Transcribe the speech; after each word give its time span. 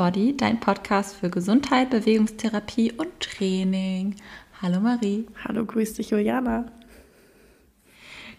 Body, 0.00 0.34
dein 0.34 0.60
Podcast 0.60 1.14
für 1.16 1.28
Gesundheit, 1.28 1.90
Bewegungstherapie 1.90 2.90
und 2.92 3.20
Training. 3.20 4.14
Hallo 4.62 4.80
Marie. 4.80 5.26
Hallo, 5.44 5.66
grüß 5.66 5.92
dich 5.92 6.08
Juliana. 6.08 6.72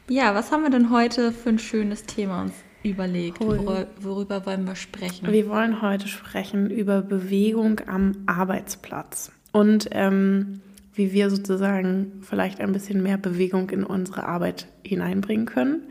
Ja, 0.10 0.34
was 0.34 0.52
haben 0.52 0.64
wir 0.64 0.72
denn 0.72 0.90
heute 0.90 1.32
für 1.32 1.50
ein 1.50 1.60
schönes 1.60 2.08
Thema 2.08 2.42
uns 2.42 2.54
überlegt? 2.82 3.40
Wor 3.42 3.86
worüber 4.00 4.44
wollen 4.48 4.66
wir 4.66 4.74
sprechen? 4.74 5.32
Wir 5.32 5.50
wollen 5.50 5.84
heute 5.84 6.08
sprechen 6.08 6.72
über 6.72 7.04
Bewegung 7.04 7.80
am 7.86 8.14
Arbeitsplatz 8.26 9.32
und 9.52 9.88
ähm, 9.92 10.62
wie 10.96 11.14
wir 11.14 11.30
sozusagen 11.30 12.24
vielleicht 12.24 12.60
ein 12.60 12.74
bisschen 12.74 13.04
mehr 13.04 13.20
Bewegung 13.20 13.70
in 13.70 13.84
unsere 13.84 14.24
Arbeit 14.24 14.66
hineinbringen 14.84 15.46
können 15.46 15.84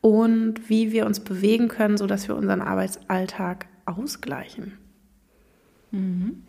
und 0.00 0.70
wie 0.70 0.92
wir 0.92 1.04
uns 1.04 1.18
bewegen 1.18 1.66
können, 1.66 1.96
sodass 1.96 2.28
wir 2.28 2.36
unseren 2.36 2.60
Arbeitsalltag 2.60 3.66
ausgleichen. 3.86 4.85
Mhm. 5.96 6.42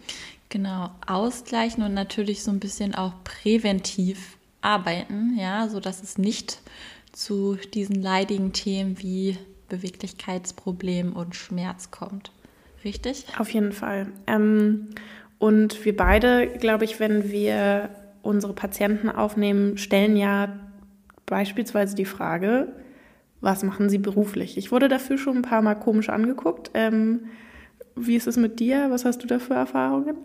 Genau, 0.49 0.91
ausgleichen 1.05 1.83
und 1.83 1.93
natürlich 1.93 2.43
so 2.43 2.51
ein 2.51 2.59
bisschen 2.59 2.95
auch 2.95 3.13
präventiv 3.23 4.37
arbeiten, 4.61 5.37
ja, 5.37 5.67
sodass 5.67 6.01
es 6.01 6.17
nicht 6.17 6.61
zu 7.11 7.57
diesen 7.73 8.01
leidigen 8.01 8.53
Themen 8.53 9.01
wie 9.01 9.37
Beweglichkeitsproblem 9.69 11.13
und 11.13 11.35
Schmerz 11.35 11.91
kommt. 11.91 12.31
Richtig? 12.83 13.25
Auf 13.37 13.49
jeden 13.49 13.73
Fall. 13.73 14.07
Ähm, 14.25 14.89
und 15.39 15.83
wir 15.83 15.95
beide, 15.95 16.47
glaube 16.47 16.85
ich, 16.85 16.99
wenn 16.99 17.29
wir 17.29 17.89
unsere 18.21 18.53
Patienten 18.53 19.09
aufnehmen, 19.09 19.77
stellen 19.77 20.15
ja 20.15 20.57
beispielsweise 21.25 21.95
die 21.95 22.05
Frage, 22.05 22.73
was 23.41 23.63
machen 23.63 23.89
sie 23.89 23.97
beruflich? 23.97 24.57
Ich 24.57 24.71
wurde 24.71 24.87
dafür 24.87 25.17
schon 25.17 25.37
ein 25.37 25.41
paar 25.41 25.61
Mal 25.61 25.75
komisch 25.75 26.09
angeguckt. 26.09 26.71
Ähm, 26.73 27.25
wie 27.97 28.15
ist 28.15 28.27
es 28.27 28.37
mit 28.37 28.59
dir? 28.59 28.89
Was 28.89 29.05
hast 29.05 29.23
du 29.23 29.27
da 29.27 29.39
für 29.39 29.53
Erfahrungen? 29.53 30.17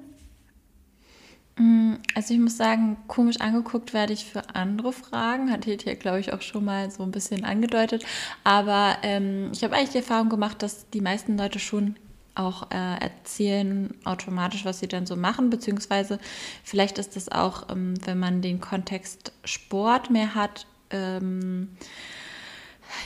Mm, 1.56 1.95
also 2.14 2.34
ich 2.34 2.41
muss 2.41 2.56
sagen, 2.56 2.97
komisch 3.09 3.41
angeguckt 3.41 3.92
werde 3.92 4.12
ich 4.12 4.25
für 4.25 4.55
andere 4.55 4.92
Fragen. 4.92 5.55
Ich 5.67 5.84
ja, 5.84 5.95
glaube 5.95 6.20
ich, 6.20 6.33
auch 6.33 6.42
schon 6.42 6.64
mal 6.64 6.91
so 6.91 7.03
ein 7.03 7.11
bisschen 7.11 7.45
angedeutet. 7.45 8.05
Aber 8.45 8.97
ähm, 9.03 9.51
ich 9.53 9.62
habe 9.64 9.77
eigentlich 9.77 9.91
die 9.91 9.98
Erfahrung 9.98 10.29
gemacht, 10.29 10.62
dass 10.62 10.89
die 10.91 11.01
meisten 11.01 11.37
Leute 11.37 11.59
schon 11.59 11.97
auch 12.34 12.70
äh, 12.70 12.98
erzählen 12.98 13.95
automatisch, 14.05 14.64
was 14.64 14.81
sie 14.81 14.89
dann 14.89 15.05
so 15.05 15.17
machen, 15.17 15.51
beziehungsweise 15.51 16.19
vielleicht 16.64 16.98
ist 16.98 17.14
das 17.17 17.31
auch, 17.31 17.69
ähm, 17.69 17.95
wenn 18.07 18.19
man 18.19 18.41
den 18.41 18.61
Kontext 18.61 19.33
Sport 19.45 20.11
mehr 20.11 20.34
hat, 20.34 20.67
ähm, 20.91 21.69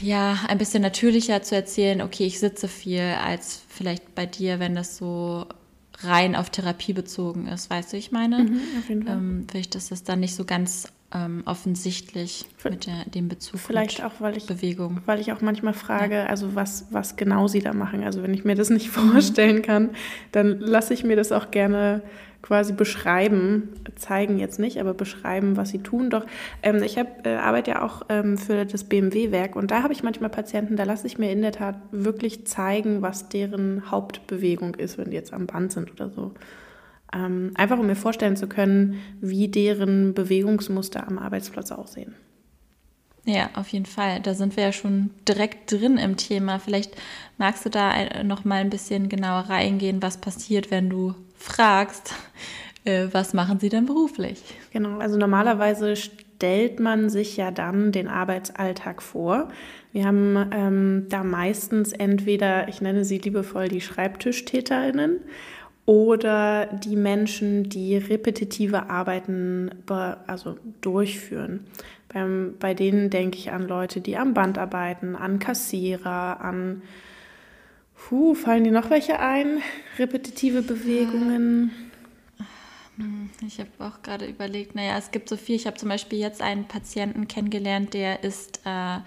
ja, 0.01 0.39
ein 0.49 0.59
bisschen 0.59 0.83
natürlicher 0.83 1.43
zu 1.43 1.55
erzählen, 1.55 2.03
okay, 2.03 2.25
ich 2.25 2.39
sitze 2.39 2.69
viel, 2.69 3.03
als 3.03 3.63
vielleicht 3.69 4.15
bei 4.15 4.27
dir, 4.27 4.59
wenn 4.59 4.75
das 4.75 4.97
so 4.97 5.47
rein 6.03 6.37
auf 6.37 6.51
Therapie 6.51 6.93
bezogen 6.93 7.47
ist, 7.47 7.71
weißt 7.71 7.93
du, 7.93 7.97
ich 7.97 8.13
meine? 8.13 8.45
Mhm, 8.45 8.61
auf 8.79 8.89
jeden 8.89 9.03
Fall. 9.05 9.17
Ähm, 9.17 9.47
vielleicht 9.51 9.75
ist 9.75 9.91
das 9.91 10.05
dann 10.05 10.21
nicht 10.21 10.35
so 10.35 10.45
ganz 10.45 10.89
ähm, 11.15 11.43
offensichtlich 11.47 12.45
mit 12.65 12.87
der, 12.87 13.05
dem 13.07 13.29
Bezug 13.29 13.61
vielleicht 13.61 14.03
auch 14.03 14.15
weil 14.19 14.37
ich 14.37 14.47
Bewegung. 14.47 15.03
weil 15.07 15.21
ich 15.21 15.33
auch 15.33 15.41
manchmal 15.41 15.73
frage 15.73 16.17
ja. 16.17 16.27
also 16.27 16.57
was 16.57 16.87
was 16.91 17.15
genau 17.15 17.47
sie 17.47 17.61
da 17.61 17.73
machen 17.73 18.03
also 18.03 18.25
wenn 18.25 18.35
ich 18.35 18.45
mir 18.45 18.57
das 18.57 18.71
nicht 18.71 18.89
mhm. 18.89 19.13
vorstellen 19.13 19.63
kann 19.63 19.91
dann 20.33 20.59
lasse 20.59 20.95
ich 20.95 21.05
mir 21.05 21.15
das 21.15 21.31
auch 21.31 21.53
gerne 21.53 22.03
quasi 22.47 22.73
beschreiben, 22.73 23.71
zeigen 23.97 24.39
jetzt 24.39 24.61
nicht, 24.61 24.79
aber 24.79 24.95
beschreiben, 24.95 25.57
was 25.57 25.71
sie 25.71 25.81
tun. 25.81 26.11
Doch 26.11 26.25
ähm, 26.63 26.81
ich 26.81 26.97
hab, 26.97 27.27
äh, 27.27 27.35
arbeite 27.35 27.73
ja 27.73 27.83
auch 27.83 28.03
ähm, 28.09 28.39
für 28.39 28.65
das 28.65 28.85
BMW-Werk 28.85 29.57
und 29.57 29.73
da 29.73 29.83
habe 29.83 29.93
ich 29.93 30.05
manchmal 30.05 30.31
Patienten, 30.31 30.77
da 30.77 30.85
lasse 30.85 31.09
ich 31.09 31.19
mir 31.19 31.33
in 31.33 31.43
der 31.43 31.51
Tat 31.51 31.75
wirklich 31.91 32.47
zeigen, 32.47 33.03
was 33.03 33.29
deren 33.29 33.91
Hauptbewegung 33.91 34.77
ist, 34.77 34.97
wenn 34.97 35.11
die 35.11 35.17
jetzt 35.17 35.33
am 35.33 35.47
Band 35.47 35.73
sind 35.73 35.91
oder 35.91 36.09
so. 36.09 36.35
Ähm, 37.13 37.51
einfach 37.57 37.81
um 37.81 37.87
mir 37.89 37.97
vorstellen 37.97 38.37
zu 38.37 38.47
können, 38.47 39.01
wie 39.21 39.49
deren 39.49 40.15
Bewegungsmuster 40.15 41.07
am 41.09 41.19
Arbeitsplatz 41.19 41.73
aussehen. 41.73 42.15
Ja, 43.25 43.51
auf 43.55 43.69
jeden 43.71 43.87
Fall. 43.87 44.21
Da 44.21 44.35
sind 44.35 44.57
wir 44.57 44.63
ja 44.63 44.73
schon 44.73 45.11
direkt 45.27 45.73
drin 45.73 45.99
im 45.99 46.17
Thema. 46.17 46.61
Vielleicht 46.61 46.97
magst 47.39 47.65
du 47.65 47.71
da 47.71 48.23
noch 48.23 48.45
mal 48.45 48.61
ein 48.61 48.71
bisschen 48.71 49.09
genauer 49.09 49.47
reingehen, 49.49 50.01
was 50.01 50.19
passiert, 50.19 50.71
wenn 50.71 50.89
du 50.89 51.17
fragst, 51.39 52.15
äh, 52.85 53.09
was 53.13 53.35
machen 53.35 53.61
sie 53.61 53.69
denn 53.69 53.87
beruflich? 53.87 54.43
Genau, 54.73 54.99
also 54.99 55.17
normalerweise 55.17 55.97
stellt 55.97 56.81
man 56.81 57.11
sich 57.11 57.37
ja 57.37 57.51
dann 57.51 57.93
den 57.93 58.09
Arbeitsalltag 58.09 59.03
vor. 59.03 59.49
Wir 59.93 60.07
haben 60.07 60.51
ähm, 60.53 61.07
da 61.09 61.25
meistens 61.25 61.93
entweder, 61.93 62.69
ich 62.69 62.81
nenne 62.81 63.05
sie 63.05 63.19
liebevoll 63.19 63.69
die 63.69 63.81
Schreibtischtäterinnen 63.81 65.21
oder 65.87 66.67
die 66.67 66.97
Menschen, 66.97 67.69
die 67.69 67.97
repetitive 67.97 68.91
Arbeiten 68.91 69.71
also 70.27 70.59
durchführen. 70.81 71.67
Beim, 72.13 72.55
bei 72.59 72.75
denen 72.75 73.09
denke 73.09 73.39
ich 73.39 73.53
an 73.53 73.67
Leute, 73.67 74.01
die 74.01 74.17
am 74.17 74.35
Band 74.35 74.59
arbeiten, 74.59 75.17
an 75.17 75.39
Kassierer, 75.39 76.41
an 76.41 76.83
Puh, 78.09 78.35
fallen 78.37 78.63
dir 78.63 78.71
noch 78.71 78.89
welche 78.89 79.19
ein? 79.19 79.63
Repetitive 79.99 80.63
Bewegungen? 80.63 81.73
Hm, 82.99 83.31
ich 83.45 83.59
habe 83.59 83.69
auch 83.81 84.01
gerade 84.01 84.27
überlegt, 84.27 84.77
naja, 84.77 84.97
es 84.97 85.11
gibt 85.11 85.29
so 85.29 85.37
viel. 85.37 85.57
Ich 85.57 85.67
habe 85.67 85.77
zum 85.77 85.89
Beispiel 85.89 86.21
jetzt 86.21 86.41
einen 86.41 86.69
Patienten 86.69 87.27
kennengelernt, 87.27 87.95
der 87.95 88.23
ist 88.23 88.61
äh, 88.65 88.99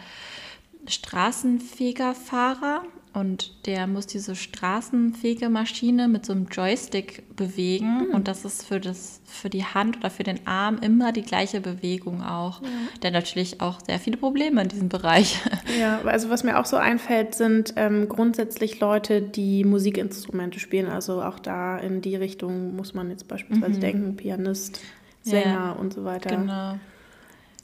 Straßenfegerfahrer 0.85 2.83
und 3.13 3.65
der 3.65 3.87
muss 3.87 4.05
diese 4.05 4.35
Straßenfegemaschine 4.35 6.07
mit 6.07 6.25
so 6.25 6.33
einem 6.33 6.45
Joystick 6.45 7.35
bewegen 7.35 8.07
mhm. 8.07 8.13
und 8.13 8.27
das 8.27 8.45
ist 8.45 8.65
für, 8.65 8.79
das, 8.79 9.21
für 9.25 9.49
die 9.49 9.65
Hand 9.65 9.97
oder 9.97 10.11
für 10.11 10.23
den 10.23 10.45
Arm 10.45 10.77
immer 10.79 11.11
die 11.11 11.23
gleiche 11.23 11.59
Bewegung 11.59 12.21
auch. 12.21 12.61
Ja. 12.61 12.67
Der 13.01 13.11
natürlich 13.11 13.61
auch 13.61 13.79
sehr 13.83 13.97
viele 13.97 14.17
Probleme 14.17 14.61
in 14.61 14.67
diesem 14.67 14.89
Bereich. 14.89 15.39
Ja, 15.79 16.01
also 16.01 16.29
was 16.29 16.43
mir 16.43 16.59
auch 16.59 16.65
so 16.65 16.77
einfällt, 16.77 17.35
sind 17.35 17.73
ähm, 17.75 18.09
grundsätzlich 18.09 18.79
Leute, 18.79 19.21
die 19.21 19.63
Musikinstrumente 19.63 20.59
spielen. 20.59 20.87
Also 20.87 21.21
auch 21.21 21.39
da 21.39 21.77
in 21.77 22.01
die 22.01 22.15
Richtung 22.15 22.75
muss 22.75 22.93
man 22.95 23.09
jetzt 23.09 23.27
beispielsweise 23.27 23.75
mhm. 23.75 23.79
denken, 23.79 24.15
Pianist, 24.15 24.81
Sänger 25.21 25.45
ja, 25.45 25.71
und 25.73 25.93
so 25.93 26.03
weiter. 26.03 26.35
Genau. 26.35 26.79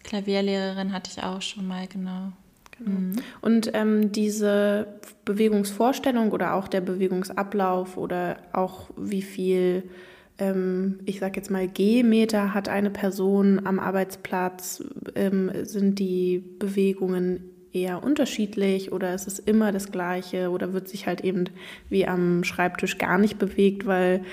Klavierlehrerin 0.04 0.94
hatte 0.94 1.12
ich 1.12 1.24
auch 1.24 1.42
schon 1.42 1.68
mal, 1.68 1.88
genau. 1.88 2.32
Genau. 2.80 3.00
Mhm. 3.00 3.16
Und 3.42 3.72
ähm, 3.74 4.12
diese 4.12 4.88
Bewegungsvorstellung 5.24 6.32
oder 6.32 6.56
auch 6.56 6.68
der 6.68 6.82
Bewegungsablauf 6.82 7.98
oder 7.98 8.38
auch 8.54 8.90
wie 8.98 9.22
viel, 9.22 9.84
ähm, 10.38 11.00
ich 11.06 11.20
sag 11.20 11.36
jetzt 11.36 11.52
mal, 11.52 11.68
Gehmeter 11.68 12.54
hat 12.54 12.70
eine 12.70 12.90
Person 12.90 13.66
am 13.66 13.80
Arbeitsplatz, 13.80 14.84
ähm, 15.16 15.52
sind 15.64 16.00
die 16.00 16.44
Bewegungen 16.60 17.52
eher 17.72 18.04
unterschiedlich 18.04 18.92
oder 18.92 19.14
ist 19.14 19.28
es 19.28 19.38
immer 19.38 19.72
das 19.72 19.92
gleiche 19.92 20.50
oder 20.50 20.74
wird 20.74 20.88
sich 20.88 21.08
halt 21.08 21.22
eben 21.22 21.46
wie 21.90 22.08
am 22.08 22.44
Schreibtisch 22.44 22.98
gar 22.98 23.18
nicht 23.18 23.38
bewegt, 23.38 23.86
weil 23.86 24.24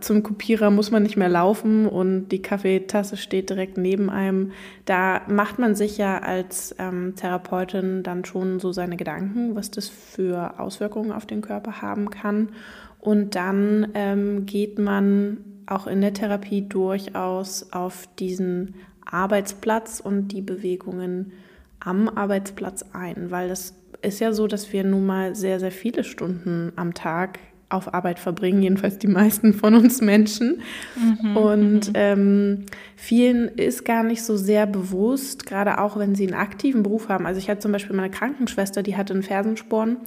zum 0.00 0.22
Kopierer 0.22 0.70
muss 0.70 0.90
man 0.90 1.02
nicht 1.02 1.16
mehr 1.16 1.30
laufen 1.30 1.86
und 1.86 2.28
die 2.28 2.42
Kaffeetasse 2.42 3.16
steht 3.16 3.48
direkt 3.48 3.78
neben 3.78 4.10
einem. 4.10 4.52
Da 4.84 5.22
macht 5.28 5.58
man 5.58 5.74
sich 5.74 5.96
ja 5.96 6.18
als 6.18 6.74
ähm, 6.78 7.14
Therapeutin 7.16 8.02
dann 8.02 8.24
schon 8.24 8.60
so 8.60 8.72
seine 8.72 8.96
Gedanken, 8.96 9.54
was 9.54 9.70
das 9.70 9.88
für 9.88 10.60
Auswirkungen 10.60 11.10
auf 11.10 11.24
den 11.24 11.40
Körper 11.40 11.80
haben 11.80 12.10
kann. 12.10 12.50
Und 12.98 13.34
dann 13.34 13.88
ähm, 13.94 14.44
geht 14.44 14.78
man 14.78 15.38
auch 15.66 15.86
in 15.86 16.02
der 16.02 16.12
Therapie 16.12 16.68
durchaus 16.68 17.72
auf 17.72 18.06
diesen 18.18 18.74
Arbeitsplatz 19.04 20.00
und 20.00 20.28
die 20.28 20.42
Bewegungen 20.42 21.32
am 21.80 22.08
Arbeitsplatz 22.08 22.84
ein, 22.92 23.30
weil 23.30 23.50
es 23.50 23.74
ist 24.02 24.20
ja 24.20 24.32
so, 24.32 24.46
dass 24.46 24.72
wir 24.72 24.84
nun 24.84 25.06
mal 25.06 25.34
sehr, 25.34 25.60
sehr 25.60 25.72
viele 25.72 26.04
Stunden 26.04 26.72
am 26.76 26.92
Tag 26.92 27.38
auf 27.72 27.94
Arbeit 27.94 28.18
verbringen, 28.18 28.62
jedenfalls 28.62 28.98
die 28.98 29.06
meisten 29.08 29.54
von 29.54 29.74
uns 29.74 30.00
Menschen. 30.00 30.62
Mhm, 30.96 31.36
und 31.36 31.88
mhm. 31.88 31.94
ähm, 31.94 32.66
vielen 32.96 33.48
ist 33.48 33.84
gar 33.84 34.02
nicht 34.02 34.22
so 34.22 34.36
sehr 34.36 34.66
bewusst, 34.66 35.46
gerade 35.46 35.78
auch 35.78 35.98
wenn 35.98 36.14
sie 36.14 36.26
einen 36.26 36.36
aktiven 36.36 36.82
Beruf 36.82 37.08
haben. 37.08 37.26
Also 37.26 37.38
ich 37.38 37.48
hatte 37.48 37.60
zum 37.60 37.72
Beispiel 37.72 37.96
meine 37.96 38.10
Krankenschwester, 38.10 38.82
die 38.82 38.96
hatte 38.96 39.12
einen 39.14 39.22
Fersensporn. 39.22 39.98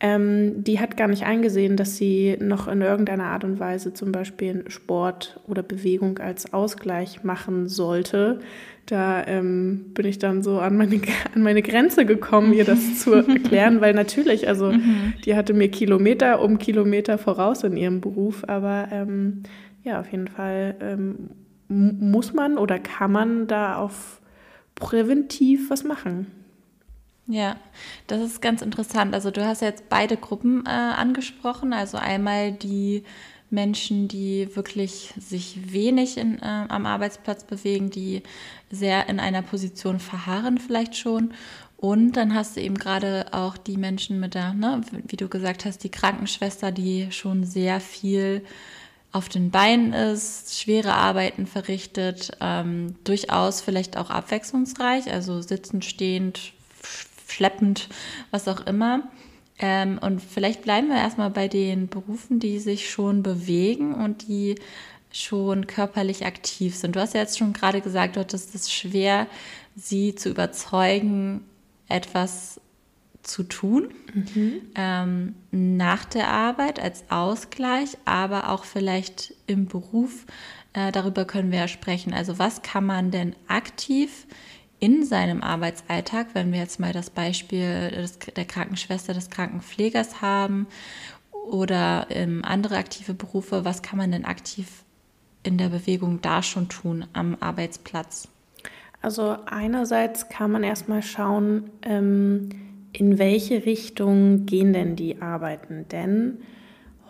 Ähm, 0.00 0.62
die 0.62 0.78
hat 0.78 0.96
gar 0.96 1.08
nicht 1.08 1.24
eingesehen, 1.24 1.76
dass 1.76 1.96
sie 1.96 2.36
noch 2.40 2.68
in 2.68 2.82
irgendeiner 2.82 3.24
Art 3.24 3.42
und 3.42 3.58
Weise 3.58 3.92
zum 3.92 4.12
Beispiel 4.12 4.64
Sport 4.68 5.40
oder 5.48 5.64
Bewegung 5.64 6.18
als 6.18 6.52
Ausgleich 6.52 7.24
machen 7.24 7.68
sollte. 7.68 8.38
Da 8.88 9.26
ähm, 9.26 9.92
bin 9.92 10.06
ich 10.06 10.18
dann 10.18 10.42
so 10.42 10.60
an 10.60 10.78
meine, 10.78 10.98
an 11.34 11.42
meine 11.42 11.60
Grenze 11.60 12.06
gekommen, 12.06 12.54
ihr 12.54 12.64
das 12.64 13.00
zu 13.00 13.12
erklären, 13.28 13.82
weil 13.82 13.92
natürlich, 13.92 14.48
also 14.48 14.72
mhm. 14.72 15.12
die 15.26 15.36
hatte 15.36 15.52
mir 15.52 15.70
Kilometer 15.70 16.40
um 16.40 16.58
Kilometer 16.58 17.18
voraus 17.18 17.64
in 17.64 17.76
ihrem 17.76 18.00
Beruf, 18.00 18.44
aber 18.48 18.88
ähm, 18.90 19.42
ja, 19.84 20.00
auf 20.00 20.10
jeden 20.10 20.28
Fall 20.28 20.74
ähm, 20.80 21.30
muss 21.68 22.32
man 22.32 22.56
oder 22.56 22.78
kann 22.78 23.12
man 23.12 23.46
da 23.46 23.76
auf 23.76 24.22
präventiv 24.74 25.68
was 25.68 25.84
machen. 25.84 26.26
Ja, 27.26 27.56
das 28.06 28.22
ist 28.22 28.40
ganz 28.40 28.62
interessant. 28.62 29.14
Also 29.14 29.30
du 29.30 29.44
hast 29.44 29.60
jetzt 29.60 29.90
beide 29.90 30.16
Gruppen 30.16 30.64
äh, 30.64 30.70
angesprochen. 30.70 31.74
Also 31.74 31.98
einmal 31.98 32.52
die 32.52 33.04
Menschen, 33.50 34.08
die 34.08 34.54
wirklich 34.54 35.14
sich 35.18 35.72
wenig 35.72 36.18
in, 36.18 36.38
äh, 36.38 36.66
am 36.68 36.86
Arbeitsplatz 36.86 37.44
bewegen, 37.44 37.90
die 37.90 38.22
sehr 38.70 39.08
in 39.08 39.20
einer 39.20 39.42
Position 39.42 40.00
verharren 40.00 40.58
vielleicht 40.58 40.96
schon. 40.96 41.32
Und 41.76 42.12
dann 42.12 42.34
hast 42.34 42.56
du 42.56 42.60
eben 42.60 42.74
gerade 42.74 43.26
auch 43.32 43.56
die 43.56 43.76
Menschen 43.76 44.18
mit 44.18 44.34
der, 44.34 44.52
ne, 44.52 44.80
wie 45.06 45.16
du 45.16 45.28
gesagt 45.28 45.64
hast, 45.64 45.84
die 45.84 45.90
Krankenschwester, 45.90 46.72
die 46.72 47.12
schon 47.12 47.44
sehr 47.44 47.80
viel 47.80 48.44
auf 49.12 49.28
den 49.28 49.50
Beinen 49.50 49.92
ist, 49.92 50.60
schwere 50.60 50.92
Arbeiten 50.92 51.46
verrichtet, 51.46 52.32
ähm, 52.40 52.96
durchaus 53.04 53.60
vielleicht 53.60 53.96
auch 53.96 54.10
abwechslungsreich, 54.10 55.10
also 55.10 55.40
sitzend, 55.40 55.84
stehend, 55.84 56.52
schleppend, 57.26 57.88
was 58.30 58.48
auch 58.48 58.66
immer. 58.66 59.08
Ähm, 59.58 59.98
und 59.98 60.20
vielleicht 60.22 60.62
bleiben 60.62 60.88
wir 60.88 60.96
erstmal 60.96 61.30
bei 61.30 61.48
den 61.48 61.88
Berufen, 61.88 62.38
die 62.38 62.58
sich 62.58 62.90
schon 62.90 63.22
bewegen 63.22 63.94
und 63.94 64.28
die 64.28 64.56
schon 65.10 65.66
körperlich 65.66 66.26
aktiv 66.26 66.76
sind. 66.76 66.94
Du 66.94 67.00
hast 67.00 67.14
ja 67.14 67.20
jetzt 67.20 67.38
schon 67.38 67.52
gerade 67.52 67.80
gesagt, 67.80 68.16
du 68.16 68.20
hattest 68.20 68.54
es 68.54 68.72
schwer, 68.72 69.26
sie 69.74 70.14
zu 70.14 70.28
überzeugen, 70.28 71.44
etwas 71.88 72.60
zu 73.22 73.42
tun 73.42 73.88
mhm. 74.14 74.62
ähm, 74.74 75.34
nach 75.50 76.04
der 76.04 76.28
Arbeit 76.28 76.80
als 76.80 77.04
Ausgleich, 77.10 77.96
aber 78.04 78.50
auch 78.50 78.64
vielleicht 78.64 79.34
im 79.46 79.66
Beruf. 79.66 80.24
Äh, 80.72 80.92
darüber 80.92 81.24
können 81.24 81.50
wir 81.50 81.58
ja 81.60 81.68
sprechen. 81.68 82.14
Also 82.14 82.38
was 82.38 82.62
kann 82.62 82.86
man 82.86 83.10
denn 83.10 83.34
aktiv 83.46 84.26
in 84.80 85.04
seinem 85.04 85.42
Arbeitsalltag, 85.42 86.28
wenn 86.34 86.52
wir 86.52 86.60
jetzt 86.60 86.78
mal 86.78 86.92
das 86.92 87.10
Beispiel 87.10 87.90
des, 87.90 88.18
der 88.18 88.44
Krankenschwester, 88.44 89.14
des 89.14 89.30
Krankenpflegers 89.30 90.22
haben 90.22 90.66
oder 91.32 92.06
ähm, 92.10 92.44
andere 92.44 92.76
aktive 92.76 93.14
Berufe, 93.14 93.64
was 93.64 93.82
kann 93.82 93.98
man 93.98 94.12
denn 94.12 94.24
aktiv 94.24 94.84
in 95.42 95.58
der 95.58 95.68
Bewegung 95.68 96.20
da 96.20 96.42
schon 96.42 96.68
tun 96.68 97.06
am 97.12 97.36
Arbeitsplatz? 97.40 98.28
Also 99.00 99.36
einerseits 99.46 100.28
kann 100.28 100.50
man 100.50 100.64
erstmal 100.64 101.02
schauen, 101.02 101.70
ähm, 101.82 102.50
in 102.92 103.18
welche 103.18 103.64
Richtung 103.64 104.46
gehen 104.46 104.72
denn 104.72 104.96
die 104.96 105.22
Arbeiten? 105.22 105.86
Denn 105.90 106.38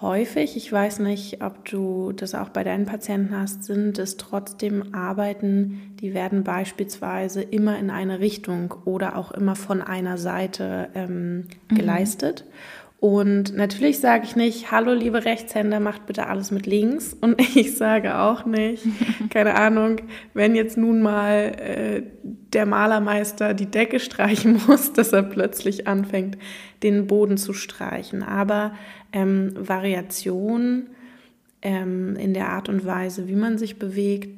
häufig, 0.00 0.56
ich 0.56 0.73
weiß 0.73 1.00
nicht, 1.00 1.43
ob 1.43 1.65
du 1.65 2.12
das 2.12 2.35
auch 2.35 2.50
bei 2.50 2.65
deinen 2.65 2.87
Patienten 2.87 3.39
hast, 3.39 3.65
sind 3.65 3.99
es 3.99 4.17
trotzdem 4.17 4.95
Arbeiten, 4.95 5.95
die 6.00 6.15
werden 6.15 6.45
beispielsweise 6.45 7.43
immer 7.43 7.79
in 7.79 7.91
eine 7.91 8.21
Richtung 8.21 8.75
oder 8.85 9.17
auch 9.17 9.33
immer 9.33 9.56
von 9.56 9.83
einer 9.83 10.19
Seite 10.19 10.89
ähm, 10.95 11.49
mhm. 11.69 11.75
geleistet. 11.75 12.45
Und 13.00 13.55
natürlich 13.55 14.00
sage 14.00 14.25
ich 14.25 14.35
nicht, 14.35 14.73
hallo 14.73 14.93
liebe 14.93 15.25
Rechtshänder, 15.25 15.79
macht 15.79 16.06
bitte 16.06 16.27
alles 16.27 16.50
mit 16.50 16.67
links. 16.67 17.15
Und 17.15 17.41
ich 17.56 17.77
sage 17.77 18.19
auch 18.19 18.45
nicht, 18.45 18.85
keine 19.31 19.55
Ahnung, 19.55 20.00
wenn 20.35 20.56
jetzt 20.56 20.77
nun 20.77 21.00
mal 21.00 21.53
äh, 21.61 22.03
der 22.25 22.67
Malermeister 22.67 23.55
die 23.55 23.71
Decke 23.71 24.00
streichen 24.00 24.61
muss, 24.67 24.93
dass 24.93 25.12
er 25.12 25.23
plötzlich 25.23 25.87
anfängt, 25.87 26.39
den 26.83 27.06
Boden 27.06 27.37
zu 27.37 27.53
streichen. 27.53 28.25
Aber 28.25 28.73
ähm, 29.13 29.53
Variation 29.57 30.89
ähm, 31.63 32.17
in 32.17 32.35
der 32.35 32.51
Art 32.51 32.69
und 32.69 32.85
Weise, 32.85 33.29
wie 33.29 33.35
man 33.35 33.59
sich 33.59 33.79
bewegt, 33.79 34.31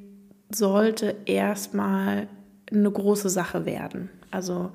sollte 0.50 1.16
erstmal 1.26 2.28
eine 2.70 2.90
große 2.90 3.28
Sache 3.28 3.66
werden. 3.66 4.10
Also 4.30 4.70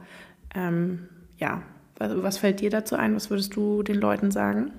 ähm, 0.54 1.08
ja, 1.38 1.64
was 1.98 2.38
fällt 2.38 2.62
dir 2.62 2.70
dazu 2.70 2.96
ein? 2.96 3.16
Was 3.16 3.30
würdest 3.30 3.56
du 3.56 3.84
den 3.84 3.96
Leuten 3.96 4.32
sagen? 4.32 4.72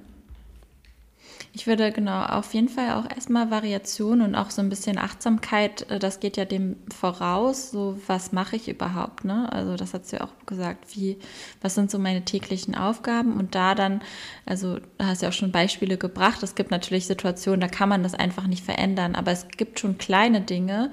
Ich 1.57 1.67
würde 1.67 1.91
genau 1.91 2.23
auf 2.23 2.53
jeden 2.53 2.69
Fall 2.69 2.93
auch 2.93 3.09
erstmal 3.09 3.51
Variation 3.51 4.21
und 4.21 4.35
auch 4.35 4.51
so 4.51 4.61
ein 4.61 4.69
bisschen 4.69 4.99
Achtsamkeit, 4.99 5.91
äh, 5.91 5.99
das 5.99 6.21
geht 6.21 6.37
ja 6.37 6.45
dem 6.45 6.77
voraus, 6.95 7.71
so 7.71 7.99
was 8.07 8.31
mache 8.31 8.57
ich 8.57 8.69
überhaupt, 8.69 9.25
ne? 9.25 9.51
Also 9.51 9.75
das 9.75 9.95
hat 9.95 10.05
sie 10.05 10.17
ja 10.17 10.25
auch 10.25 10.35
gesagt, 10.45 10.95
wie, 10.95 11.17
was 11.63 11.75
sind 11.75 11.91
so 11.91 11.99
meine 11.99 12.27
täglichen 12.27 12.75
Aufgaben? 12.75 13.33
Und 13.39 13.55
da 13.55 13.75
dann, 13.75 14.03
also 14.45 14.81
da 14.99 15.07
hast 15.07 15.23
ja 15.23 15.31
auch 15.31 15.33
schon 15.33 15.51
Beispiele 15.51 15.97
gebracht, 15.97 16.43
es 16.43 16.57
gibt 16.57 16.71
natürlich 16.71 17.07
Situationen, 17.07 17.61
da 17.61 17.69
kann 17.69 17.89
man 17.89 18.03
das 18.03 18.13
einfach 18.13 18.47
nicht 18.47 18.63
verändern, 18.63 19.15
aber 19.15 19.33
es 19.33 19.49
gibt 19.49 19.81
schon 19.81 19.97
kleine 19.97 20.43
Dinge, 20.43 20.93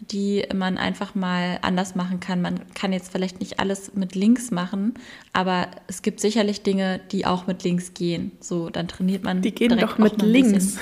die 0.00 0.44
man 0.54 0.78
einfach 0.78 1.14
mal 1.14 1.58
anders 1.62 1.94
machen 1.94 2.20
kann. 2.20 2.40
Man 2.40 2.60
kann 2.74 2.92
jetzt 2.92 3.12
vielleicht 3.12 3.40
nicht 3.40 3.60
alles 3.60 3.94
mit 3.94 4.14
links 4.14 4.50
machen, 4.50 4.94
aber 5.32 5.68
es 5.88 6.02
gibt 6.02 6.20
sicherlich 6.20 6.62
Dinge, 6.62 7.00
die 7.12 7.26
auch 7.26 7.46
mit 7.46 7.64
links 7.64 7.94
gehen. 7.94 8.32
So, 8.40 8.70
dann 8.70 8.88
trainiert 8.88 9.22
man. 9.22 9.42
Die 9.42 9.52
gehen 9.52 9.78
doch 9.78 9.98
mit 9.98 10.22
links. 10.22 10.78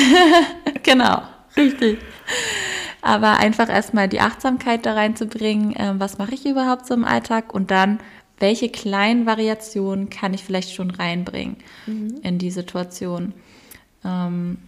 genau, 0.82 1.22
richtig. 1.56 1.98
Aber 3.00 3.38
einfach 3.38 3.68
erstmal 3.68 4.08
die 4.08 4.20
Achtsamkeit 4.20 4.86
da 4.86 4.94
reinzubringen, 4.94 5.74
äh, 5.74 5.94
was 5.98 6.18
mache 6.18 6.34
ich 6.34 6.46
überhaupt 6.46 6.86
so 6.86 6.94
im 6.94 7.04
Alltag 7.04 7.52
und 7.52 7.70
dann, 7.70 7.98
welche 8.38 8.68
kleinen 8.68 9.26
Variationen 9.26 10.10
kann 10.10 10.34
ich 10.34 10.44
vielleicht 10.44 10.72
schon 10.72 10.90
reinbringen 10.90 11.56
mhm. 11.86 12.20
in 12.22 12.38
die 12.38 12.50
Situation. 12.50 13.32
Ähm, 14.04 14.58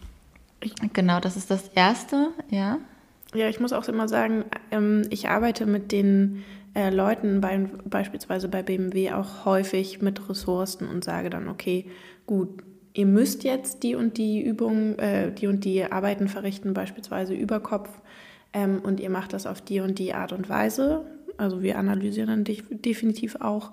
genau, 0.93 1.20
das 1.20 1.37
ist 1.37 1.50
das 1.50 1.69
Erste, 1.75 2.31
ja. 2.50 2.79
Ja, 3.35 3.49
ich 3.49 3.59
muss 3.59 3.73
auch 3.73 3.89
immer 3.89 4.09
sagen, 4.09 4.45
ähm, 4.71 5.03
ich 5.11 5.29
arbeite 5.29 5.67
mit 5.67 5.91
den 5.91 6.45
äh, 6.75 6.91
Leuten 6.91 7.41
bei, 7.41 7.69
beispielsweise 7.85 8.49
bei 8.49 8.63
BMW 8.63 9.13
auch 9.13 9.45
häufig 9.45 10.01
mit 10.01 10.29
Ressourcen 10.29 10.89
und 10.89 11.05
sage 11.05 11.31
dann, 11.31 11.49
okay, 11.49 11.87
gut, 12.27 12.63
ihr 12.93 13.07
müsst 13.07 13.43
jetzt 13.43 13.83
die 13.83 13.97
und 13.97 14.19
die 14.19 14.41
Übungen, 14.41 14.99
äh, 15.01 15.33
die 15.33 15.49
und 15.49 15.65
die 15.65 15.85
Arbeiten 15.85 16.29
verrichten, 16.29 16.75
beispielsweise 16.75 17.35
über 17.35 17.59
Kopf, 17.61 17.91
ähm, 18.53 18.81
und 18.83 19.01
ihr 19.01 19.11
macht 19.11 19.33
das 19.33 19.47
auf 19.47 19.61
die 19.61 19.81
und 19.81 19.99
die 19.99 20.15
Art 20.15 20.33
und 20.33 20.49
Weise. 20.49 21.05
Also 21.37 21.63
wir 21.63 21.77
analysieren 21.77 22.29
dann 22.29 22.45
definitiv 22.45 23.37
auch 23.41 23.73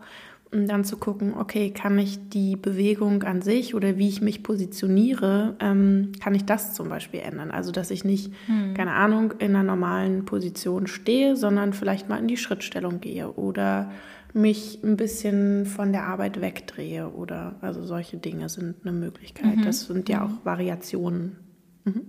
um 0.54 0.68
dann 0.68 0.84
zu 0.84 0.98
gucken, 0.98 1.34
okay, 1.34 1.72
kann 1.72 1.98
ich 1.98 2.30
die 2.30 2.58
Bewegung 2.58 3.24
an 3.24 3.42
sich 3.42 3.74
oder 3.74 3.98
wie 3.98 4.10
ich 4.10 4.22
mich 4.22 4.44
positioniere, 4.44 5.56
ähm, 5.60 6.12
kann 6.22 6.36
ich 6.36 6.44
das 6.44 6.74
zum 6.74 6.90
Beispiel 6.90 7.22
ändern? 7.22 7.52
Also, 7.52 7.72
dass 7.72 7.90
ich 7.90 8.04
nicht, 8.04 8.34
hm. 8.48 8.74
keine 8.74 8.94
Ahnung, 8.94 9.34
in 9.40 9.56
einer 9.56 9.64
normalen 9.64 10.26
Position 10.26 10.88
stehe, 10.88 11.38
sondern 11.38 11.74
vielleicht 11.74 12.10
mal 12.10 12.18
in 12.18 12.28
die 12.28 12.38
Schrittstellung 12.38 13.00
gehe 13.00 13.32
oder 13.32 13.92
mich 14.34 14.80
ein 14.84 14.98
bisschen 14.98 15.66
von 15.66 15.92
der 15.92 16.04
Arbeit 16.04 16.42
wegdrehe 16.42 17.10
oder 17.10 17.56
also 17.62 17.86
solche 17.86 18.18
Dinge 18.18 18.50
sind 18.50 18.76
eine 18.82 18.92
Möglichkeit. 18.92 19.58
Mhm. 19.58 19.64
Das 19.64 19.82
sind 19.86 20.10
ja 20.10 20.26
mhm. 20.26 20.26
auch 20.26 20.46
Variationen. 20.46 21.38
Mhm. 21.86 22.06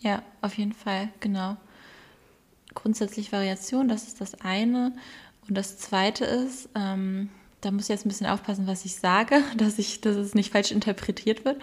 Ja, 0.00 0.22
auf 0.42 0.56
jeden 0.58 0.72
Fall, 0.72 1.08
genau. 1.20 1.56
Grundsätzlich 2.74 3.32
Variation, 3.32 3.88
das 3.88 4.06
ist 4.06 4.20
das 4.20 4.40
eine. 4.42 4.92
Und 5.48 5.56
das 5.56 5.78
zweite 5.78 6.24
ist, 6.24 6.68
ähm, 6.74 7.30
da 7.60 7.70
muss 7.70 7.84
ich 7.84 7.88
jetzt 7.88 8.06
ein 8.06 8.10
bisschen 8.10 8.26
aufpassen, 8.26 8.66
was 8.66 8.84
ich 8.84 8.96
sage, 8.96 9.42
dass, 9.56 9.78
ich, 9.78 10.00
dass 10.00 10.16
es 10.16 10.34
nicht 10.34 10.52
falsch 10.52 10.70
interpretiert 10.70 11.44
wird. 11.44 11.60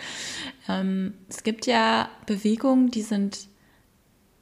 Ähm, 0.67 1.13
es 1.29 1.43
gibt 1.43 1.65
ja 1.65 2.09
Bewegungen, 2.25 2.91
die 2.91 3.01
sind 3.01 3.47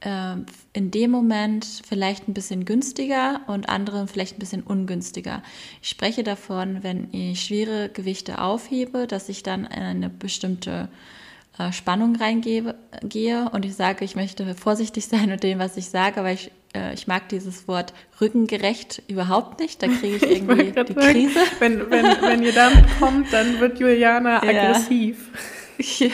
äh, 0.02 0.36
in 0.74 0.92
dem 0.92 1.12
Moment 1.12 1.66
vielleicht 1.88 2.28
ein 2.28 2.34
bisschen 2.34 2.66
günstiger 2.66 3.42
und 3.48 3.70
andere 3.70 4.08
vielleicht 4.08 4.38
ein 4.38 4.40
bisschen 4.40 4.64
ungünstiger. 4.64 5.44
Ich 5.82 5.90
spreche 5.90 6.24
davon, 6.24 6.84
wenn 6.84 7.14
ich 7.14 7.44
schwere 7.44 7.90
Gewichte 7.90 8.40
aufhebe, 8.40 9.08
dass 9.08 9.30
ich 9.30 9.44
dann 9.44 9.66
in 9.66 9.84
eine 9.84 10.10
bestimmte 10.10 10.90
äh, 11.58 11.72
Spannung 11.72 12.16
reingehe 12.16 13.50
und 13.52 13.66
ich 13.66 13.76
sage, 13.76 14.06
ich 14.06 14.16
möchte 14.16 14.56
vorsichtig 14.56 15.06
sein 15.08 15.30
mit 15.30 15.44
dem, 15.44 15.60
was 15.60 15.78
ich 15.78 15.90
sage, 15.90 16.24
weil 16.24 16.36
ich 16.36 16.52
äh, 16.76 16.94
ich 16.94 17.08
mag 17.08 17.30
dieses 17.30 17.68
Wort 17.68 17.94
rückengerecht 18.20 19.04
überhaupt 19.08 19.60
nicht. 19.60 19.82
Da 19.82 19.88
kriege 19.88 20.18
ich 20.18 20.24
irgendwie 20.32 20.62
ich 20.62 20.74
die 20.74 20.94
sagen, 20.94 21.12
Krise. 21.12 21.40
Wenn, 21.60 21.90
wenn, 21.90 22.06
wenn 22.22 22.44
ihr 22.44 22.54
damit 22.54 22.86
kommt, 23.00 23.32
dann 23.34 23.60
wird 23.60 23.80
Juliana 23.80 24.44
ja. 24.44 24.70
aggressiv. 24.70 25.30
Ja. 25.98 26.10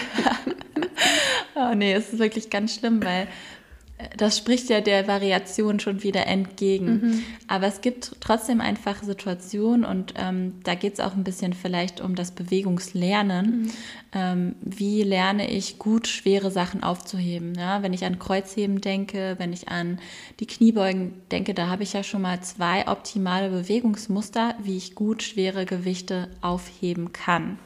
Oh 1.56 1.76
nee, 1.76 1.92
es 1.92 2.14
ist 2.14 2.20
wirklich 2.20 2.50
ganz 2.50 2.76
schlimm, 2.76 3.04
weil 3.04 3.28
das 4.16 4.38
spricht 4.38 4.70
ja 4.70 4.80
der 4.80 5.08
Variation 5.08 5.80
schon 5.80 6.04
wieder 6.04 6.28
entgegen. 6.28 6.86
Mhm. 6.86 7.24
Aber 7.48 7.66
es 7.66 7.82
gibt 7.82 8.18
trotzdem 8.20 8.62
einfach 8.62 9.02
Situationen 9.02 9.86
und 9.86 10.14
ähm, 10.18 10.54
da 10.64 10.76
geht 10.76 10.94
es 10.94 11.00
auch 11.00 11.16
ein 11.16 11.24
bisschen 11.24 11.54
vielleicht 11.54 12.00
um 12.00 12.14
das 12.14 12.32
Bewegungslernen. 12.32 13.64
Mhm. 13.64 13.72
Ähm, 14.14 14.56
wie 14.62 15.02
lerne 15.02 15.50
ich 15.50 15.80
gut 15.80 16.08
schwere 16.08 16.52
Sachen 16.52 16.84
aufzuheben? 16.84 17.56
Ja? 17.58 17.82
Wenn 17.82 17.94
ich 17.94 18.06
an 18.06 18.20
Kreuzheben 18.20 18.82
denke, 18.82 19.36
wenn 19.40 19.52
ich 19.52 19.68
an 19.68 20.00
die 20.40 20.48
Kniebeugen 20.48 21.14
denke, 21.32 21.56
da 21.56 21.68
habe 21.68 21.82
ich 21.82 21.94
ja 21.94 22.04
schon 22.04 22.22
mal 22.22 22.42
zwei 22.42 22.88
optimale 22.88 23.50
Bewegungsmuster, 23.50 24.56
wie 24.62 24.78
ich 24.78 24.94
gut 24.94 25.24
schwere 25.24 25.66
Gewichte 25.66 26.30
aufheben 26.42 27.14
kann. 27.14 27.58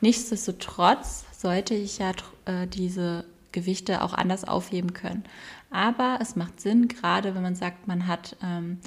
Nichtsdestotrotz 0.00 1.26
sollte 1.36 1.74
ich 1.74 1.98
ja 1.98 2.12
äh, 2.46 2.66
diese 2.66 3.26
Gewichte 3.54 4.02
auch 4.02 4.12
anders 4.12 4.44
aufheben 4.44 4.92
können. 4.92 5.24
Aber 5.70 6.18
es 6.20 6.36
macht 6.36 6.60
Sinn, 6.60 6.88
gerade 6.88 7.34
wenn 7.34 7.42
man 7.42 7.54
sagt, 7.54 7.88
man 7.88 8.06
hat 8.06 8.36
ähm, 8.42 8.78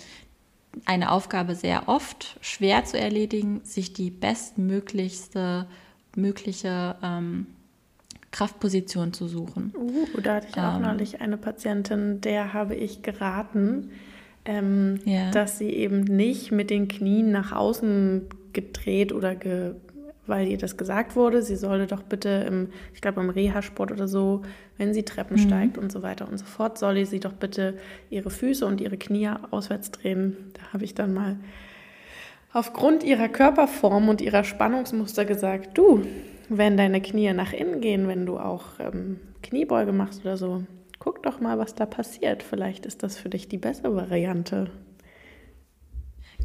eine 0.86 1.12
Aufgabe 1.12 1.56
sehr 1.56 1.90
oft 1.90 2.38
schwer 2.42 2.86
zu 2.86 3.00
erledigen, 3.00 3.62
sich 3.64 3.94
die 3.94 4.12
bestmöglichste 4.12 5.66
mögliche 6.16 6.96
ähm, 7.02 7.48
Kraftposition 8.32 9.14
zu 9.14 9.28
suchen. 9.28 9.74
Uh, 9.76 10.22
da 10.22 10.36
hatte 10.36 10.48
ich 10.50 10.58
auch 10.58 10.76
ähm, 10.76 10.82
neulich 10.84 11.22
eine 11.22 11.38
Patientin, 11.38 12.22
der 12.22 12.54
habe 12.54 12.76
ich 12.76 13.02
geraten, 13.02 13.92
ähm, 14.46 15.00
yeah. 15.06 15.32
dass 15.32 15.58
sie 15.58 15.70
eben 15.70 16.02
nicht 16.02 16.52
mit 16.52 16.70
den 16.70 16.88
Knien 16.88 17.32
nach 17.32 17.52
außen 17.52 18.24
gedreht 18.54 19.14
oder 19.14 19.36
ge 19.36 19.76
weil 20.28 20.48
ihr 20.48 20.58
das 20.58 20.78
gesagt 20.78 21.16
wurde, 21.16 21.42
sie 21.42 21.56
solle 21.56 21.88
doch 21.88 22.04
bitte 22.04 22.46
im, 22.48 22.70
ich 22.94 23.02
glaube 23.02 23.22
im 23.22 23.30
Reha-Sport 23.30 23.92
oder 23.92 24.08
so, 24.08 24.42
wenn 24.78 24.94
sie 24.94 25.04
Treppen 25.04 25.38
mhm. 25.38 25.48
steigt 25.48 25.78
und 25.78 25.92
so 25.92 26.04
weiter 26.04 26.28
und 26.28 26.38
so 26.38 26.46
fort, 26.46 26.78
solle 26.78 27.06
sie 27.06 27.20
doch 27.20 27.34
bitte 27.34 27.78
ihre 28.10 28.30
Füße 28.30 28.66
und 28.66 28.82
ihre 28.82 28.98
Knie 28.98 29.30
auswärts 29.52 29.92
drehen. 29.92 30.38
Da 30.54 30.74
habe 30.74 30.84
ich 30.84 30.96
dann 30.96 31.14
mal 31.14 31.38
aufgrund 32.54 33.04
ihrer 33.04 33.30
Körperform 33.30 34.10
und 34.10 34.22
ihrer 34.22 34.44
Spannungsmuster 34.44 35.26
gesagt, 35.26 35.78
du, 35.78 36.04
wenn 36.50 36.78
deine 36.78 37.02
Knie 37.02 37.34
nach 37.34 37.54
innen 37.54 37.82
gehen, 37.82 38.08
wenn 38.08 38.26
du 38.26 38.40
auch 38.40 38.80
ähm, 38.80 39.20
Kniebeuge 39.44 39.92
machst 39.92 40.22
oder 40.22 40.38
so, 40.38 40.64
guck 41.00 41.24
doch 41.24 41.40
mal, 41.40 41.60
was 41.60 41.76
da 41.76 41.86
passiert. 41.86 42.44
Vielleicht 42.44 42.86
ist 42.86 43.04
das 43.04 43.18
für 43.18 43.30
dich 43.30 43.48
die 43.48 43.58
bessere 43.58 43.96
Variante. 43.96 44.70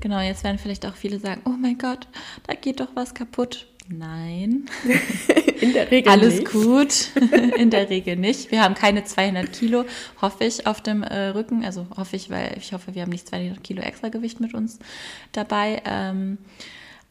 Genau, 0.01 0.21
jetzt 0.21 0.43
werden 0.43 0.59
vielleicht 0.59 0.85
auch 0.85 0.97
viele 0.97 1.21
sagen, 1.21 1.43
oh 1.45 1.51
mein 1.59 1.79
Gott, 1.79 2.09
da 2.47 2.55
geht 2.55 2.81
doch 2.81 2.89
was 2.95 3.15
kaputt. 3.15 3.72
Nein. 3.89 4.67
In 5.61 5.73
der 5.73 5.91
Regel 5.91 6.11
Alles 6.11 6.39
nicht. 6.39 6.51
gut. 6.51 7.11
In 7.57 7.71
der 7.71 7.91
Regel 7.91 8.17
nicht. 8.17 8.51
Wir 8.51 8.63
haben 8.63 8.75
keine 8.75 9.05
200 9.05 9.53
Kilo, 9.53 9.85
hoffe 10.21 10.45
ich, 10.45 10.67
auf 10.67 10.81
dem 10.81 11.03
äh, 11.03 11.29
Rücken. 11.29 11.65
Also 11.65 11.87
hoffe 11.97 12.17
ich, 12.17 12.31
weil 12.31 12.57
ich 12.59 12.73
hoffe, 12.73 12.95
wir 12.95 13.03
haben 13.03 13.11
nicht 13.11 13.29
200 13.29 13.63
Kilo 13.63 13.83
extra 13.83 14.09
Gewicht 14.09 14.41
mit 14.41 14.55
uns 14.55 14.79
dabei. 15.33 15.83
Ähm, 15.85 16.39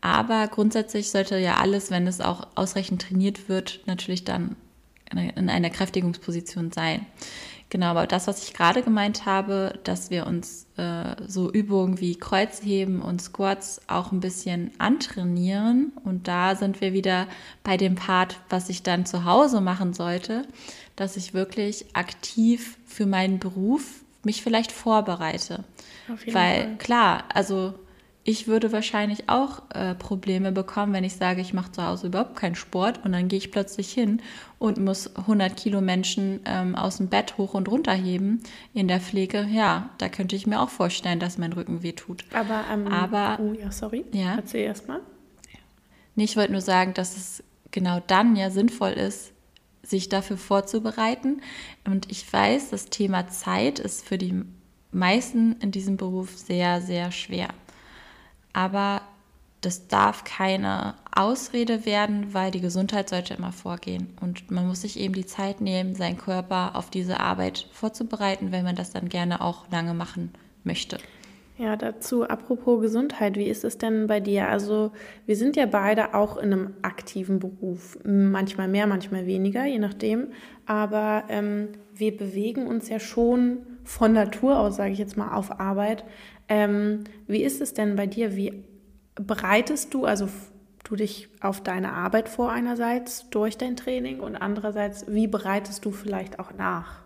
aber 0.01 0.47
grundsätzlich 0.47 1.11
sollte 1.11 1.37
ja 1.37 1.57
alles, 1.57 1.91
wenn 1.91 2.07
es 2.07 2.21
auch 2.21 2.47
ausreichend 2.55 3.03
trainiert 3.03 3.47
wird, 3.47 3.81
natürlich 3.85 4.23
dann 4.23 4.55
in 5.13 5.49
einer 5.49 5.69
Kräftigungsposition 5.69 6.71
sein. 6.71 7.05
Genau, 7.71 7.85
aber 7.87 8.05
das, 8.05 8.27
was 8.27 8.43
ich 8.43 8.53
gerade 8.53 8.83
gemeint 8.83 9.25
habe, 9.25 9.79
dass 9.85 10.09
wir 10.09 10.27
uns 10.27 10.67
äh, 10.75 11.15
so 11.25 11.49
Übungen 11.49 12.01
wie 12.01 12.17
Kreuzheben 12.17 13.01
und 13.01 13.21
Squats 13.21 13.79
auch 13.87 14.11
ein 14.11 14.19
bisschen 14.19 14.71
antrainieren. 14.77 15.93
Und 16.03 16.27
da 16.27 16.57
sind 16.57 16.81
wir 16.81 16.91
wieder 16.91 17.27
bei 17.63 17.77
dem 17.77 17.95
Part, 17.95 18.41
was 18.49 18.67
ich 18.67 18.83
dann 18.83 19.05
zu 19.05 19.23
Hause 19.23 19.61
machen 19.61 19.93
sollte, 19.93 20.45
dass 20.97 21.15
ich 21.15 21.33
wirklich 21.33 21.85
aktiv 21.93 22.77
für 22.85 23.05
meinen 23.05 23.39
Beruf 23.39 24.03
mich 24.23 24.43
vielleicht 24.43 24.73
vorbereite. 24.73 25.63
Weil 26.27 26.63
Fall. 26.63 26.77
klar, 26.77 27.23
also 27.33 27.73
ich 28.23 28.47
würde 28.47 28.71
wahrscheinlich 28.71 29.29
auch 29.29 29.63
äh, 29.73 29.95
Probleme 29.95 30.51
bekommen, 30.51 30.93
wenn 30.93 31.03
ich 31.03 31.15
sage, 31.15 31.41
ich 31.41 31.53
mache 31.53 31.71
zu 31.71 31.85
Hause 31.85 32.07
überhaupt 32.07 32.35
keinen 32.35 32.55
Sport 32.55 33.03
und 33.03 33.13
dann 33.13 33.27
gehe 33.27 33.39
ich 33.39 33.51
plötzlich 33.51 33.91
hin 33.91 34.21
und 34.59 34.77
muss 34.77 35.15
100 35.15 35.57
Kilo 35.57 35.81
Menschen 35.81 36.39
ähm, 36.45 36.75
aus 36.75 36.97
dem 36.97 37.07
Bett 37.07 37.37
hoch 37.39 37.55
und 37.55 37.67
runter 37.67 37.93
heben 37.93 38.43
in 38.73 38.87
der 38.87 38.99
Pflege. 38.99 39.47
Ja, 39.49 39.89
da 39.97 40.07
könnte 40.07 40.35
ich 40.35 40.45
mir 40.45 40.61
auch 40.61 40.69
vorstellen, 40.69 41.19
dass 41.19 41.39
mein 41.39 41.53
Rücken 41.53 41.81
wehtut. 41.81 42.23
Aber, 42.33 42.63
ähm, 42.71 42.87
Aber 42.87 43.39
oh 43.41 43.53
ja, 43.53 43.71
sorry. 43.71 44.05
Ja. 44.11 44.35
Erzähl 44.35 44.65
erst 44.65 44.87
mal. 44.87 45.01
Nee, 46.15 46.25
ich 46.25 46.37
wollte 46.37 46.51
nur 46.51 46.61
sagen, 46.61 46.93
dass 46.93 47.17
es 47.17 47.43
genau 47.71 48.01
dann 48.05 48.35
ja 48.35 48.51
sinnvoll 48.51 48.91
ist, 48.91 49.31
sich 49.81 50.09
dafür 50.09 50.37
vorzubereiten. 50.37 51.41
Und 51.85 52.11
ich 52.11 52.31
weiß, 52.31 52.69
das 52.69 52.85
Thema 52.89 53.29
Zeit 53.29 53.79
ist 53.79 54.05
für 54.05 54.19
die 54.19 54.43
meisten 54.91 55.53
in 55.61 55.71
diesem 55.71 55.97
Beruf 55.97 56.37
sehr, 56.37 56.81
sehr 56.81 57.11
schwer. 57.11 57.49
Aber 58.53 59.01
das 59.61 59.87
darf 59.87 60.23
keine 60.23 60.95
Ausrede 61.15 61.85
werden, 61.85 62.33
weil 62.33 62.51
die 62.51 62.61
Gesundheit 62.61 63.09
sollte 63.09 63.35
immer 63.35 63.51
vorgehen. 63.51 64.09
Und 64.19 64.49
man 64.49 64.67
muss 64.67 64.81
sich 64.81 64.99
eben 64.99 65.13
die 65.13 65.25
Zeit 65.25 65.61
nehmen, 65.61 65.93
seinen 65.93 66.17
Körper 66.17 66.75
auf 66.75 66.89
diese 66.89 67.19
Arbeit 67.19 67.67
vorzubereiten, 67.71 68.51
wenn 68.51 68.63
man 68.63 68.75
das 68.75 68.91
dann 68.91 69.07
gerne 69.07 69.41
auch 69.41 69.69
lange 69.71 69.93
machen 69.93 70.31
möchte. 70.63 70.97
Ja, 71.57 71.75
dazu 71.75 72.27
apropos 72.27 72.81
Gesundheit, 72.81 73.35
wie 73.37 73.47
ist 73.47 73.63
es 73.63 73.77
denn 73.77 74.07
bei 74.07 74.19
dir? 74.19 74.49
Also 74.49 74.91
wir 75.27 75.35
sind 75.35 75.55
ja 75.55 75.67
beide 75.67 76.15
auch 76.15 76.37
in 76.37 76.51
einem 76.51 76.73
aktiven 76.81 77.37
Beruf, 77.37 77.99
manchmal 78.03 78.67
mehr, 78.67 78.87
manchmal 78.87 79.27
weniger, 79.27 79.65
je 79.65 79.77
nachdem. 79.77 80.29
Aber 80.65 81.25
ähm, 81.29 81.67
wir 81.93 82.17
bewegen 82.17 82.65
uns 82.65 82.89
ja 82.89 82.99
schon 82.99 83.59
von 83.91 84.13
Natur 84.13 84.57
aus, 84.57 84.77
sage 84.77 84.93
ich 84.93 84.99
jetzt 84.99 85.17
mal, 85.17 85.35
auf 85.35 85.59
Arbeit. 85.59 86.05
Ähm, 86.47 87.03
wie 87.27 87.43
ist 87.43 87.59
es 87.59 87.73
denn 87.73 87.97
bei 87.97 88.07
dir? 88.07 88.37
Wie 88.37 88.63
bereitest 89.15 89.93
du, 89.93 90.05
also 90.05 90.29
du 90.85 90.95
dich 90.95 91.27
auf 91.41 91.61
deine 91.61 91.91
Arbeit 91.91 92.29
vor 92.29 92.51
einerseits 92.51 93.29
durch 93.29 93.57
dein 93.57 93.75
Training 93.75 94.21
und 94.21 94.37
andererseits, 94.37 95.05
wie 95.07 95.27
bereitest 95.27 95.83
du 95.83 95.91
vielleicht 95.91 96.39
auch 96.39 96.53
nach? 96.57 97.01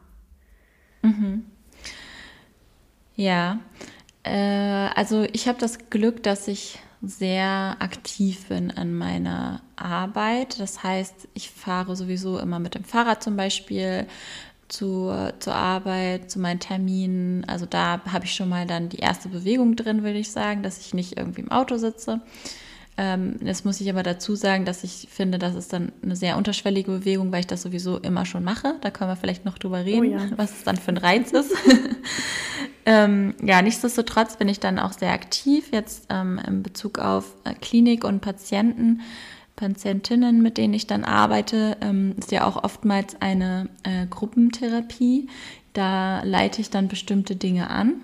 Mhm. 1.02 1.46
Ja, 3.16 3.60
äh, 4.24 4.90
also 4.96 5.26
ich 5.34 5.48
habe 5.48 5.60
das 5.60 5.90
Glück, 5.90 6.22
dass 6.22 6.48
ich 6.48 6.80
sehr 7.02 7.78
aktiv 7.80 8.48
bin 8.48 8.72
an 8.72 8.94
meiner 8.94 9.62
Arbeit. 9.76 10.60
Das 10.60 10.84
heißt, 10.84 11.30
ich 11.34 11.50
fahre 11.50 11.96
sowieso 11.96 12.40
immer 12.40 12.60
mit 12.60 12.76
dem 12.76 12.84
Fahrrad 12.84 13.24
zum 13.24 13.36
Beispiel 13.36 14.08
zu, 14.68 15.14
zur 15.40 15.56
Arbeit, 15.56 16.32
zu 16.32 16.40
meinen 16.40 16.60
Terminen. 16.60 17.46
Also 17.46 17.66
da 17.66 18.02
habe 18.12 18.26
ich 18.26 18.34
schon 18.34 18.50
mal 18.50 18.66
dann 18.66 18.90
die 18.90 19.00
erste 19.00 19.30
Bewegung 19.30 19.76
drin, 19.76 20.04
würde 20.04 20.20
ich 20.20 20.32
sagen, 20.32 20.64
dass 20.64 20.80
ich 20.80 20.94
nicht 20.94 21.18
irgendwie 21.18 21.42
im 21.42 21.52
Auto 21.52 21.78
sitze. 21.78 22.22
Ähm, 22.98 23.36
jetzt 23.44 23.66
muss 23.66 23.82
ich 23.82 23.90
aber 23.90 24.04
dazu 24.04 24.36
sagen, 24.36 24.64
dass 24.64 24.84
ich 24.84 25.08
finde, 25.12 25.38
das 25.38 25.54
ist 25.56 25.74
dann 25.74 25.92
eine 26.02 26.16
sehr 26.16 26.38
unterschwellige 26.38 26.92
Bewegung, 26.92 27.32
weil 27.32 27.42
ich 27.42 27.48
das 27.48 27.62
sowieso 27.62 27.98
immer 27.98 28.26
schon 28.26 28.44
mache. 28.44 28.76
Da 28.82 28.90
können 28.90 29.12
wir 29.12 29.18
vielleicht 29.18 29.44
noch 29.44 29.58
drüber 29.58 29.84
reden, 29.84 30.00
oh 30.00 30.04
ja. 30.04 30.30
was 30.38 30.52
es 30.52 30.64
dann 30.64 30.78
für 30.78 30.92
ein 30.92 30.98
Reiz 30.98 31.32
ist. 31.34 31.52
ähm, 32.86 33.36
ja, 33.44 33.62
nichtsdestotrotz 33.62 34.38
bin 34.38 34.48
ich 34.48 34.62
dann 34.62 34.80
auch 34.80 34.94
sehr 34.94 35.12
aktiv 35.12 35.68
jetzt 35.74 36.06
ähm, 36.10 36.40
in 36.48 36.64
Bezug 36.64 37.00
auf 37.00 37.34
äh, 37.44 37.54
Klinik 37.54 38.06
und 38.06 38.22
Patienten 38.22 39.02
Patientinnen, 39.56 40.42
mit 40.42 40.58
denen 40.58 40.74
ich 40.74 40.88
dann 40.88 41.04
arbeite, 41.04 41.78
ähm, 41.82 42.16
ist 42.18 42.32
ja 42.32 42.46
auch 42.46 42.64
oftmals 42.64 43.22
eine 43.22 43.70
äh, 43.84 44.06
Gruppentherapie. 44.08 45.30
Da 45.74 46.24
leite 46.24 46.62
ich 46.62 46.70
dann 46.70 46.88
bestimmte 46.88 47.36
Dinge 47.36 47.70
an 47.70 48.02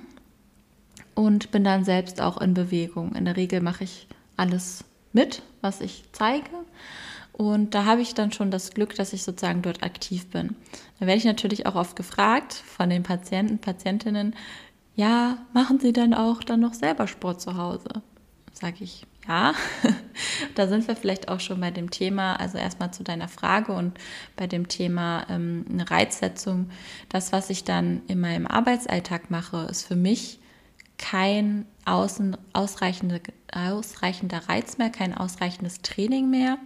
und 1.16 1.52
bin 1.52 1.64
dann 1.64 1.84
selbst 1.84 2.22
auch 2.22 2.40
in 2.40 2.54
Bewegung. 2.54 3.16
In 3.16 3.26
der 3.26 3.38
Regel 3.38 3.62
mache 3.62 3.84
ich 3.84 4.08
alles 4.38 4.84
mit, 5.14 5.42
was 5.62 5.82
ich 5.82 6.04
zeige. 6.14 6.50
Und 7.34 7.74
da 7.74 7.86
habe 7.86 8.02
ich 8.02 8.14
dann 8.14 8.32
schon 8.32 8.52
das 8.52 8.72
Glück, 8.72 8.96
dass 8.96 9.14
ich 9.14 9.24
sozusagen 9.24 9.62
dort 9.62 9.84
aktiv 9.84 10.28
bin. 10.28 10.56
Da 11.00 11.08
werde 11.08 11.18
ich 11.18 11.26
natürlich 11.26 11.66
auch 11.66 11.76
oft 11.76 11.96
gefragt 11.96 12.54
von 12.54 12.90
den 12.90 13.04
Patienten, 13.04 13.58
Patientinnen, 13.58 14.36
ja, 14.96 15.38
machen 15.54 15.80
Sie 15.80 15.94
dann 15.94 16.14
auch 16.14 16.44
dann 16.44 16.60
noch 16.60 16.74
selber 16.74 17.08
Sport 17.08 17.42
zu 17.42 17.56
Hause? 17.56 18.04
Sage 18.52 18.84
ich, 18.84 19.08
ja, 19.28 19.54
da 20.56 20.68
sind 20.68 20.88
wir 20.88 20.96
vielleicht 20.96 21.30
auch 21.30 21.40
schon 21.40 21.60
bei 21.60 21.72
dem 21.72 21.92
Thema, 21.92 22.40
also 22.40 22.58
erstmal 22.58 22.92
zu 22.92 23.04
deiner 23.04 23.28
Frage 23.28 23.74
und 23.74 23.98
bei 24.36 24.48
dem 24.48 24.68
Thema 24.68 25.26
ähm, 25.30 25.66
eine 25.70 25.90
Reizsetzung. 25.90 26.70
Das, 27.10 27.32
was 27.32 27.50
ich 27.50 27.64
dann 27.64 28.02
in 28.08 28.20
meinem 28.20 28.48
Arbeitsalltag 28.48 29.30
mache, 29.30 29.68
ist 29.70 29.86
für 29.86 29.96
mich 29.96 30.40
kein 30.98 31.66
außen, 31.86 32.38
ausreichende, 32.54 33.22
ausreichender 33.52 34.50
Reiz 34.50 34.78
mehr, 34.78 34.90
kein 34.90 35.16
ausreichendes 35.16 35.82
Training 35.82 36.30
mehr, 36.30 36.58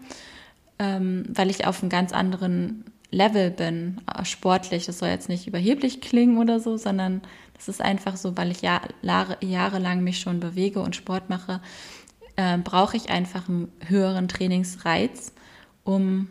ähm, 0.80 1.26
weil 1.30 1.50
ich 1.50 1.66
auf 1.68 1.82
einem 1.82 1.90
ganz 1.90 2.12
anderen 2.12 2.86
Level 3.12 3.50
bin, 3.50 4.02
sportlich. 4.24 4.86
Das 4.86 5.00
soll 5.00 5.10
jetzt 5.10 5.30
nicht 5.30 5.48
überheblich 5.48 6.02
klingen 6.02 6.38
oder 6.38 6.60
so, 6.60 6.76
sondern 6.76 7.22
das 7.54 7.70
ist 7.70 7.82
einfach 7.82 8.18
so, 8.18 8.36
weil 8.36 8.52
ich 8.52 8.62
Jahr, 8.62 8.82
jahrelang 9.42 10.04
mich 10.04 10.20
schon 10.20 10.42
bewege 10.42 10.82
und 10.82 10.96
Sport 10.96 11.30
mache, 11.30 11.62
äh, 12.36 12.58
brauche 12.58 12.98
ich 12.98 13.10
einfach 13.10 13.48
einen 13.50 13.72
höheren 13.88 14.28
Trainingsreiz, 14.28 15.34
um 15.84 16.30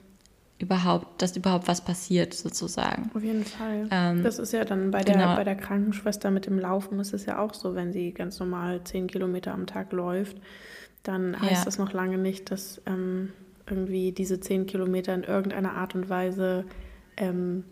überhaupt, 0.58 1.20
dass 1.20 1.36
überhaupt 1.36 1.68
was 1.68 1.84
passiert, 1.84 2.34
sozusagen. 2.34 3.10
Auf 3.14 3.22
jeden 3.22 3.44
Fall. 3.44 3.88
Ähm, 3.90 4.22
das 4.22 4.38
ist 4.38 4.52
ja 4.52 4.64
dann 4.64 4.90
bei 4.90 5.02
der, 5.02 5.16
genau. 5.16 5.36
bei 5.36 5.44
der 5.44 5.56
Krankenschwester 5.56 6.30
mit 6.30 6.46
dem 6.46 6.58
Laufen 6.58 6.98
ist 7.00 7.12
es 7.12 7.26
ja 7.26 7.38
auch 7.38 7.54
so, 7.54 7.74
wenn 7.74 7.92
sie 7.92 8.12
ganz 8.12 8.38
normal 8.38 8.82
zehn 8.84 9.06
Kilometer 9.06 9.52
am 9.52 9.66
Tag 9.66 9.92
läuft, 9.92 10.36
dann 11.02 11.40
heißt 11.40 11.52
ja. 11.52 11.64
das 11.64 11.78
noch 11.78 11.92
lange 11.92 12.18
nicht, 12.18 12.50
dass 12.50 12.80
ähm, 12.86 13.32
irgendwie 13.68 14.12
diese 14.12 14.40
zehn 14.40 14.66
Kilometer 14.66 15.14
in 15.14 15.24
irgendeiner 15.24 15.74
Art 15.74 15.94
und 15.94 16.08
Weise 16.08 16.64
ähm, 17.16 17.64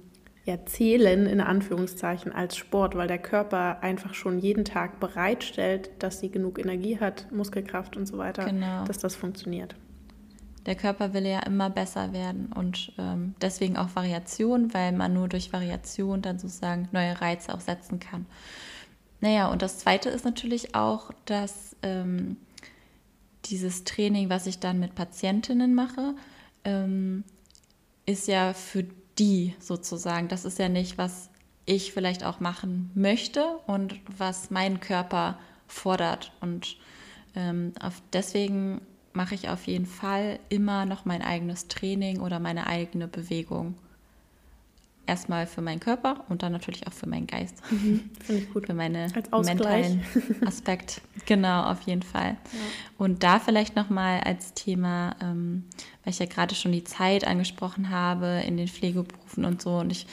ja, 0.45 0.65
zählen, 0.67 1.27
in 1.27 1.41
Anführungszeichen, 1.41 2.33
als 2.33 2.57
Sport, 2.57 2.97
weil 2.97 3.07
der 3.07 3.19
Körper 3.19 3.83
einfach 3.83 4.15
schon 4.15 4.39
jeden 4.39 4.65
Tag 4.65 4.99
bereitstellt, 4.99 5.91
dass 6.01 6.19
sie 6.19 6.31
genug 6.31 6.59
Energie 6.59 6.99
hat, 6.99 7.31
Muskelkraft 7.31 7.97
und 7.97 8.07
so 8.07 8.19
weiter, 8.19 8.45
genau. 8.45 8.85
dass 8.85 8.99
das 8.99 9.15
funktioniert. 9.15 9.77
Der 10.67 10.75
Körper 10.75 11.13
will 11.13 11.27
ja 11.27 11.41
immer 11.41 11.71
besser 11.71 12.13
werden 12.13 12.53
und 12.53 12.93
ähm, 12.99 13.35
deswegen 13.41 13.77
auch 13.77 13.95
Variation, 13.95 14.73
weil 14.75 14.93
man 14.93 15.13
nur 15.13 15.29
durch 15.29 15.53
Variation 15.53 16.23
dann 16.23 16.39
sozusagen 16.39 16.89
neue 16.93 17.21
Reize 17.21 17.55
auch 17.55 17.61
setzen 17.61 18.01
kann. 18.01 18.27
naja, 19.21 19.49
und 19.49 19.63
das 19.63 19.79
Zweite 19.79 20.09
ist 20.09 20.25
natürlich 20.25 20.75
auch, 20.75 21.11
dass 21.25 21.77
ähm, 21.83 22.37
dieses 23.47 23.85
Training, 23.85 24.29
was 24.29 24.47
ich 24.47 24.61
dann 24.61 24.79
mit 24.79 24.95
Patientinnen 24.95 25.75
mache, 25.75 26.15
ähm, 26.65 27.25
ist 28.07 28.29
ja 28.29 28.53
für 28.53 28.85
die 29.19 29.55
sozusagen. 29.59 30.29
Das 30.29 30.45
ist 30.45 30.59
ja 30.59 30.69
nicht, 30.69 30.99
was 30.99 31.31
ich 31.65 31.93
vielleicht 31.93 32.25
auch 32.25 32.41
machen 32.41 32.91
möchte 32.95 33.45
und 33.67 33.95
was 34.17 34.51
mein 34.51 34.81
Körper 34.81 35.39
fordert. 35.67 36.33
Und 36.41 36.77
ähm, 37.35 37.73
deswegen 38.13 38.81
mache 39.13 39.35
ich 39.35 39.49
auf 39.49 39.67
jeden 39.67 39.87
Fall 39.87 40.39
immer 40.49 40.87
noch 40.87 41.05
mein 41.05 41.23
eigenes 41.23 41.69
Training 41.69 42.21
oder 42.21 42.41
meine 42.41 42.67
eigene 42.67 43.09
Bewegung. 43.09 43.75
Erstmal 45.05 45.47
für 45.47 45.63
meinen 45.63 45.81
Körper 45.81 46.25
und 46.29 46.43
dann 46.43 46.53
natürlich 46.53 46.87
auch 46.87 46.93
für 46.93 47.09
meinen 47.09 47.27
Geist. 47.27 47.61
Mhm, 47.71 48.11
Finde 48.21 48.43
ich 48.43 48.53
gut. 48.53 48.67
Für 48.67 48.75
meinen 48.75 49.13
mentalen 49.13 50.05
Aspekt. 50.47 51.01
Genau, 51.27 51.65
auf 51.65 51.83
jeden 51.83 52.03
Fall. 52.03 52.37
Ja. 52.53 52.59
Und 52.99 53.25
da 53.25 53.41
vielleicht 53.41 53.75
nochmal 53.75 54.21
als 54.21 54.55
Thema, 54.55 55.17
ähm, 55.21 55.65
weil 56.05 56.13
ich 56.13 56.21
ja 56.21 56.27
gerade 56.27 56.55
schon 56.55 56.71
die 56.71 56.85
Zeit 56.85 57.27
angesprochen 57.27 57.91
habe 57.91 58.43
in 58.47 58.57
den 58.57 58.69
Pflegeberufen 58.69 59.45
und 59.45 59.61
so. 59.61 59.79
Und 59.79 59.91
ich, 59.91 60.07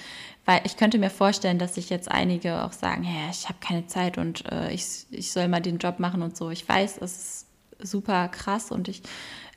weil 0.45 0.61
ich 0.63 0.75
könnte 0.75 0.97
mir 0.97 1.11
vorstellen, 1.11 1.59
dass 1.59 1.75
sich 1.75 1.91
jetzt 1.91 2.09
einige 2.09 2.63
auch 2.63 2.73
sagen, 2.73 3.03
ja, 3.03 3.29
ich 3.29 3.47
habe 3.47 3.59
keine 3.61 3.85
Zeit 3.85 4.17
und 4.17 4.51
äh, 4.51 4.73
ich, 4.73 5.05
ich 5.11 5.31
soll 5.31 5.47
mal 5.47 5.61
den 5.61 5.77
Job 5.77 5.99
machen 5.99 6.23
und 6.23 6.35
so. 6.35 6.49
Ich 6.49 6.67
weiß, 6.67 6.97
es 7.01 7.17
ist 7.17 7.45
super 7.81 8.27
krass 8.27 8.71
und 8.71 8.87
ich 8.87 9.03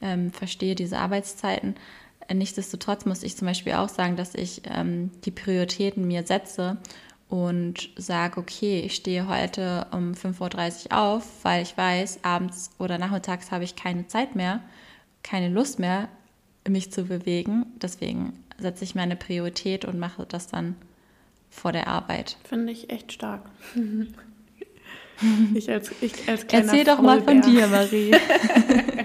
ähm, 0.03 0.31
verstehe 0.31 0.75
diese 0.75 0.99
Arbeitszeiten. 0.99 1.77
Nichtsdestotrotz 2.35 3.05
muss 3.05 3.23
ich 3.23 3.37
zum 3.37 3.47
Beispiel 3.47 3.75
auch 3.75 3.89
sagen, 3.89 4.17
dass 4.17 4.35
ich 4.35 4.63
ähm, 4.65 5.11
die 5.25 5.31
Prioritäten 5.31 6.07
mir 6.07 6.27
setze 6.27 6.79
und 7.29 7.91
sage, 7.97 8.39
okay, 8.39 8.81
ich 8.81 8.95
stehe 8.95 9.27
heute 9.27 9.87
um 9.91 10.13
5.30 10.13 10.91
Uhr 10.91 10.99
auf, 10.99 11.25
weil 11.45 11.63
ich 11.63 11.77
weiß, 11.77 12.21
abends 12.23 12.71
oder 12.79 12.99
nachmittags 12.99 13.51
habe 13.51 13.65
ich 13.65 13.75
keine 13.77 14.07
Zeit 14.07 14.37
mehr, 14.37 14.61
keine 15.23 15.49
Lust 15.49 15.79
mehr, 15.79 16.09
mich 16.69 16.93
zu 16.93 17.05
bewegen. 17.05 17.67
Deswegen 17.81 18.35
setze 18.59 18.85
ich 18.85 18.95
meine 18.95 19.17
Priorität 19.17 19.85
und 19.85 19.99
mache 19.99 20.27
das 20.27 20.49
dann 20.49 20.77
vor 21.51 21.73
der 21.73 21.89
Arbeit. 21.89 22.37
Finde 22.45 22.73
ich 22.73 22.91
echt 22.91 23.13
stark. 23.13 23.43
Ich 25.55 25.71
als, 25.71 25.93
ich 26.01 26.29
als 26.29 26.45
Erzähl 26.51 26.83
doch 26.83 27.01
mal 27.01 27.23
von 27.23 27.43
dir, 27.43 27.69
Marie. 27.69 28.11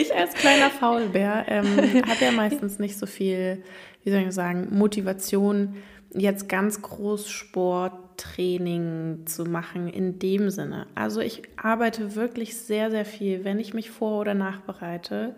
ich 0.00 0.14
als 0.14 0.34
kleiner 0.34 0.70
Faulbär 0.70 1.44
ähm, 1.48 1.66
habe 2.08 2.24
ja 2.24 2.32
meistens 2.32 2.78
nicht 2.78 2.98
so 2.98 3.06
viel, 3.06 3.62
wie 4.04 4.10
soll 4.10 4.20
ich 4.20 4.32
sagen, 4.32 4.68
Motivation, 4.70 5.76
jetzt 6.14 6.48
ganz 6.48 6.82
groß 6.82 7.28
Sporttraining 7.28 9.26
zu 9.26 9.44
machen 9.44 9.88
in 9.88 10.18
dem 10.18 10.50
Sinne. 10.50 10.86
Also 10.94 11.20
ich 11.20 11.42
arbeite 11.56 12.16
wirklich 12.16 12.56
sehr, 12.56 12.90
sehr 12.90 13.04
viel, 13.04 13.44
wenn 13.44 13.58
ich 13.58 13.74
mich 13.74 13.90
vor- 13.90 14.20
oder 14.20 14.34
nachbereite. 14.34 15.36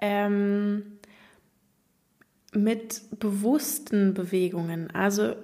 Ähm, 0.00 0.98
mit 2.52 3.02
bewussten 3.18 4.14
Bewegungen. 4.14 4.90
Also 4.94 5.34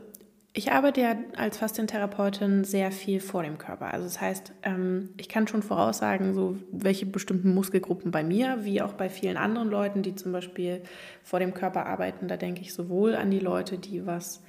ich 0.56 0.70
arbeite 0.70 1.00
ja 1.00 1.16
als 1.36 1.58
Faszientherapeutin 1.58 2.62
sehr 2.62 2.92
viel 2.92 3.20
vor 3.20 3.42
dem 3.42 3.58
Körper. 3.58 3.92
Also 3.92 4.04
das 4.04 4.20
heißt, 4.20 4.52
ähm, 4.62 5.10
ich 5.16 5.28
kann 5.28 5.48
schon 5.48 5.64
voraussagen, 5.64 6.32
so 6.32 6.56
welche 6.70 7.06
bestimmten 7.06 7.52
Muskelgruppen 7.52 8.12
bei 8.12 8.22
mir, 8.22 8.64
wie 8.64 8.80
auch 8.80 8.92
bei 8.92 9.10
vielen 9.10 9.36
anderen 9.36 9.68
Leuten, 9.68 10.02
die 10.02 10.14
zum 10.14 10.30
Beispiel 10.30 10.82
vor 11.24 11.40
dem 11.40 11.54
Körper 11.54 11.86
arbeiten. 11.86 12.28
Da 12.28 12.36
denke 12.36 12.60
ich 12.60 12.72
sowohl 12.72 13.16
an 13.16 13.32
die 13.32 13.40
Leute, 13.40 13.78
die 13.78 14.06
was 14.06 14.44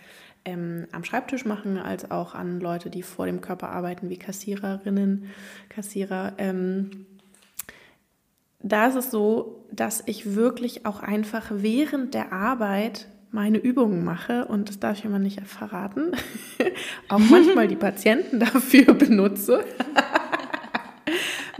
ähm, 0.46 0.86
am 0.92 1.04
Schreibtisch 1.04 1.44
machen, 1.44 1.80
als 1.80 2.12
auch 2.12 2.36
an 2.36 2.60
Leute, 2.60 2.92
die 2.92 3.02
vor 3.02 3.26
dem 3.26 3.42
Körper 3.42 3.70
arbeiten, 3.70 4.08
wie 4.08 4.18
Kassiererinnen, 4.18 5.32
Kassierer. 5.70 6.34
Ähm, 6.38 7.08
da 8.60 8.88
ist 8.88 8.96
es 8.96 9.10
so, 9.10 9.66
dass 9.72 10.04
ich 10.06 10.36
wirklich 10.36 10.86
auch 10.86 11.00
einfach 11.00 11.48
während 11.50 12.14
der 12.14 12.32
Arbeit 12.32 13.08
meine 13.36 13.58
Übungen 13.58 14.04
mache, 14.04 14.46
und 14.46 14.70
das 14.70 14.80
darf 14.80 14.98
ich 14.98 15.06
immer 15.06 15.20
nicht 15.20 15.42
verraten, 15.42 16.14
auch 17.10 17.20
manchmal 17.20 17.68
die 17.68 17.76
Patienten 17.76 18.40
dafür 18.40 18.94
benutze, 18.94 19.64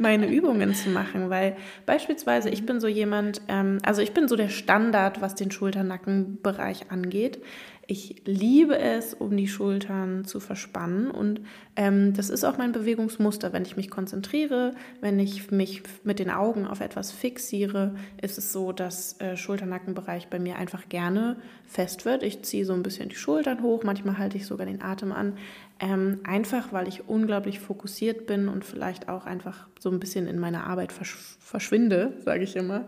meine 0.06 0.28
Übungen 0.28 0.76
zu 0.76 0.90
machen, 0.90 1.32
weil 1.32 1.58
beispielsweise 1.88 2.52
ich 2.52 2.64
bin 2.64 2.80
so 2.80 2.88
jemand, 2.88 3.42
ähm, 3.48 3.80
also 3.82 4.04
ich 4.04 4.14
bin 4.14 4.28
so 4.28 4.36
der 4.36 4.50
Standard, 4.50 5.20
was 5.20 5.34
den 5.34 5.50
Schulternackenbereich 5.50 6.92
angeht. 6.92 7.42
Ich 7.88 8.22
liebe 8.26 8.78
es, 8.78 9.16
um 9.16 9.36
die 9.36 9.48
Schultern 9.48 10.26
zu 10.26 10.40
verspannen 10.40 11.10
und 11.10 11.42
ähm, 11.76 12.14
das 12.14 12.30
ist 12.30 12.44
auch 12.44 12.58
mein 12.58 12.72
Bewegungsmuster. 12.72 13.52
Wenn 13.52 13.66
ich 13.66 13.78
mich 13.78 13.90
konzentriere, 13.90 14.74
wenn 15.02 15.20
ich 15.20 15.52
mich 15.52 15.82
mit 16.04 16.20
den 16.20 16.30
Augen 16.30 16.66
auf 16.66 16.82
etwas 16.82 17.12
fixiere, 17.12 17.96
ist 18.22 18.38
es 18.38 18.54
so, 18.54 18.72
dass 18.72 19.20
äh, 19.22 19.36
Schulternackenbereich 19.36 20.28
bei 20.28 20.40
mir 20.40 20.56
einfach 20.58 20.88
gerne 20.88 21.38
fest 21.66 22.06
wird. 22.06 22.22
Ich 22.22 22.44
ziehe 22.44 22.66
so 22.66 22.74
ein 22.74 22.84
bisschen 22.84 23.10
die 23.10 23.16
Schultern 23.16 23.64
hoch, 23.64 23.84
manchmal 23.84 24.20
halte 24.20 24.38
ich 24.38 24.46
sogar 24.46 24.68
den 24.68 24.82
Atem 24.82 25.12
an, 25.12 25.38
ähm, 25.80 26.20
einfach 26.24 26.72
weil 26.72 26.88
ich 26.88 27.08
unglaublich 27.08 27.60
fokussiert 27.60 28.28
bin 28.28 28.48
und 28.48 28.64
vielleicht 28.64 29.10
auch 29.10 29.26
einfach 29.26 29.68
so 29.80 29.90
ein 29.90 30.00
bisschen 30.00 30.28
in 30.28 30.40
meiner 30.40 30.66
Arbeit 30.68 30.92
versch 30.92 31.18
verschwinde, 31.40 32.14
sage 32.24 32.44
ich 32.44 32.56
immer. 32.56 32.86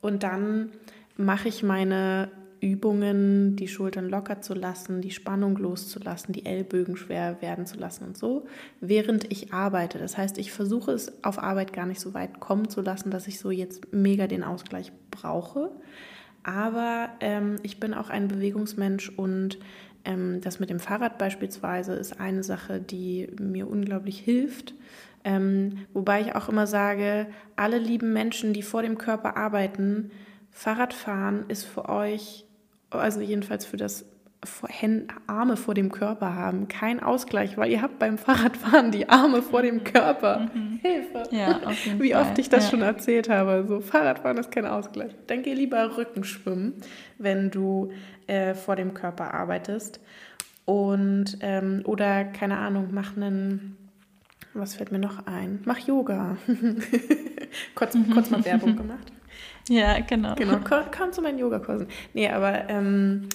Und 0.00 0.22
dann 0.22 0.70
mache 1.16 1.48
ich 1.48 1.62
meine 1.62 2.30
Übungen, 2.60 3.56
die 3.56 3.68
Schultern 3.68 4.08
locker 4.08 4.40
zu 4.40 4.54
lassen, 4.54 5.02
die 5.02 5.10
Spannung 5.10 5.56
loszulassen, 5.56 6.32
die 6.32 6.46
Ellbögen 6.46 6.96
schwer 6.96 7.42
werden 7.42 7.66
zu 7.66 7.76
lassen 7.76 8.04
und 8.04 8.16
so, 8.16 8.46
während 8.80 9.30
ich 9.30 9.52
arbeite. 9.52 9.98
Das 9.98 10.16
heißt, 10.16 10.38
ich 10.38 10.50
versuche 10.50 10.92
es 10.92 11.12
auf 11.24 11.38
Arbeit 11.38 11.74
gar 11.74 11.84
nicht 11.84 12.00
so 12.00 12.14
weit 12.14 12.40
kommen 12.40 12.70
zu 12.70 12.80
lassen, 12.80 13.10
dass 13.10 13.26
ich 13.26 13.38
so 13.38 13.50
jetzt 13.50 13.92
mega 13.92 14.26
den 14.26 14.44
Ausgleich 14.44 14.92
brauche. 15.10 15.72
Aber 16.42 17.10
ähm, 17.20 17.56
ich 17.62 17.80
bin 17.80 17.92
auch 17.92 18.08
ein 18.08 18.28
Bewegungsmensch 18.28 19.10
und 19.10 19.58
ähm, 20.04 20.40
das 20.40 20.60
mit 20.60 20.70
dem 20.70 20.80
Fahrrad 20.80 21.18
beispielsweise 21.18 21.94
ist 21.94 22.20
eine 22.20 22.42
Sache, 22.42 22.80
die 22.80 23.28
mir 23.40 23.68
unglaublich 23.68 24.18
hilft. 24.18 24.74
Ähm, 25.24 25.86
wobei 25.92 26.20
ich 26.20 26.34
auch 26.34 26.48
immer 26.48 26.66
sage, 26.66 27.26
alle 27.56 27.78
lieben 27.78 28.12
Menschen, 28.12 28.52
die 28.52 28.62
vor 28.62 28.82
dem 28.82 28.98
Körper 28.98 29.36
arbeiten, 29.36 30.10
Fahrradfahren 30.50 31.46
ist 31.48 31.64
für 31.64 31.88
euch 31.88 32.46
also 32.98 33.20
jedenfalls 33.20 33.64
für 33.64 33.76
das 33.76 34.04
Arme 35.26 35.56
vor 35.56 35.74
dem 35.74 35.90
Körper 35.90 36.34
haben, 36.34 36.68
kein 36.68 37.02
Ausgleich, 37.02 37.56
weil 37.56 37.70
ihr 37.70 37.82
habt 37.82 37.98
beim 37.98 38.18
Fahrradfahren 38.18 38.90
die 38.90 39.08
Arme 39.08 39.42
vor 39.42 39.62
dem 39.62 39.84
Körper. 39.84 40.48
Mhm. 40.54 40.78
Hilfe. 40.82 41.22
Ja, 41.30 41.60
Wie 41.98 42.14
oft 42.14 42.38
ich 42.38 42.48
das 42.48 42.64
ja. 42.64 42.70
schon 42.70 42.82
erzählt 42.82 43.28
habe. 43.28 43.64
So, 43.66 43.80
Fahrradfahren 43.80 44.38
ist 44.38 44.50
kein 44.50 44.66
Ausgleich. 44.66 45.12
Dann 45.26 45.42
geh 45.42 45.54
lieber 45.54 45.96
Rückenschwimmen, 45.96 46.74
wenn 47.18 47.50
du 47.50 47.92
äh, 48.26 48.54
vor 48.54 48.76
dem 48.76 48.94
Körper 48.94 49.34
arbeitest. 49.34 50.00
Und 50.64 51.38
ähm, 51.40 51.82
oder 51.84 52.24
keine 52.24 52.58
Ahnung, 52.58 52.88
mach 52.92 53.16
einen, 53.16 53.76
was 54.54 54.74
fällt 54.76 54.92
mir 54.92 54.98
noch 54.98 55.26
ein? 55.26 55.60
Mach 55.64 55.78
Yoga. 55.78 56.36
kurz, 57.74 57.96
kurz 58.12 58.30
mal 58.30 58.44
Werbung 58.44 58.76
gemacht. 58.76 59.12
Ja, 59.68 60.00
genau. 60.00 60.34
Genau, 60.34 60.58
komm, 60.64 60.84
komm 60.96 61.12
zu 61.12 61.22
meinen 61.22 61.38
Yogakursen. 61.38 61.88
Nee, 62.12 62.28
aber 62.28 62.68
ähm, 62.68 63.28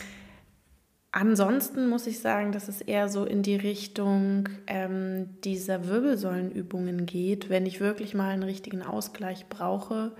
ansonsten 1.11 1.89
muss 1.89 2.07
ich 2.07 2.19
sagen, 2.19 2.51
dass 2.51 2.67
es 2.67 2.81
eher 2.81 3.09
so 3.09 3.25
in 3.25 3.41
die 3.43 3.55
Richtung 3.55 4.49
ähm, 4.67 5.29
dieser 5.43 5.87
Wirbelsäulenübungen 5.87 7.05
geht, 7.05 7.49
wenn 7.49 7.65
ich 7.65 7.79
wirklich 7.79 8.13
mal 8.13 8.29
einen 8.29 8.43
richtigen 8.43 8.81
Ausgleich 8.81 9.47
brauche. 9.47 10.11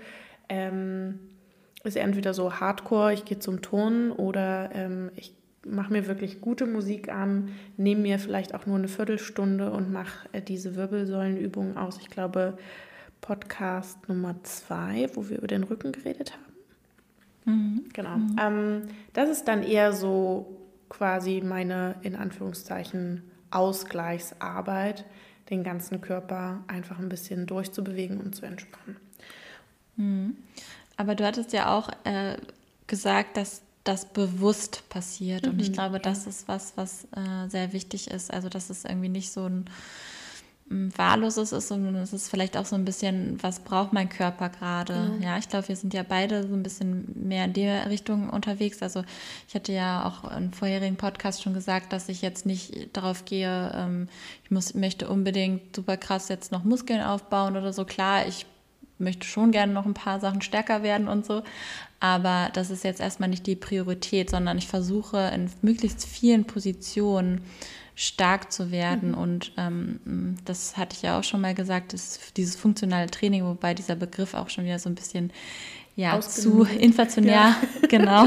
Ähm, 0.48 1.18
ist 1.84 1.96
entweder 1.96 2.34
so 2.34 2.54
Hardcore, 2.54 3.14
ich 3.14 3.24
gehe 3.24 3.38
zum 3.38 3.62
Turnen 3.62 4.12
oder 4.12 4.70
ähm, 4.74 5.10
ich 5.16 5.34
mache 5.64 5.92
mir 5.92 6.06
wirklich 6.06 6.40
gute 6.40 6.66
Musik 6.66 7.10
an, 7.10 7.50
nehme 7.76 8.02
mir 8.02 8.18
vielleicht 8.18 8.54
auch 8.54 8.66
nur 8.66 8.76
eine 8.76 8.88
Viertelstunde 8.88 9.70
und 9.70 9.92
mache 9.92 10.28
äh, 10.32 10.42
diese 10.42 10.76
Wirbelsäulenübungen 10.76 11.76
aus. 11.76 11.98
Ich 11.98 12.10
glaube, 12.10 12.58
Podcast 13.20 14.08
Nummer 14.08 14.36
zwei, 14.42 15.08
wo 15.14 15.28
wir 15.28 15.38
über 15.38 15.46
den 15.46 15.64
Rücken 15.64 15.92
geredet 15.92 16.32
haben. 16.32 16.50
Mhm. 17.44 17.84
Genau. 17.92 18.16
Mhm. 18.16 18.36
Ähm, 18.40 18.82
das 19.12 19.30
ist 19.30 19.48
dann 19.48 19.62
eher 19.62 19.92
so 19.92 20.59
quasi 20.90 21.40
meine, 21.40 21.94
in 22.02 22.14
Anführungszeichen, 22.14 23.22
Ausgleichsarbeit, 23.50 25.06
den 25.48 25.64
ganzen 25.64 26.02
Körper 26.02 26.62
einfach 26.66 26.98
ein 26.98 27.08
bisschen 27.08 27.46
durchzubewegen 27.46 28.20
und 28.20 28.36
zu 28.36 28.44
entspannen. 28.44 28.96
Mhm. 29.96 30.36
Aber 30.98 31.14
du 31.14 31.24
hattest 31.24 31.54
ja 31.54 31.74
auch 31.74 31.88
äh, 32.04 32.36
gesagt, 32.86 33.38
dass 33.38 33.62
das 33.84 34.04
bewusst 34.04 34.88
passiert. 34.90 35.46
Und 35.46 35.60
ich 35.60 35.70
mhm. 35.70 35.74
glaube, 35.74 36.00
das 36.00 36.26
ist 36.26 36.46
was, 36.48 36.76
was 36.76 37.04
äh, 37.16 37.48
sehr 37.48 37.72
wichtig 37.72 38.10
ist. 38.10 38.32
Also, 38.32 38.48
dass 38.48 38.68
es 38.68 38.84
irgendwie 38.84 39.08
nicht 39.08 39.32
so 39.32 39.46
ein 39.46 39.64
wahlloses 40.70 41.50
ist, 41.50 41.66
sondern 41.66 41.96
es 41.96 42.12
ist 42.12 42.28
vielleicht 42.28 42.56
auch 42.56 42.64
so 42.64 42.76
ein 42.76 42.84
bisschen, 42.84 43.42
was 43.42 43.58
braucht 43.58 43.92
mein 43.92 44.08
Körper 44.08 44.48
gerade. 44.50 44.94
Mhm. 44.94 45.22
Ja, 45.22 45.36
ich 45.36 45.48
glaube, 45.48 45.66
wir 45.66 45.74
sind 45.74 45.92
ja 45.94 46.04
beide 46.08 46.46
so 46.46 46.54
ein 46.54 46.62
bisschen 46.62 47.06
mehr 47.14 47.46
in 47.46 47.52
der 47.54 47.90
Richtung 47.90 48.30
unterwegs. 48.30 48.80
Also 48.80 49.02
ich 49.48 49.54
hatte 49.56 49.72
ja 49.72 50.06
auch 50.06 50.30
im 50.30 50.52
vorherigen 50.52 50.94
Podcast 50.94 51.42
schon 51.42 51.54
gesagt, 51.54 51.92
dass 51.92 52.08
ich 52.08 52.22
jetzt 52.22 52.46
nicht 52.46 52.96
darauf 52.96 53.24
gehe, 53.24 53.72
ähm, 53.74 54.08
ich 54.44 54.52
muss, 54.52 54.74
möchte 54.74 55.08
unbedingt 55.08 55.74
super 55.74 55.96
krass 55.96 56.28
jetzt 56.28 56.52
noch 56.52 56.62
Muskeln 56.62 57.02
aufbauen 57.02 57.56
oder 57.56 57.72
so. 57.72 57.84
Klar, 57.84 58.28
ich 58.28 58.46
möchte 58.98 59.26
schon 59.26 59.50
gerne 59.50 59.72
noch 59.72 59.86
ein 59.86 59.94
paar 59.94 60.20
Sachen 60.20 60.40
stärker 60.40 60.84
werden 60.84 61.08
und 61.08 61.26
so. 61.26 61.42
Aber 61.98 62.50
das 62.54 62.70
ist 62.70 62.84
jetzt 62.84 63.00
erstmal 63.00 63.28
nicht 63.28 63.46
die 63.46 63.56
Priorität, 63.56 64.30
sondern 64.30 64.56
ich 64.56 64.68
versuche 64.68 65.30
in 65.34 65.50
möglichst 65.62 66.04
vielen 66.04 66.44
Positionen 66.44 67.42
stark 68.00 68.50
zu 68.50 68.70
werden. 68.70 69.10
Mhm. 69.10 69.18
Und 69.18 69.52
ähm, 69.58 70.36
das 70.46 70.78
hatte 70.78 70.96
ich 70.96 71.02
ja 71.02 71.18
auch 71.18 71.22
schon 71.22 71.42
mal 71.42 71.54
gesagt, 71.54 71.92
dass 71.92 72.18
dieses 72.34 72.56
funktionale 72.56 73.10
Training, 73.10 73.44
wobei 73.44 73.74
dieser 73.74 73.94
Begriff 73.94 74.32
auch 74.32 74.48
schon 74.48 74.64
wieder 74.64 74.78
so 74.78 74.88
ein 74.88 74.94
bisschen 74.94 75.30
ja, 75.96 76.18
zu 76.18 76.62
inflationär, 76.62 77.34
ja. 77.34 77.56
genau, 77.88 78.26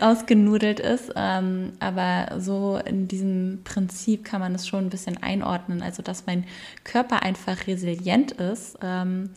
ausgenudelt 0.00 0.80
ist. 0.80 1.12
Ähm, 1.16 1.74
aber 1.80 2.40
so 2.40 2.80
in 2.82 3.08
diesem 3.08 3.60
Prinzip 3.62 4.24
kann 4.24 4.40
man 4.40 4.54
es 4.54 4.66
schon 4.66 4.86
ein 4.86 4.90
bisschen 4.90 5.22
einordnen. 5.22 5.82
Also, 5.82 6.02
dass 6.02 6.24
mein 6.24 6.44
Körper 6.84 7.22
einfach 7.22 7.66
resilient 7.66 8.32
ist. 8.32 8.78
Ähm, 8.80 9.28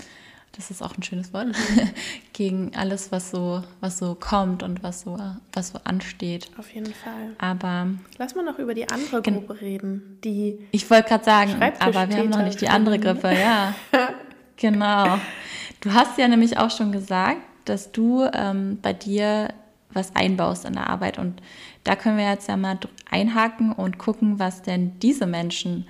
das 0.54 0.70
ist 0.70 0.82
auch 0.82 0.98
ein 0.98 1.04
schönes 1.04 1.34
Wort, 1.34 1.48
gegen 2.34 2.76
alles, 2.76 3.12
was 3.12 3.32
so, 3.32 3.64
was 3.80 3.98
so 3.98 4.16
kommt 4.16 4.64
und 4.64 4.84
was 4.84 5.02
so, 5.02 5.18
was 5.54 5.70
so 5.70 5.80
ansteht. 5.84 6.50
Auf 6.58 6.74
jeden 6.74 6.94
Fall. 6.94 7.36
Aber 7.38 7.88
lass 8.18 8.36
mal 8.36 8.44
noch 8.44 8.60
über 8.60 8.74
die 8.74 8.90
andere 8.90 9.22
Gruppe 9.22 9.62
reden, 9.62 10.20
die. 10.24 10.60
Ich 10.72 10.90
wollte 10.90 11.10
gerade 11.10 11.24
sagen, 11.24 11.56
aber 11.80 12.10
wir 12.10 12.18
haben 12.18 12.30
noch 12.30 12.44
nicht 12.44 12.60
die 12.60 12.70
andere 12.70 13.00
Gruppe, 13.00 13.34
ja. 13.34 13.74
genau. 14.58 15.20
Du 15.80 15.94
hast 15.94 16.18
ja 16.18 16.28
nämlich 16.28 16.58
auch 16.58 16.70
schon 16.70 16.92
gesagt, 16.92 17.42
dass 17.66 17.92
du 17.92 18.28
ähm, 18.34 18.80
bei 18.82 18.94
dir 18.94 19.54
was 19.94 20.16
einbaust 20.16 20.66
in 20.66 20.74
der 20.74 20.90
Arbeit 20.90 21.18
und 21.18 21.42
da 21.84 21.96
können 21.96 22.18
wir 22.18 22.30
jetzt 22.30 22.48
ja 22.48 22.58
mal 22.58 22.78
einhaken 23.10 23.72
und 23.74 23.98
gucken, 23.98 24.40
was 24.40 24.62
denn 24.62 25.00
diese 25.00 25.26
Menschen 25.26 25.88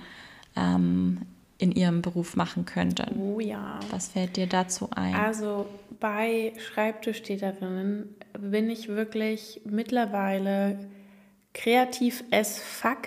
ähm, 0.56 1.22
in 1.62 1.70
ihrem 1.70 2.02
Beruf 2.02 2.34
machen 2.34 2.64
könnten. 2.64 3.20
Oh 3.20 3.38
ja. 3.38 3.78
Was 3.90 4.08
fällt 4.08 4.36
dir 4.36 4.48
dazu 4.48 4.88
ein? 4.90 5.14
Also 5.14 5.66
bei 6.00 6.52
Schreibtischtäterinnen 6.58 8.16
bin 8.36 8.68
ich 8.68 8.88
wirklich 8.88 9.60
mittlerweile 9.64 10.80
kreativ 11.54 12.24
as 12.32 12.58
fuck, 12.58 13.06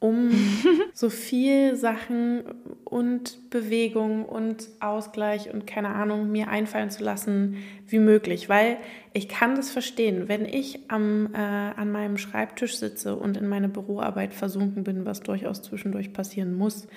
um 0.00 0.30
so 0.92 1.08
viel 1.08 1.76
Sachen 1.76 2.42
und 2.84 3.48
Bewegung 3.48 4.24
und 4.24 4.68
Ausgleich 4.80 5.48
und 5.54 5.68
keine 5.68 5.90
Ahnung 5.90 6.32
mir 6.32 6.48
einfallen 6.48 6.90
zu 6.90 7.04
lassen 7.04 7.58
wie 7.86 8.00
möglich, 8.00 8.48
weil 8.48 8.78
ich 9.12 9.28
kann 9.28 9.54
das 9.54 9.70
verstehen, 9.70 10.26
wenn 10.26 10.44
ich 10.44 10.90
am, 10.90 11.32
äh, 11.32 11.38
an 11.38 11.92
meinem 11.92 12.18
Schreibtisch 12.18 12.76
sitze 12.76 13.14
und 13.14 13.36
in 13.36 13.46
meine 13.46 13.68
Büroarbeit 13.68 14.34
versunken 14.34 14.82
bin, 14.82 15.06
was 15.06 15.20
durchaus 15.20 15.62
zwischendurch 15.62 16.12
passieren 16.12 16.54
muss, 16.54 16.88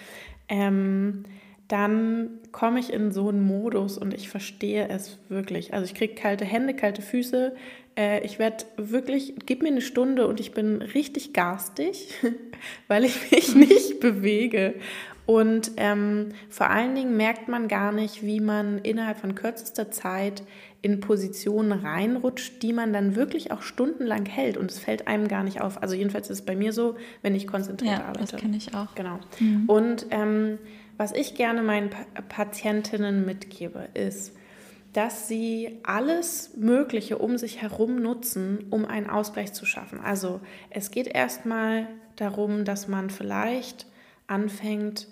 ähm, 0.49 1.23
dann 1.69 2.39
komme 2.51 2.79
ich 2.79 2.91
in 2.91 3.11
so 3.11 3.29
einen 3.29 3.43
Modus 3.43 3.97
und 3.99 4.13
ich 4.13 4.27
verstehe 4.27 4.89
es 4.89 5.19
wirklich. 5.29 5.73
Also 5.73 5.85
ich 5.85 5.93
kriege 5.93 6.15
kalte 6.15 6.43
Hände, 6.43 6.73
kalte 6.73 7.03
Füße. 7.03 7.55
Äh, 7.95 8.25
ich 8.25 8.39
werde 8.39 8.65
wirklich, 8.75 9.35
gib 9.45 9.61
mir 9.61 9.69
eine 9.69 9.81
Stunde 9.81 10.27
und 10.27 10.39
ich 10.39 10.51
bin 10.51 10.81
richtig 10.81 11.31
garstig, 11.31 12.15
weil 12.87 13.05
ich 13.05 13.31
mich 13.31 13.55
nicht 13.55 13.99
bewege. 13.99 14.73
Und 15.29 15.73
ähm, 15.77 16.29
vor 16.49 16.71
allen 16.71 16.95
Dingen 16.95 17.15
merkt 17.15 17.49
man 17.49 17.67
gar 17.67 17.91
nicht, 17.91 18.23
wie 18.23 18.39
man 18.39 18.79
innerhalb 18.79 19.19
von 19.19 19.35
kürzester 19.35 19.91
Zeit 19.91 20.41
in 20.81 21.01
Positionen 21.01 21.71
reinrutscht, 21.71 22.63
die 22.63 22.73
man 22.73 22.93
dann 22.93 23.15
wirklich 23.15 23.51
auch 23.51 23.61
stundenlang 23.61 24.25
hält 24.25 24.57
und 24.57 24.71
es 24.71 24.79
fällt 24.79 25.07
einem 25.07 25.27
gar 25.27 25.43
nicht 25.43 25.61
auf. 25.61 25.83
Also 25.83 25.93
jedenfalls 25.93 26.31
ist 26.31 26.39
es 26.39 26.45
bei 26.47 26.55
mir 26.55 26.73
so, 26.73 26.95
wenn 27.21 27.35
ich 27.35 27.45
konzentriert 27.45 27.99
ja, 27.99 28.05
arbeite. 28.05 28.31
Das 28.31 28.41
kenne 28.41 28.57
ich 28.57 28.73
auch. 28.73 28.95
Genau. 28.95 29.19
Mhm. 29.39 29.65
Und 29.67 30.07
ähm, 30.09 30.57
was 30.97 31.11
ich 31.11 31.35
gerne 31.35 31.61
meinen 31.61 31.91
pa 31.91 32.05
Patientinnen 32.27 33.23
mitgebe, 33.23 33.87
ist, 33.93 34.33
dass 34.93 35.27
sie 35.27 35.77
alles 35.83 36.55
Mögliche 36.57 37.19
um 37.19 37.37
sich 37.37 37.61
herum 37.61 38.01
nutzen, 38.01 38.65
um 38.71 38.83
einen 38.83 39.07
Ausgleich 39.07 39.53
zu 39.53 39.67
schaffen. 39.67 39.99
Also 39.99 40.41
es 40.71 40.89
geht 40.89 41.05
erstmal 41.05 41.85
darum, 42.15 42.65
dass 42.65 42.87
man 42.87 43.11
vielleicht 43.11 43.85
anfängt, 44.25 45.07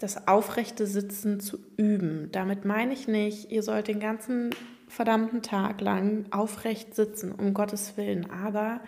das 0.00 0.26
aufrechte 0.26 0.86
Sitzen 0.86 1.40
zu 1.40 1.58
üben. 1.76 2.30
Damit 2.32 2.64
meine 2.64 2.94
ich 2.94 3.06
nicht, 3.06 3.52
ihr 3.52 3.62
sollt 3.62 3.86
den 3.86 4.00
ganzen 4.00 4.50
verdammten 4.88 5.42
Tag 5.42 5.80
lang 5.80 6.24
aufrecht 6.30 6.94
sitzen, 6.94 7.32
um 7.32 7.54
Gottes 7.54 7.96
Willen. 7.96 8.28
Aber 8.30 8.80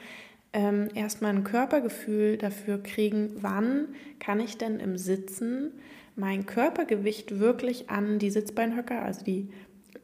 ähm, 0.54 0.88
erstmal 0.94 1.34
ein 1.34 1.44
Körpergefühl 1.44 2.38
dafür 2.38 2.82
kriegen, 2.82 3.34
wann 3.36 3.88
kann 4.18 4.40
ich 4.40 4.56
denn 4.56 4.80
im 4.80 4.96
Sitzen 4.96 5.72
mein 6.16 6.46
Körpergewicht 6.46 7.38
wirklich 7.38 7.90
an 7.90 8.18
die 8.18 8.30
Sitzbeinhöcker, 8.30 9.02
also 9.02 9.24
die, 9.24 9.48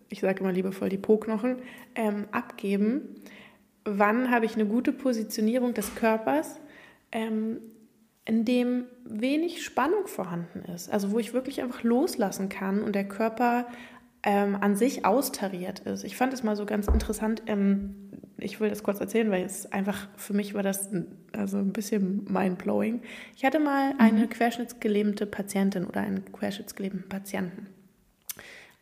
ich 0.08 0.20
sage 0.20 0.40
immer 0.40 0.52
liebevoll 0.52 0.88
die 0.88 0.98
Po-Knochen, 0.98 1.56
ähm, 1.94 2.26
abgeben. 2.32 3.16
Wann 3.84 4.30
habe 4.30 4.46
ich 4.46 4.54
eine 4.54 4.66
gute 4.66 4.92
Positionierung 4.92 5.74
des 5.74 5.94
Körpers, 5.94 6.60
ähm, 7.12 7.58
in 8.28 8.44
dem 8.44 8.84
wenig 9.04 9.64
Spannung 9.64 10.06
vorhanden 10.06 10.60
ist, 10.74 10.90
also 10.92 11.12
wo 11.12 11.18
ich 11.18 11.32
wirklich 11.32 11.62
einfach 11.62 11.82
loslassen 11.82 12.50
kann 12.50 12.82
und 12.82 12.94
der 12.94 13.08
Körper 13.08 13.66
ähm, 14.22 14.54
an 14.60 14.76
sich 14.76 15.06
austariert 15.06 15.80
ist. 15.80 16.04
Ich 16.04 16.14
fand 16.14 16.34
es 16.34 16.42
mal 16.42 16.54
so 16.54 16.66
ganz 16.66 16.88
interessant. 16.88 17.42
Ähm, 17.46 18.10
ich 18.36 18.60
will 18.60 18.68
das 18.68 18.82
kurz 18.82 19.00
erzählen, 19.00 19.30
weil 19.30 19.44
es 19.44 19.72
einfach 19.72 20.08
für 20.16 20.34
mich 20.34 20.52
war 20.52 20.62
das 20.62 20.90
also 21.32 21.56
ein 21.56 21.72
bisschen 21.72 22.30
mindblowing. 22.30 23.00
Ich 23.34 23.46
hatte 23.46 23.60
mal 23.60 23.94
mhm. 23.94 24.00
eine 24.00 24.28
querschnittsgelähmte 24.28 25.24
Patientin 25.24 25.86
oder 25.86 26.02
einen 26.02 26.30
querschnittsgelähmten 26.30 27.08
Patienten. 27.08 27.68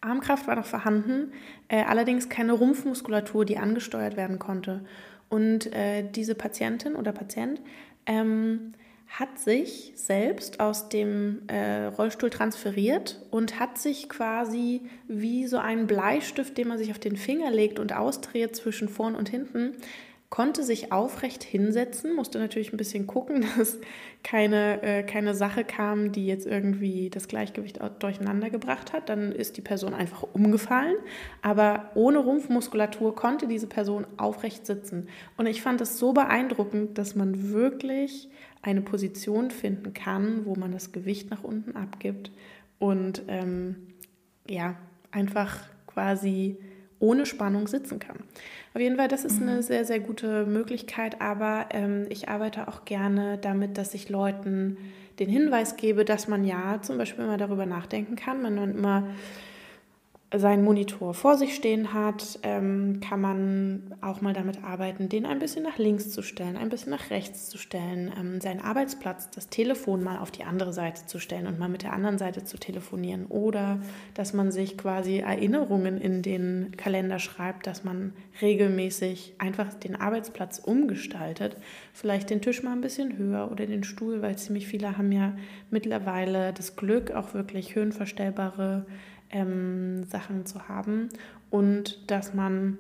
Armkraft 0.01 0.49
war 0.49 0.57
noch 0.57 0.67
vorhanden, 0.67 1.33
äh, 1.69 1.85
allerdings 1.85 2.29
keine 2.29 2.53
Rumpfmuskulatur, 2.53 3.45
die 3.45 3.59
angesteuert 3.59 4.17
werden 4.17 4.41
konnte. 4.41 4.85
Und 5.29 5.73
äh, 5.73 6.03
diese 6.11 6.35
Patientin 6.35 6.97
oder 6.97 7.13
Patient 7.13 7.61
ähm, 8.07 8.73
hat 9.09 9.39
sich 9.39 9.93
selbst 9.95 10.61
aus 10.61 10.89
dem 10.89 11.43
äh, 11.49 11.85
Rollstuhl 11.85 12.31
transferiert 12.31 13.23
und 13.31 13.59
hat 13.61 13.79
sich 13.79 14.09
quasi 14.09 14.83
wie 15.09 15.47
so 15.47 15.59
ein 15.59 15.87
Bleistift, 15.87 16.59
den 16.59 16.69
man 16.69 16.79
sich 16.79 16.91
auf 16.91 16.99
den 16.99 17.17
Finger 17.17 17.51
legt 17.51 17.79
und 17.79 17.95
austriert 17.95 18.57
zwischen 18.57 18.89
vorn 18.89 19.15
und 19.15 19.29
hinten, 19.29 19.75
konnte 20.31 20.63
sich 20.63 20.93
aufrecht 20.93 21.45
hinsetzen, 21.45 22.15
musste 22.15 22.39
natürlich 22.39 22.73
ein 22.73 22.77
bisschen 22.77 23.07
gucken, 23.07 23.45
dass 23.57 23.79
keine, 24.23 24.83
äh, 24.83 25.03
keine 25.03 25.35
Sache 25.35 25.65
kam, 25.65 26.13
die 26.13 26.27
jetzt 26.27 26.47
irgendwie 26.47 27.11
das 27.11 27.29
Gleichgewicht 27.29 27.81
durcheinander 28.01 28.51
gebracht 28.51 28.93
hat. 28.93 29.09
Dann 29.09 29.33
ist 29.33 29.57
die 29.57 29.63
Person 29.63 29.95
einfach 29.95 30.25
umgefallen. 30.33 30.97
Aber 31.43 31.91
ohne 31.95 32.19
Rumpfmuskulatur 32.19 33.15
konnte 33.15 33.47
diese 33.47 33.67
Person 33.67 34.07
aufrecht 34.17 34.67
sitzen. 34.67 35.09
Und 35.37 35.47
ich 35.47 35.63
fand 35.63 35.81
es 35.81 35.99
so 35.99 36.13
beeindruckend, 36.13 36.99
dass 36.99 37.15
man 37.15 37.53
wirklich 37.53 38.29
eine 38.63 38.83
Position 38.83 39.51
finden 39.51 39.95
kann, 39.95 40.45
wo 40.45 40.57
man 40.57 40.73
das 40.73 40.91
Gewicht 40.91 41.31
nach 41.31 41.45
unten 41.45 41.77
abgibt 41.77 42.33
und 42.79 43.23
ähm, 43.29 43.77
ja, 44.49 44.77
einfach 45.11 45.61
quasi 45.87 46.59
ohne 46.99 47.27
Spannung 47.27 47.69
sitzen 47.69 47.99
kann. 47.99 48.19
Auf 48.75 48.81
jeden 48.81 48.97
Fall, 48.97 49.09
das 49.09 49.25
ist 49.25 49.41
eine 49.41 49.57
mhm. 49.57 49.63
sehr, 49.63 49.85
sehr 49.85 50.01
gute 50.01 50.47
Möglichkeit, 50.47 51.21
aber 51.21 51.67
ähm, 51.71 52.07
ich 52.09 52.29
arbeite 52.29 52.69
auch 52.69 52.85
gerne 52.85 53.39
damit, 53.39 53.79
dass 53.79 53.95
ich 53.95 54.09
Leuten 54.09 54.77
den 55.19 55.29
Hinweis 55.29 55.77
gebe, 55.77 56.05
dass 56.05 56.29
man 56.29 56.45
ja 56.45 56.81
zum 56.83 56.99
Beispiel 56.99 57.25
immer 57.25 57.39
darüber 57.39 57.67
nachdenken 57.67 58.17
kann, 58.17 58.43
man 58.43 58.57
immer 58.59 59.09
seinen 60.35 60.65
Monitor 60.65 61.15
vor 61.15 61.37
sich 61.39 61.55
stehen 61.55 61.93
hat, 61.93 62.41
ähm, 62.43 63.01
kann 63.01 63.21
man 63.21 63.95
auch 64.01 64.21
mal 64.21 64.33
damit 64.33 64.65
arbeiten, 64.65 65.09
den 65.09 65.25
ein 65.25 65.39
bisschen 65.39 65.63
nach 65.63 65.79
links 65.79 66.11
zu 66.11 66.21
stellen, 66.23 66.57
ein 66.57 66.69
bisschen 66.69 66.91
nach 66.91 67.11
rechts 67.11 67.49
zu 67.49 67.59
stellen, 67.59 68.13
ähm, 68.19 68.41
seinen 68.41 68.61
Arbeitsplatz, 68.61 69.31
das 69.31 69.49
Telefon 69.49 70.03
mal 70.03 70.19
auf 70.19 70.33
die 70.33 70.43
andere 70.43 70.73
Seite 70.73 71.07
zu 71.07 71.21
stellen 71.21 71.47
und 71.47 71.61
mal 71.61 71.69
mit 71.69 71.85
der 71.85 71.93
anderen 71.93 72.19
Seite 72.19 72.43
zu 72.43 72.59
telefonieren. 72.59 73.27
Oder 73.27 73.79
dass 74.15 74.33
man 74.33 74.51
sich 74.51 74.77
quasi 74.77 75.19
Erinnerungen 75.19 76.01
in 76.01 76.23
den 76.23 76.73
Kalender 76.77 77.21
schreibt, 77.21 77.69
dass 77.69 77.85
man 77.85 78.13
regelmäßig 78.43 79.35
einfach 79.39 79.73
den 79.75 79.95
Arbeitsplatz 79.95 80.59
umgestaltet, 80.59 81.57
vielleicht 81.93 82.31
den 82.31 82.43
Tisch 82.43 82.65
mal 82.65 82.73
ein 82.73 82.81
bisschen 82.81 83.17
höher 83.17 83.53
oder 83.53 83.67
den 83.67 83.85
Stuhl, 83.85 84.23
weil 84.23 84.37
ziemlich 84.37 84.67
viele 84.67 84.99
haben 84.99 85.13
ja 85.13 85.37
mittlerweile 85.71 86.53
das 86.53 86.75
Glück, 86.75 87.13
auch 87.13 87.33
wirklich 87.33 87.77
höhenverstellbare 87.77 88.87
ähm, 89.31 90.05
Sachen 90.05 90.47
zu 90.47 90.69
haben 90.69 91.09
und 91.51 92.11
dass 92.11 92.35
man 92.35 92.79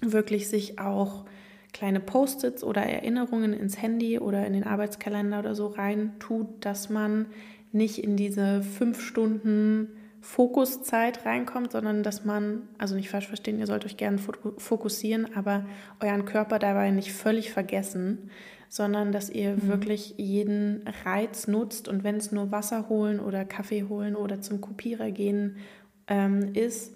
wirklich 0.00 0.48
sich 0.48 0.78
auch 0.78 1.24
kleine 1.72 2.00
Post-its 2.00 2.64
oder 2.64 2.82
Erinnerungen 2.82 3.52
ins 3.52 3.80
Handy 3.80 4.18
oder 4.18 4.46
in 4.46 4.52
den 4.52 4.64
Arbeitskalender 4.64 5.38
oder 5.38 5.54
so 5.54 5.68
rein 5.68 6.12
tut, 6.18 6.64
dass 6.64 6.90
man 6.90 7.26
nicht 7.72 7.98
in 7.98 8.16
diese 8.16 8.62
fünf 8.62 9.00
Stunden 9.00 9.88
Fokuszeit 10.20 11.24
reinkommt, 11.24 11.72
sondern 11.72 12.02
dass 12.02 12.24
man, 12.24 12.68
also 12.78 12.94
nicht 12.94 13.08
falsch 13.08 13.28
verstehen, 13.28 13.58
ihr 13.58 13.66
sollt 13.66 13.86
euch 13.86 13.96
gerne 13.96 14.18
fokussieren, 14.58 15.34
aber 15.34 15.64
euren 16.00 16.26
Körper 16.26 16.58
dabei 16.58 16.90
nicht 16.90 17.12
völlig 17.12 17.52
vergessen, 17.52 18.30
sondern 18.70 19.10
dass 19.10 19.28
ihr 19.28 19.56
mhm. 19.56 19.66
wirklich 19.66 20.14
jeden 20.16 20.84
Reiz 21.04 21.48
nutzt 21.48 21.88
und 21.88 22.04
wenn 22.04 22.16
es 22.16 22.30
nur 22.30 22.52
Wasser 22.52 22.88
holen 22.88 23.18
oder 23.18 23.44
Kaffee 23.44 23.84
holen 23.88 24.14
oder 24.14 24.40
zum 24.40 24.60
Kopierer 24.60 25.10
gehen 25.10 25.56
ähm, 26.06 26.54
ist, 26.54 26.94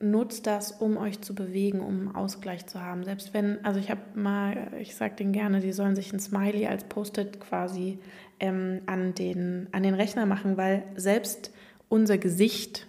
nutzt 0.00 0.46
das, 0.46 0.72
um 0.72 0.96
euch 0.96 1.20
zu 1.20 1.34
bewegen, 1.34 1.80
um 1.80 2.16
Ausgleich 2.16 2.66
zu 2.66 2.80
haben. 2.80 3.04
Selbst 3.04 3.34
wenn, 3.34 3.62
also 3.64 3.78
ich 3.78 3.90
habe 3.90 4.00
mal, 4.14 4.72
ich 4.80 4.96
sage 4.96 5.16
denen 5.16 5.32
gerne, 5.32 5.60
die 5.60 5.72
sollen 5.72 5.94
sich 5.94 6.12
ein 6.12 6.20
Smiley 6.20 6.66
als 6.66 6.84
Post-it 6.84 7.38
quasi 7.38 7.98
ähm, 8.40 8.80
an, 8.86 9.14
den, 9.14 9.66
an 9.72 9.82
den 9.82 9.94
Rechner 9.94 10.24
machen, 10.24 10.56
weil 10.56 10.84
selbst 10.96 11.52
unser 11.90 12.16
Gesicht, 12.16 12.86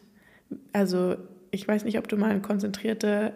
also 0.72 1.18
ich 1.52 1.68
weiß 1.68 1.84
nicht, 1.84 1.98
ob 1.98 2.08
du 2.08 2.16
mal 2.16 2.42
konzentrierte 2.42 3.34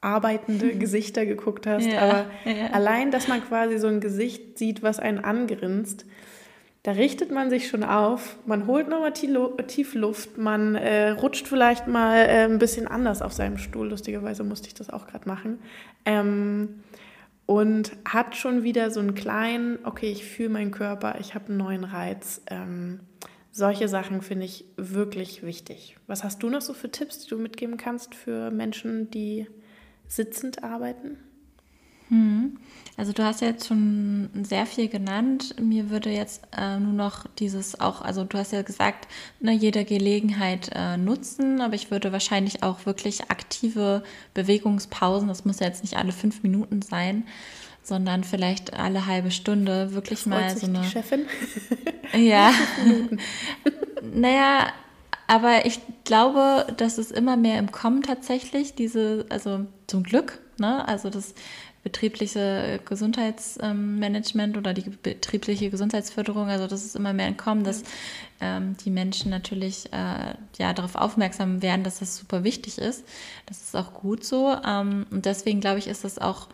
arbeitende 0.00 0.74
Gesichter 0.78 1.26
geguckt 1.26 1.66
hast, 1.66 1.86
ja, 1.86 2.00
aber 2.00 2.26
ja. 2.44 2.68
allein, 2.72 3.10
dass 3.10 3.28
man 3.28 3.42
quasi 3.44 3.78
so 3.78 3.86
ein 3.86 4.00
Gesicht 4.00 4.58
sieht, 4.58 4.82
was 4.82 4.98
einen 4.98 5.18
angrinst, 5.18 6.04
da 6.84 6.92
richtet 6.92 7.30
man 7.30 7.50
sich 7.50 7.68
schon 7.68 7.84
auf, 7.84 8.38
man 8.46 8.66
holt 8.66 8.88
nochmal 8.88 9.12
tief 9.12 9.94
Luft, 9.94 10.38
man 10.38 10.74
äh, 10.74 11.10
rutscht 11.10 11.46
vielleicht 11.46 11.86
mal 11.86 12.16
äh, 12.16 12.44
ein 12.44 12.58
bisschen 12.58 12.86
anders 12.86 13.20
auf 13.20 13.32
seinem 13.32 13.58
Stuhl. 13.58 13.88
Lustigerweise 13.88 14.44
musste 14.44 14.68
ich 14.68 14.74
das 14.74 14.88
auch 14.88 15.06
gerade 15.06 15.28
machen. 15.28 15.58
Ähm, 16.06 16.80
und 17.46 17.92
hat 18.04 18.36
schon 18.36 18.62
wieder 18.62 18.90
so 18.90 19.00
einen 19.00 19.14
kleinen, 19.14 19.78
okay, 19.84 20.10
ich 20.10 20.24
fühle 20.24 20.50
meinen 20.50 20.70
Körper, 20.70 21.16
ich 21.18 21.34
habe 21.34 21.48
einen 21.48 21.56
neuen 21.56 21.84
Reiz. 21.84 22.42
Ähm, 22.48 23.00
solche 23.50 23.88
Sachen 23.88 24.22
finde 24.22 24.44
ich 24.44 24.64
wirklich 24.76 25.42
wichtig. 25.42 25.96
Was 26.06 26.24
hast 26.24 26.42
du 26.42 26.48
noch 26.48 26.60
so 26.60 26.74
für 26.74 26.90
Tipps, 26.90 27.18
die 27.18 27.28
du 27.28 27.38
mitgeben 27.38 27.76
kannst 27.76 28.14
für 28.14 28.50
Menschen, 28.50 29.10
die 29.10 29.46
sitzend 30.08 30.64
arbeiten? 30.64 31.18
Hm. 32.08 32.58
Also 32.96 33.12
du 33.12 33.22
hast 33.22 33.42
ja 33.42 33.48
jetzt 33.48 33.68
schon 33.68 34.28
sehr 34.42 34.66
viel 34.66 34.88
genannt. 34.88 35.54
Mir 35.60 35.88
würde 35.90 36.10
jetzt 36.10 36.42
äh, 36.56 36.80
nur 36.80 36.92
noch 36.92 37.26
dieses 37.38 37.78
auch, 37.80 38.02
also 38.02 38.24
du 38.24 38.36
hast 38.38 38.52
ja 38.52 38.62
gesagt, 38.62 39.06
ne, 39.38 39.52
jede 39.52 39.84
Gelegenheit 39.84 40.70
äh, 40.74 40.96
nutzen, 40.96 41.60
aber 41.60 41.74
ich 41.74 41.92
würde 41.92 42.10
wahrscheinlich 42.10 42.64
auch 42.64 42.86
wirklich 42.86 43.30
aktive 43.30 44.02
Bewegungspausen, 44.34 45.28
das 45.28 45.44
muss 45.44 45.60
ja 45.60 45.66
jetzt 45.66 45.84
nicht 45.84 45.96
alle 45.96 46.10
fünf 46.10 46.42
Minuten 46.42 46.82
sein, 46.82 47.24
sondern 47.84 48.24
vielleicht 48.24 48.74
alle 48.74 49.06
halbe 49.06 49.30
Stunde 49.30 49.94
wirklich 49.94 50.26
mal 50.26 50.56
so 50.56 50.66
eine. 50.66 50.80
Die 50.80 50.88
Chefin? 50.88 51.26
ja. 52.14 52.52
naja, 54.12 54.72
aber 55.28 55.66
ich 55.66 55.78
glaube, 56.04 56.66
dass 56.76 56.98
es 56.98 57.12
immer 57.12 57.36
mehr 57.36 57.60
im 57.60 57.70
Kommen 57.70 58.02
tatsächlich, 58.02 58.74
diese, 58.74 59.26
also 59.28 59.66
zum 59.88 60.04
Glück, 60.04 60.38
ne? 60.58 60.86
Also 60.86 61.10
das 61.10 61.34
betriebliche 61.82 62.80
Gesundheitsmanagement 62.84 64.56
oder 64.56 64.74
die 64.74 64.90
betriebliche 64.90 65.70
Gesundheitsförderung, 65.70 66.48
also 66.48 66.66
das 66.66 66.84
ist 66.84 66.96
immer 66.96 67.12
mehr 67.12 67.28
im 67.28 67.36
Kommen, 67.36 67.64
dass 67.64 67.82
ähm, 68.40 68.76
die 68.84 68.90
Menschen 68.90 69.30
natürlich 69.30 69.92
äh, 69.92 70.34
ja 70.58 70.72
darauf 70.74 70.96
aufmerksam 70.96 71.62
werden, 71.62 71.84
dass 71.84 72.00
das 72.00 72.16
super 72.16 72.44
wichtig 72.44 72.78
ist. 72.78 73.04
Das 73.46 73.62
ist 73.62 73.76
auch 73.76 73.94
gut 73.94 74.24
so. 74.24 74.54
Ähm, 74.64 75.06
und 75.10 75.24
deswegen 75.24 75.60
glaube 75.60 75.78
ich, 75.78 75.86
ist 75.86 76.04
das 76.04 76.18
auch 76.18 76.48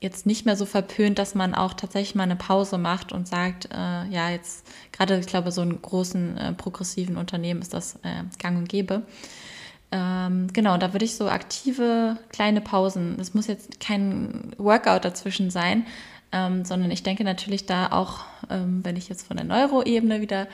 jetzt 0.00 0.26
nicht 0.26 0.44
mehr 0.44 0.56
so 0.56 0.66
verpönt, 0.66 1.18
dass 1.18 1.34
man 1.34 1.54
auch 1.54 1.72
tatsächlich 1.72 2.14
mal 2.14 2.24
eine 2.24 2.36
Pause 2.36 2.76
macht 2.76 3.12
und 3.12 3.26
sagt, 3.26 3.66
äh, 3.72 4.04
ja, 4.08 4.30
jetzt 4.30 4.66
gerade, 4.92 5.18
ich 5.18 5.26
glaube, 5.26 5.52
so 5.52 5.62
in 5.62 5.80
großen 5.80 6.36
äh, 6.36 6.52
progressiven 6.52 7.16
Unternehmen 7.16 7.62
ist 7.62 7.72
das 7.72 7.96
äh, 8.02 8.24
gang 8.38 8.58
und 8.58 8.68
gäbe. 8.68 9.02
Ähm, 9.92 10.48
genau, 10.52 10.76
da 10.78 10.92
würde 10.92 11.04
ich 11.04 11.14
so 11.14 11.28
aktive 11.28 12.18
kleine 12.30 12.60
Pausen, 12.60 13.16
das 13.18 13.34
muss 13.34 13.46
jetzt 13.46 13.78
kein 13.78 14.52
Workout 14.58 15.04
dazwischen 15.04 15.50
sein, 15.50 15.86
ähm, 16.32 16.64
sondern 16.64 16.90
ich 16.90 17.02
denke 17.02 17.22
natürlich 17.22 17.66
da 17.66 17.92
auch, 17.92 18.24
ähm, 18.50 18.84
wenn 18.84 18.96
ich 18.96 19.08
jetzt 19.08 19.26
von 19.26 19.36
der 19.36 19.46
Neuroebene 19.46 20.20
wieder 20.20 20.48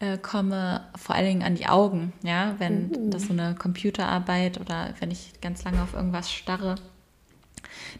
äh, 0.00 0.18
komme, 0.18 0.82
vor 0.96 1.14
allen 1.14 1.26
Dingen 1.26 1.42
an 1.42 1.54
die 1.54 1.66
Augen, 1.66 2.12
ja, 2.22 2.54
wenn 2.58 2.88
mhm. 2.88 3.10
das 3.10 3.22
so 3.22 3.32
eine 3.32 3.54
Computerarbeit 3.54 4.60
oder 4.60 4.90
wenn 5.00 5.10
ich 5.10 5.32
ganz 5.40 5.64
lange 5.64 5.82
auf 5.82 5.94
irgendwas 5.94 6.30
starre, 6.30 6.74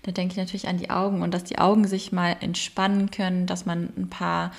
da 0.03 0.13
denke 0.13 0.33
ich 0.33 0.39
natürlich 0.39 0.69
an 0.69 0.79
die 0.79 0.91
Augen 0.91 1.23
und 1.23 1.33
dass 1.33 1.45
die 1.45 1.59
Augen 1.59 1.87
sich 1.87 2.13
mal 2.13 2.37
entspannen 2.41 3.11
können, 3.11 3.47
dass 3.47 3.67
man 3.67 3.91
ein 3.97 4.09
paar 4.09 4.53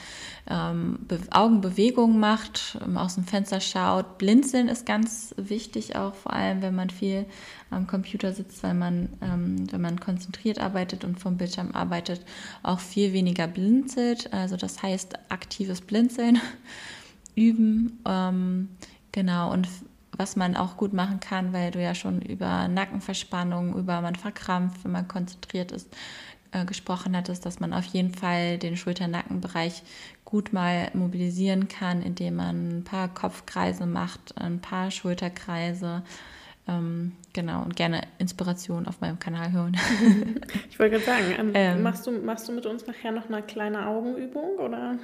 ähm, 0.49 0.99
Be 1.07 1.19
Augenbewegungen 1.31 2.19
macht, 2.19 2.77
ähm, 2.83 2.97
aus 2.97 3.15
dem 3.15 3.23
Fenster 3.23 3.59
schaut. 3.59 4.17
Blinzeln 4.17 4.67
ist 4.67 4.85
ganz 4.85 5.33
wichtig, 5.37 5.95
auch 5.95 6.13
vor 6.13 6.33
allem, 6.33 6.61
wenn 6.61 6.75
man 6.75 6.89
viel 6.89 7.25
am 7.69 7.87
Computer 7.87 8.31
sitzt, 8.33 8.63
weil 8.63 8.73
man, 8.73 9.09
ähm, 9.21 9.71
wenn 9.71 9.81
man 9.81 9.99
konzentriert 9.99 10.59
arbeitet 10.59 11.03
und 11.03 11.19
vom 11.19 11.37
Bildschirm 11.37 11.71
arbeitet, 11.73 12.21
auch 12.63 12.79
viel 12.79 13.13
weniger 13.13 13.47
blinzelt. 13.47 14.31
Also 14.33 14.57
das 14.57 14.81
heißt 14.81 15.17
aktives 15.29 15.81
Blinzeln 15.81 16.39
üben. 17.35 17.99
Ähm, 18.05 18.69
genau, 19.11 19.51
und 19.51 19.67
was 20.17 20.35
man 20.35 20.55
auch 20.55 20.77
gut 20.77 20.93
machen 20.93 21.19
kann, 21.19 21.53
weil 21.53 21.71
du 21.71 21.81
ja 21.81 21.95
schon 21.95 22.21
über 22.21 22.67
Nackenverspannung, 22.67 23.75
über 23.75 24.01
man 24.01 24.15
verkrampft, 24.15 24.83
wenn 24.83 24.91
man 24.91 25.07
konzentriert 25.07 25.71
ist, 25.71 25.93
äh, 26.51 26.65
gesprochen 26.65 27.15
hattest, 27.15 27.45
dass 27.45 27.59
man 27.59 27.73
auf 27.73 27.85
jeden 27.85 28.13
Fall 28.13 28.57
den 28.57 28.77
Schulter-Nackenbereich 28.77 29.83
gut 30.23 30.53
mal 30.53 30.89
mobilisieren 30.93 31.67
kann, 31.67 32.01
indem 32.01 32.35
man 32.35 32.79
ein 32.79 32.83
paar 32.83 33.07
Kopfkreise 33.07 33.85
macht, 33.85 34.37
ein 34.37 34.59
paar 34.59 34.91
Schulterkreise. 34.91 36.03
Ähm, 36.67 37.11
genau, 37.33 37.61
und 37.61 37.75
gerne 37.75 38.01
Inspiration 38.17 38.87
auf 38.87 38.99
meinem 39.01 39.19
Kanal 39.19 39.51
hören. 39.51 39.77
ich 40.69 40.79
wollte 40.79 40.97
gerade 40.97 41.05
sagen, 41.05 41.35
ähm, 41.37 41.51
ähm, 41.53 41.83
machst, 41.83 42.07
du, 42.07 42.11
machst 42.11 42.47
du 42.47 42.53
mit 42.53 42.65
uns 42.65 42.87
nachher 42.87 43.11
noch 43.11 43.29
eine 43.29 43.43
kleine 43.43 43.85
Augenübung 43.85 44.57
oder? 44.57 44.97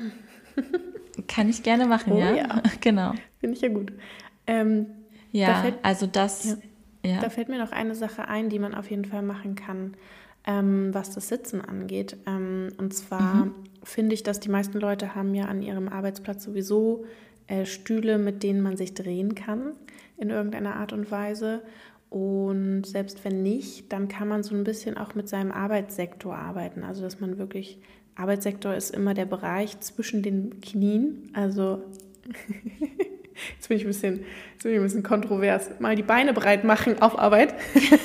Kann 1.28 1.50
ich 1.50 1.62
gerne 1.62 1.86
machen, 1.86 2.14
oh, 2.14 2.20
ja. 2.20 2.36
ja. 2.36 2.64
Genau. 2.82 3.14
Finde 3.40 3.56
ich 3.56 3.62
ja 3.62 3.70
gut. 3.70 3.92
Ähm, 4.48 4.88
ja, 5.32 5.48
da 5.48 5.62
fällt, 5.62 5.76
also 5.84 6.08
das. 6.08 6.58
Ja. 7.04 7.20
Da 7.20 7.30
fällt 7.30 7.50
mir 7.50 7.58
noch 7.58 7.72
eine 7.72 7.96
Sache 7.96 8.28
ein, 8.28 8.50
die 8.50 8.60
man 8.60 8.76
auf 8.76 8.90
jeden 8.92 9.06
Fall 9.06 9.24
machen 9.24 9.56
kann, 9.56 9.96
ähm, 10.46 10.94
was 10.94 11.12
das 11.12 11.30
Sitzen 11.30 11.62
angeht. 11.62 12.18
Ähm, 12.28 12.70
und 12.78 12.94
zwar 12.94 13.46
mhm. 13.46 13.56
finde 13.84 14.14
ich, 14.14 14.24
dass 14.24 14.40
die 14.40 14.50
meisten 14.50 14.80
Leute 14.80 15.16
haben 15.16 15.34
ja 15.34 15.46
an 15.46 15.64
ihrem 15.64 15.88
Arbeitsplatz 15.88 16.44
sowieso 16.44 17.06
äh, 17.48 17.66
Stühle, 17.66 18.18
mit 18.18 18.44
denen 18.44 18.62
man 18.62 18.78
sich 18.78 18.94
drehen 18.94 19.34
kann 19.34 19.74
in 20.18 20.30
irgendeiner 20.30 20.76
Art 20.76 20.94
und 20.94 21.10
Weise. 21.10 21.64
Und 22.10 22.86
selbst 22.86 23.24
wenn 23.24 23.42
nicht, 23.42 23.92
dann 23.92 24.08
kann 24.08 24.28
man 24.28 24.44
so 24.44 24.54
ein 24.54 24.64
bisschen 24.64 24.98
auch 24.98 25.16
mit 25.16 25.30
seinem 25.30 25.52
Arbeitssektor 25.52 26.36
arbeiten. 26.36 26.84
Also 26.84 27.02
dass 27.02 27.20
man 27.20 27.38
wirklich, 27.38 27.80
Arbeitssektor 28.16 28.76
ist 28.76 28.92
immer 28.92 29.14
der 29.14 29.26
Bereich 29.26 29.80
zwischen 29.80 30.22
den 30.22 30.60
Knien, 30.62 31.30
also 31.34 31.82
Jetzt 33.56 33.68
bin 33.68 33.78
ich 33.78 33.84
ein 33.84 33.88
bisschen, 33.88 34.26
jetzt 34.54 34.64
bin 34.64 34.72
ich 34.74 34.80
ein 34.80 34.84
bisschen 34.84 35.04
kontrovers. 35.04 35.70
Mal 35.80 35.96
die 35.96 36.04
Beine 36.04 36.34
breit 36.34 36.64
machen 36.64 37.02
auf 37.02 37.18
Arbeit. 37.18 37.54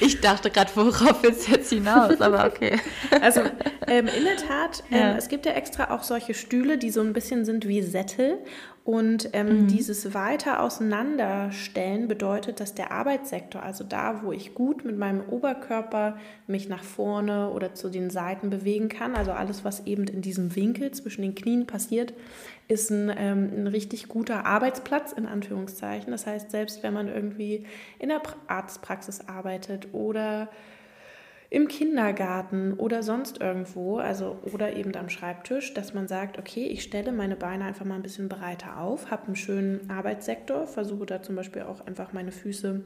Ich 0.00 0.20
dachte 0.20 0.50
gerade, 0.50 0.70
worauf 0.74 1.22
willst 1.22 1.48
du 1.48 1.52
jetzt 1.52 1.70
hinaus, 1.70 2.20
aber 2.20 2.46
okay. 2.46 2.78
Also 3.22 3.40
ähm, 3.86 4.06
in 4.06 4.24
der 4.24 4.36
Tat, 4.36 4.82
ähm, 4.90 4.98
ja. 4.98 5.16
es 5.16 5.28
gibt 5.28 5.46
ja 5.46 5.52
extra 5.52 5.94
auch 5.94 6.02
solche 6.02 6.34
Stühle, 6.34 6.76
die 6.76 6.90
so 6.90 7.00
ein 7.00 7.12
bisschen 7.12 7.44
sind 7.44 7.66
wie 7.66 7.80
Sättel 7.80 8.38
und 8.84 9.30
ähm, 9.32 9.62
mhm. 9.62 9.66
dieses 9.68 10.12
weiter 10.12 10.62
auseinanderstellen 10.62 12.06
bedeutet, 12.06 12.60
dass 12.60 12.74
der 12.74 12.92
Arbeitssektor, 12.92 13.62
also 13.62 13.82
da, 13.82 14.20
wo 14.22 14.30
ich 14.30 14.52
gut 14.52 14.84
mit 14.84 14.98
meinem 14.98 15.22
Oberkörper 15.26 16.18
mich 16.46 16.68
nach 16.68 16.84
vorne 16.84 17.50
oder 17.50 17.72
zu 17.72 17.88
den 17.88 18.10
Seiten 18.10 18.50
bewegen 18.50 18.90
kann, 18.90 19.14
also 19.16 19.32
alles, 19.32 19.64
was 19.64 19.86
eben 19.86 20.04
in 20.04 20.20
diesem 20.20 20.54
Winkel 20.54 20.90
zwischen 20.90 21.22
den 21.22 21.34
Knien 21.34 21.66
passiert, 21.66 22.12
ist 22.68 22.90
ein, 22.90 23.10
ähm, 23.16 23.50
ein 23.56 23.66
richtig 23.68 24.08
guter 24.08 24.44
Arbeitsplatz 24.44 25.12
in 25.12 25.24
Anführungszeichen. 25.24 26.10
Das 26.10 26.26
heißt, 26.26 26.50
selbst 26.50 26.82
wenn 26.82 26.92
man 26.92 27.08
irgendwie 27.08 27.64
in 27.98 28.10
der 28.10 28.20
Arztpraxis 28.48 29.28
arbeitet 29.28 29.94
oder 29.94 30.50
im 31.54 31.68
Kindergarten 31.68 32.72
oder 32.74 33.04
sonst 33.04 33.40
irgendwo, 33.40 33.98
also 33.98 34.38
oder 34.52 34.74
eben 34.74 34.92
am 34.96 35.08
Schreibtisch, 35.08 35.72
dass 35.72 35.94
man 35.94 36.08
sagt, 36.08 36.36
okay, 36.36 36.66
ich 36.66 36.82
stelle 36.82 37.12
meine 37.12 37.36
Beine 37.36 37.64
einfach 37.64 37.84
mal 37.84 37.94
ein 37.94 38.02
bisschen 38.02 38.28
breiter 38.28 38.80
auf, 38.80 39.12
habe 39.12 39.26
einen 39.26 39.36
schönen 39.36 39.88
Arbeitssektor, 39.88 40.66
versuche 40.66 41.06
da 41.06 41.22
zum 41.22 41.36
Beispiel 41.36 41.62
auch 41.62 41.86
einfach 41.86 42.12
meine 42.12 42.32
Füße 42.32 42.82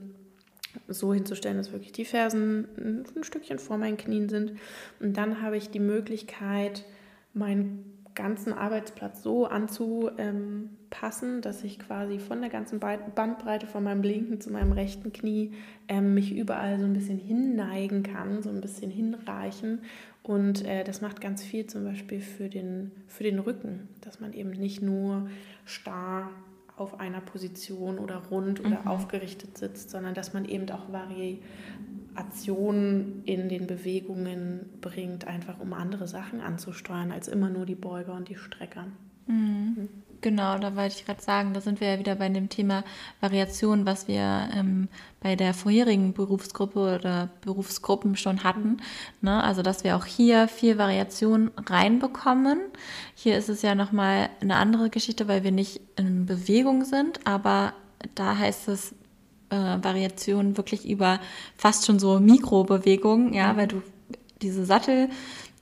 so 0.87 1.15
hinzustellen, 1.15 1.57
dass 1.57 1.73
wirklich 1.73 1.93
die 1.93 2.05
Fersen 2.05 3.07
ein 3.17 3.25
Stückchen 3.25 3.59
vor 3.59 3.79
meinen 3.79 3.97
Knien 3.97 4.29
sind. 4.29 4.53
Und 5.01 5.17
dann 5.17 5.41
habe 5.41 5.57
ich 5.57 5.71
die 5.71 5.81
Möglichkeit, 5.81 6.85
meinen 7.33 7.98
ganzen 8.19 8.53
Arbeitsplatz 8.53 9.23
so 9.23 9.47
anzupassen, 9.47 11.41
dass 11.41 11.63
ich 11.63 11.79
quasi 11.79 12.19
von 12.19 12.41
der 12.41 12.51
ganzen 12.51 12.81
Bandbreite 12.81 13.69
von 13.69 13.85
meinem 13.85 14.03
linken 14.03 14.41
zu 14.41 14.53
meinem 14.53 14.73
rechten 14.73 15.13
Knie 15.13 15.53
ähm, 15.87 16.15
mich 16.15 16.37
überall 16.37 16.81
so 16.81 16.85
ein 16.85 16.93
bisschen 16.93 17.19
hinneigen 17.19 18.03
kann, 18.03 18.43
so 18.43 18.51
ein 18.51 18.61
bisschen 18.61 18.91
hinreichen. 18.91 19.83
Und 20.25 20.67
äh, 20.67 20.83
das 20.83 21.01
macht 21.01 21.21
ganz 21.21 21.45
viel 21.45 21.67
zum 21.67 21.85
Beispiel 21.85 22.21
für 22.21 22.49
den, 22.49 22.91
für 23.07 23.23
den 23.23 23.39
Rücken, 23.39 23.89
dass 24.01 24.19
man 24.19 24.33
eben 24.33 24.51
nicht 24.51 24.83
nur 24.83 25.31
starr 25.65 26.29
auf 26.81 26.99
einer 27.01 27.21
Position 27.21 27.99
oder 27.99 28.23
rund 28.31 28.61
oder 28.61 28.83
mhm. 28.83 28.89
aufgerichtet 28.89 29.59
sitzt, 29.59 29.91
sondern 29.91 30.15
dass 30.15 30.35
man 30.35 30.45
eben 30.45 30.71
auch 30.71 30.93
Variationen 30.93 33.23
in 33.25 33.49
den 33.49 33.67
Bewegungen 33.67 34.67
bringt, 34.81 35.27
einfach 35.27 35.59
um 35.61 35.73
andere 35.73 36.07
Sachen 36.09 36.41
anzusteuern, 36.41 37.13
als 37.13 37.29
immer 37.29 37.51
nur 37.51 37.67
die 37.67 37.75
Beuger 37.75 38.15
und 38.15 38.29
die 38.29 38.37
Strecker. 38.37 38.87
Mhm. 39.27 39.89
Mhm. 40.19 40.23
Genau, 40.23 40.59
da 40.59 40.77
wollte 40.77 40.97
ich 40.97 41.07
gerade 41.07 41.23
sagen, 41.23 41.55
da 41.55 41.61
sind 41.61 41.81
wir 41.81 41.93
ja 41.93 41.99
wieder 41.99 42.15
bei 42.17 42.29
dem 42.29 42.49
Thema 42.49 42.85
Variation, 43.21 43.87
was 43.87 44.09
wir 44.09 44.49
ähm, 44.55 44.89
bei 45.21 45.37
der 45.37 45.55
vorherigen 45.55 46.13
Berufsgruppe 46.13 46.97
oder 46.97 47.29
Berufsgruppen 47.41 48.17
schon 48.17 48.45
hatten. 48.45 48.79
Ne? 49.21 49.43
Also, 49.43 49.63
dass 49.63 49.85
wir 49.85 49.97
auch 49.97 50.05
hier 50.05 50.49
viel 50.49 50.79
Variation 50.79 51.51
reinbekommen. 51.67 52.59
Hier 53.15 53.37
ist 53.37 53.49
es 53.49 53.63
ja 53.63 53.75
nochmal 53.75 54.31
eine 54.41 54.57
andere 54.57 54.91
Geschichte, 54.91 55.29
weil 55.29 55.45
wir 55.45 55.53
nicht 55.53 55.81
in 55.97 56.27
Bewegung 56.27 56.85
sind, 56.85 57.27
aber 57.27 57.73
da 58.15 58.37
heißt 58.37 58.69
es 58.69 58.93
äh, 59.51 59.57
Variation 59.83 60.57
wirklich 60.57 60.89
über 60.89 61.21
fast 61.57 61.87
schon 61.87 61.99
so 61.99 62.21
Mikrobewegungen, 62.21 63.33
ja, 63.33 63.57
weil 63.57 63.67
du 63.67 63.83
diese 64.43 64.65
Sattel 64.65 65.09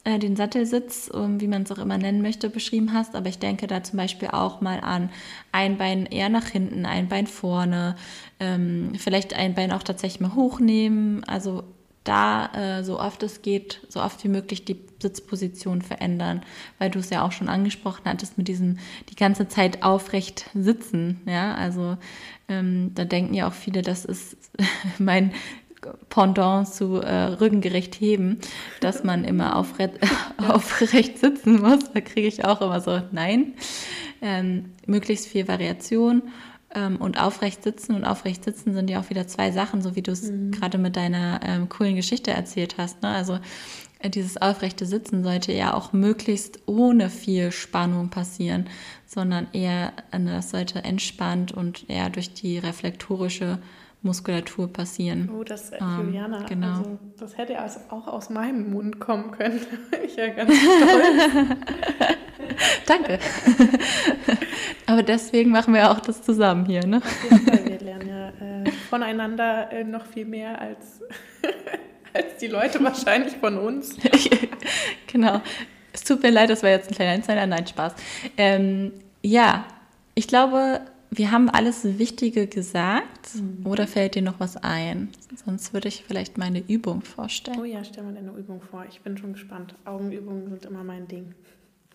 äh, 0.06 0.20
den 0.20 0.36
Sattelsitz, 0.36 1.10
wie 1.12 1.48
man 1.48 1.62
es 1.62 1.72
auch 1.72 1.78
immer 1.78 1.98
nennen 1.98 2.22
möchte, 2.22 2.48
beschrieben 2.48 2.92
hast. 2.92 3.16
Aber 3.16 3.28
ich 3.28 3.40
denke 3.40 3.66
da 3.66 3.82
zum 3.82 3.96
Beispiel 3.96 4.28
auch 4.28 4.60
mal 4.60 4.78
an 4.80 5.10
ein 5.50 5.78
Bein 5.78 6.06
eher 6.06 6.28
nach 6.28 6.46
hinten, 6.46 6.86
ein 6.86 7.08
Bein 7.08 7.26
vorne, 7.26 7.96
ähm, 8.38 8.92
vielleicht 8.96 9.34
ein 9.34 9.54
Bein 9.54 9.72
auch 9.72 9.82
tatsächlich 9.82 10.20
mal 10.20 10.36
hochnehmen. 10.36 11.24
Also 11.24 11.64
da 12.04 12.52
äh, 12.54 12.84
so 12.84 13.00
oft 13.00 13.24
es 13.24 13.42
geht, 13.42 13.80
so 13.88 14.00
oft 14.00 14.22
wie 14.22 14.28
möglich 14.28 14.64
die 14.64 14.80
Sitzposition 15.02 15.82
verändern, 15.82 16.42
weil 16.78 16.88
du 16.88 17.00
es 17.00 17.10
ja 17.10 17.26
auch 17.26 17.32
schon 17.32 17.48
angesprochen 17.48 18.02
hattest 18.04 18.38
mit 18.38 18.46
diesem 18.46 18.78
die 19.10 19.16
ganze 19.16 19.48
Zeit 19.48 19.82
aufrecht 19.82 20.48
sitzen. 20.54 21.20
Ja, 21.26 21.54
also 21.56 21.96
ähm, 22.48 22.92
da 22.94 23.04
denken 23.04 23.34
ja 23.34 23.48
auch 23.48 23.54
viele, 23.54 23.82
das 23.82 24.04
ist 24.04 24.36
mein 24.98 25.32
Pendant 26.08 26.68
zu 26.68 27.00
äh, 27.00 27.24
rückengerecht 27.34 27.94
heben, 28.00 28.38
dass 28.80 29.04
man 29.04 29.24
immer 29.24 29.56
aufrecht, 29.56 29.94
aufrecht 30.48 31.18
sitzen 31.18 31.60
muss. 31.60 31.90
Da 31.92 32.00
kriege 32.00 32.28
ich 32.28 32.44
auch 32.44 32.60
immer 32.60 32.80
so, 32.80 33.02
nein. 33.12 33.54
Ähm, 34.22 34.70
möglichst 34.86 35.26
viel 35.26 35.46
Variation 35.46 36.22
ähm, 36.74 36.96
und 36.96 37.20
aufrecht 37.20 37.62
sitzen. 37.62 37.94
Und 37.94 38.04
aufrecht 38.04 38.44
sitzen 38.44 38.74
sind 38.74 38.90
ja 38.90 39.00
auch 39.00 39.10
wieder 39.10 39.26
zwei 39.26 39.50
Sachen, 39.50 39.82
so 39.82 39.96
wie 39.96 40.02
du 40.02 40.12
es 40.12 40.30
mhm. 40.30 40.52
gerade 40.52 40.78
mit 40.78 40.96
deiner 40.96 41.40
ähm, 41.42 41.68
coolen 41.68 41.96
Geschichte 41.96 42.30
erzählt 42.30 42.76
hast. 42.78 43.02
Ne? 43.02 43.08
Also 43.08 43.38
äh, 43.98 44.10
dieses 44.10 44.36
aufrechte 44.36 44.86
Sitzen 44.86 45.24
sollte 45.24 45.52
ja 45.52 45.74
auch 45.74 45.92
möglichst 45.92 46.60
ohne 46.66 47.10
viel 47.10 47.52
Spannung 47.52 48.10
passieren, 48.10 48.68
sondern 49.06 49.48
eher, 49.52 49.92
äh, 50.10 50.20
das 50.22 50.50
sollte 50.50 50.84
entspannt 50.84 51.52
und 51.52 51.88
eher 51.88 52.10
durch 52.10 52.34
die 52.34 52.58
reflektorische 52.58 53.58
Muskulatur 54.02 54.72
passieren. 54.72 55.30
Oh, 55.34 55.42
das, 55.42 55.70
äh, 55.70 55.78
ähm, 55.80 56.06
Juliana, 56.06 56.44
genau. 56.44 56.78
also, 56.78 56.98
das 57.18 57.36
hätte 57.36 57.58
also 57.58 57.80
auch 57.90 58.06
aus 58.06 58.30
meinem 58.30 58.70
Mund 58.70 59.00
kommen 59.00 59.32
können. 59.32 59.60
ich 60.04 60.16
ja 60.16 60.28
ganz 60.28 60.52
stolz. 60.54 61.58
Danke. 62.86 63.18
Aber 64.86 65.02
deswegen 65.02 65.50
machen 65.50 65.74
wir 65.74 65.90
auch 65.90 66.00
das 66.00 66.22
zusammen 66.22 66.64
hier, 66.66 66.86
ne? 66.86 67.02
wir 67.64 67.80
lernen 67.80 68.08
ja 68.08 68.28
äh, 68.28 68.70
voneinander 68.88 69.72
äh, 69.72 69.82
noch 69.82 70.06
viel 70.06 70.24
mehr 70.24 70.60
als, 70.60 71.00
als 72.12 72.36
die 72.40 72.46
Leute 72.46 72.82
wahrscheinlich 72.84 73.34
von 73.36 73.58
uns. 73.58 73.96
genau. 75.06 75.42
Es 75.92 76.04
tut 76.04 76.22
mir 76.22 76.30
leid, 76.30 76.50
das 76.50 76.62
war 76.62 76.70
jetzt 76.70 76.90
ein 76.90 76.94
kleiner 76.94 77.14
Insider. 77.14 77.46
Nein, 77.46 77.66
Spaß. 77.66 77.94
Ähm, 78.36 78.92
ja, 79.22 79.64
ich 80.14 80.28
glaube, 80.28 80.82
wir 81.10 81.30
haben 81.30 81.48
alles 81.48 81.98
Wichtige 81.98 82.46
gesagt. 82.46 83.34
Mhm. 83.34 83.66
Oder 83.66 83.86
fällt 83.86 84.14
dir 84.14 84.22
noch 84.22 84.40
was 84.40 84.56
ein? 84.56 85.08
Sonst 85.44 85.72
würde 85.72 85.88
ich 85.88 86.04
vielleicht 86.06 86.38
meine 86.38 86.60
Übung 86.60 87.02
vorstellen. 87.02 87.58
Oh 87.60 87.64
ja, 87.64 87.84
stell 87.84 88.04
mal 88.04 88.14
deine 88.14 88.32
Übung 88.32 88.60
vor. 88.60 88.84
Ich 88.88 89.00
bin 89.00 89.16
schon 89.16 89.32
gespannt. 89.32 89.74
Augenübungen 89.84 90.48
sind 90.48 90.64
immer 90.64 90.84
mein 90.84 91.08
Ding. 91.08 91.34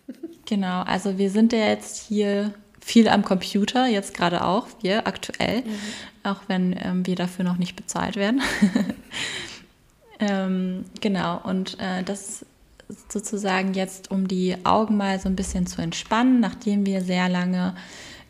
genau, 0.46 0.82
also 0.82 1.18
wir 1.18 1.30
sind 1.30 1.52
ja 1.52 1.66
jetzt 1.66 2.06
hier 2.06 2.52
viel 2.80 3.08
am 3.08 3.24
Computer, 3.24 3.86
jetzt 3.86 4.14
gerade 4.14 4.44
auch, 4.44 4.66
wir 4.80 5.06
aktuell, 5.06 5.60
mhm. 5.60 5.70
auch 6.24 6.40
wenn 6.48 6.76
ähm, 6.82 7.06
wir 7.06 7.14
dafür 7.14 7.44
noch 7.44 7.56
nicht 7.56 7.76
bezahlt 7.76 8.16
werden. 8.16 8.42
ähm, 10.18 10.84
genau, 11.00 11.40
und 11.44 11.78
äh, 11.78 12.02
das 12.02 12.44
sozusagen 13.08 13.74
jetzt, 13.74 14.10
um 14.10 14.28
die 14.28 14.56
Augen 14.64 14.96
mal 14.96 15.18
so 15.20 15.28
ein 15.28 15.36
bisschen 15.36 15.66
zu 15.66 15.80
entspannen, 15.80 16.40
nachdem 16.40 16.84
wir 16.84 17.00
sehr 17.00 17.28
lange 17.28 17.74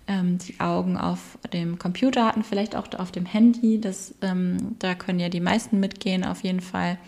ähm, 0.07 0.39
die 0.39 0.61
Augen 0.61 0.97
auf 0.97 1.39
dem 1.53 1.79
Computer 1.79 2.27
hatten, 2.27 2.45
vielleicht 2.45 2.77
auch 2.77 2.87
auf 2.99 3.13
dem 3.13 3.27
Handy. 3.27 3.81
Das, 3.81 4.15
ähm, 4.23 4.77
da 4.79 4.95
können 4.95 5.21
ja 5.21 5.29
die 5.29 5.41
meisten 5.41 5.81
mitgehen 5.81 6.25
auf 6.25 6.43
jeden 6.43 6.61
Fall. 6.61 6.99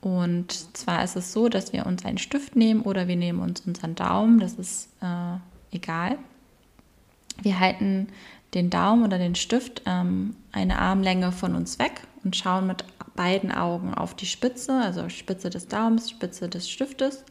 Und 0.00 0.76
zwar 0.76 1.04
ist 1.04 1.16
es 1.16 1.32
so, 1.32 1.48
dass 1.48 1.72
wir 1.72 1.86
uns 1.86 2.04
einen 2.04 2.18
Stift 2.18 2.56
nehmen 2.56 2.82
oder 2.82 3.06
wir 3.06 3.16
nehmen 3.16 3.40
uns 3.40 3.60
unseren 3.66 3.94
Daumen, 3.94 4.40
das 4.40 4.54
ist 4.54 4.88
äh, 5.02 5.36
egal. 5.76 6.18
Wir 7.42 7.60
halten 7.60 8.08
den 8.54 8.70
Daumen 8.70 9.04
oder 9.04 9.18
den 9.18 9.34
Stift 9.34 9.82
ähm, 9.86 10.36
eine 10.52 10.78
Armlänge 10.78 11.32
von 11.32 11.54
uns 11.54 11.78
weg 11.78 12.02
und 12.24 12.34
schauen 12.36 12.66
mit 12.66 12.84
beiden 13.14 13.52
Augen 13.52 13.94
auf 13.94 14.14
die 14.14 14.26
Spitze, 14.26 14.72
also 14.72 15.08
Spitze 15.08 15.50
des 15.50 15.68
Daumens, 15.68 16.10
Spitze 16.10 16.48
des 16.48 16.68
Stiftes 16.68 17.24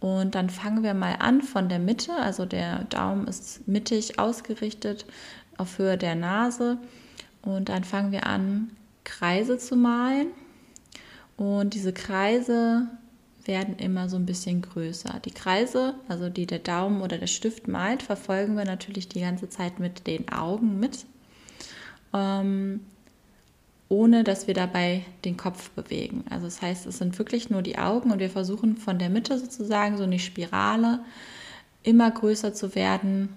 und 0.00 0.34
dann 0.34 0.48
fangen 0.48 0.82
wir 0.82 0.94
mal 0.94 1.16
an 1.18 1.42
von 1.42 1.68
der 1.68 1.78
Mitte. 1.78 2.14
Also 2.14 2.46
der 2.46 2.84
Daumen 2.84 3.26
ist 3.28 3.68
mittig 3.68 4.18
ausgerichtet 4.18 5.04
auf 5.58 5.78
Höhe 5.78 5.98
der 5.98 6.14
Nase. 6.14 6.78
Und 7.42 7.68
dann 7.68 7.84
fangen 7.84 8.10
wir 8.10 8.26
an, 8.26 8.70
Kreise 9.04 9.58
zu 9.58 9.76
malen. 9.76 10.28
Und 11.36 11.74
diese 11.74 11.92
Kreise 11.92 12.88
werden 13.44 13.76
immer 13.76 14.08
so 14.08 14.16
ein 14.16 14.26
bisschen 14.26 14.62
größer. 14.62 15.20
Die 15.24 15.32
Kreise, 15.32 15.94
also 16.08 16.30
die 16.30 16.46
der 16.46 16.58
Daumen 16.58 17.02
oder 17.02 17.18
der 17.18 17.26
Stift 17.26 17.68
malt, 17.68 18.02
verfolgen 18.02 18.56
wir 18.56 18.64
natürlich 18.64 19.08
die 19.08 19.20
ganze 19.20 19.48
Zeit 19.48 19.80
mit 19.80 20.06
den 20.06 20.30
Augen 20.30 20.78
mit. 20.80 21.04
Ähm, 22.14 22.80
ohne 23.90 24.22
dass 24.22 24.46
wir 24.46 24.54
dabei 24.54 25.04
den 25.24 25.36
Kopf 25.36 25.70
bewegen. 25.70 26.24
Also 26.30 26.46
das 26.46 26.62
heißt, 26.62 26.86
es 26.86 26.98
sind 26.98 27.18
wirklich 27.18 27.50
nur 27.50 27.60
die 27.60 27.76
Augen 27.76 28.12
und 28.12 28.20
wir 28.20 28.30
versuchen 28.30 28.76
von 28.76 29.00
der 29.00 29.10
Mitte 29.10 29.36
sozusagen 29.36 29.98
so 29.98 30.04
eine 30.04 30.20
Spirale 30.20 31.00
immer 31.82 32.08
größer 32.08 32.54
zu 32.54 32.76
werden. 32.76 33.30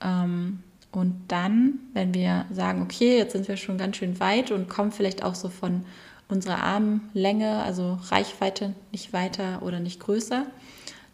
Ähm, 0.00 0.60
und 0.90 1.20
dann, 1.28 1.80
wenn 1.92 2.14
wir 2.14 2.46
sagen, 2.50 2.80
okay, 2.80 3.18
jetzt 3.18 3.32
sind 3.32 3.46
wir 3.46 3.58
schon 3.58 3.76
ganz 3.76 3.98
schön 3.98 4.18
weit 4.20 4.50
und 4.50 4.70
kommen 4.70 4.90
vielleicht 4.90 5.22
auch 5.22 5.34
so 5.34 5.50
von 5.50 5.84
unserer 6.28 6.62
Armlänge, 6.62 7.62
also 7.62 7.98
Reichweite 8.04 8.72
nicht 8.90 9.12
weiter 9.12 9.62
oder 9.62 9.80
nicht 9.80 10.00
größer, 10.00 10.46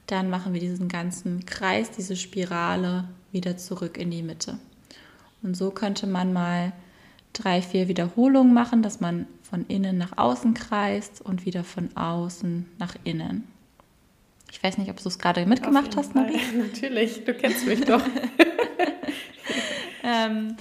dann 0.07 0.31
machen 0.31 0.53
wir 0.53 0.61
diesen 0.61 0.87
ganzen 0.87 1.45
Kreis, 1.45 1.91
diese 1.91 2.15
Spirale 2.15 3.09
wieder 3.33 3.57
zurück 3.57 3.99
in 3.99 4.13
die 4.13 4.23
Mitte. 4.23 4.59
Und 5.43 5.57
so 5.57 5.73
könnte 5.73 6.07
man 6.07 6.33
mal 6.33 6.73
drei, 7.35 7.61
vier 7.61 7.89
Wiederholungen 7.89 8.55
machen, 8.55 8.83
dass 8.83 9.01
man 9.01 9.27
von 9.43 9.67
innen 9.67 9.99
nach 9.99 10.17
außen 10.17 10.55
kreist 10.55 11.21
und 11.21 11.45
wieder 11.45 11.65
von 11.65 11.95
außen 11.97 12.67
nach 12.79 12.97
innen. 13.05 13.47
Ich 14.51 14.63
weiß 14.63 14.79
nicht, 14.79 14.91
ob 14.91 15.03
du 15.03 15.09
es 15.09 15.19
gerade 15.19 15.45
mitgemacht 15.47 15.97
hast, 15.97 16.15
Marie. 16.15 16.41
Natürlich, 16.57 17.25
du 17.25 17.35
kennst 17.35 17.67
mich 17.67 17.81
doch. 17.83 18.03
ähm, 20.05 20.57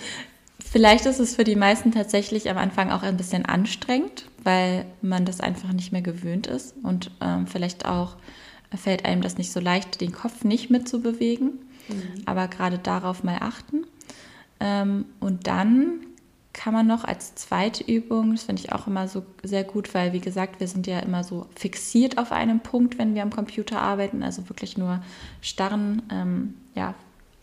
vielleicht 0.64 1.06
ist 1.06 1.20
es 1.20 1.36
für 1.36 1.44
die 1.44 1.56
meisten 1.56 1.92
tatsächlich 1.92 2.50
am 2.50 2.58
Anfang 2.58 2.92
auch 2.92 3.04
ein 3.04 3.18
bisschen 3.18 3.46
anstrengend, 3.46 4.26
weil 4.44 4.86
man 5.02 5.26
das 5.26 5.40
einfach 5.40 5.72
nicht 5.72 5.92
mehr 5.92 6.02
gewöhnt 6.02 6.48
ist 6.48 6.76
und 6.84 7.12
ähm, 7.22 7.48
vielleicht 7.48 7.86
auch 7.86 8.18
fällt 8.76 9.06
einem 9.06 9.22
das 9.22 9.38
nicht 9.38 9.52
so 9.52 9.60
leicht, 9.60 10.02
den 10.02 10.12
Kopf 10.12 10.44
nicht 10.44 10.70
mitzubewegen. 10.70 11.60
Mhm. 11.88 12.24
Aber 12.26 12.48
gerade 12.48 12.80
darauf 12.80 13.24
mal 13.24 13.38
achten. 13.40 13.86
Ähm, 14.60 15.06
und 15.20 15.48
dann 15.48 16.00
kann 16.54 16.74
man 16.74 16.86
noch 16.86 17.04
als 17.04 17.34
zweite 17.34 17.84
Übung, 17.84 18.32
das 18.32 18.44
finde 18.44 18.62
ich 18.62 18.72
auch 18.72 18.86
immer 18.86 19.08
so 19.08 19.26
sehr 19.42 19.64
gut, 19.64 19.94
weil 19.96 20.14
wie 20.14 20.20
gesagt, 20.20 20.60
wir 20.60 20.68
sind 20.68 20.86
ja 20.86 21.00
immer 21.00 21.24
so 21.24 21.48
fixiert 21.56 22.20
auf 22.20 22.32
einem 22.32 22.60
Punkt, 22.60 23.00
wenn 23.00 23.16
wir 23.16 23.24
am 23.24 23.32
Computer 23.32 23.82
arbeiten, 23.82 24.24
also 24.24 24.48
wirklich 24.50 24.78
nur 24.78 25.02
starren 25.42 26.04
ähm, 26.12 26.54
ja, 26.76 26.94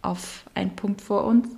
auf 0.01 0.45
einen 0.55 0.77
Punkt 0.77 1.01
vor 1.01 1.25
uns, 1.25 1.49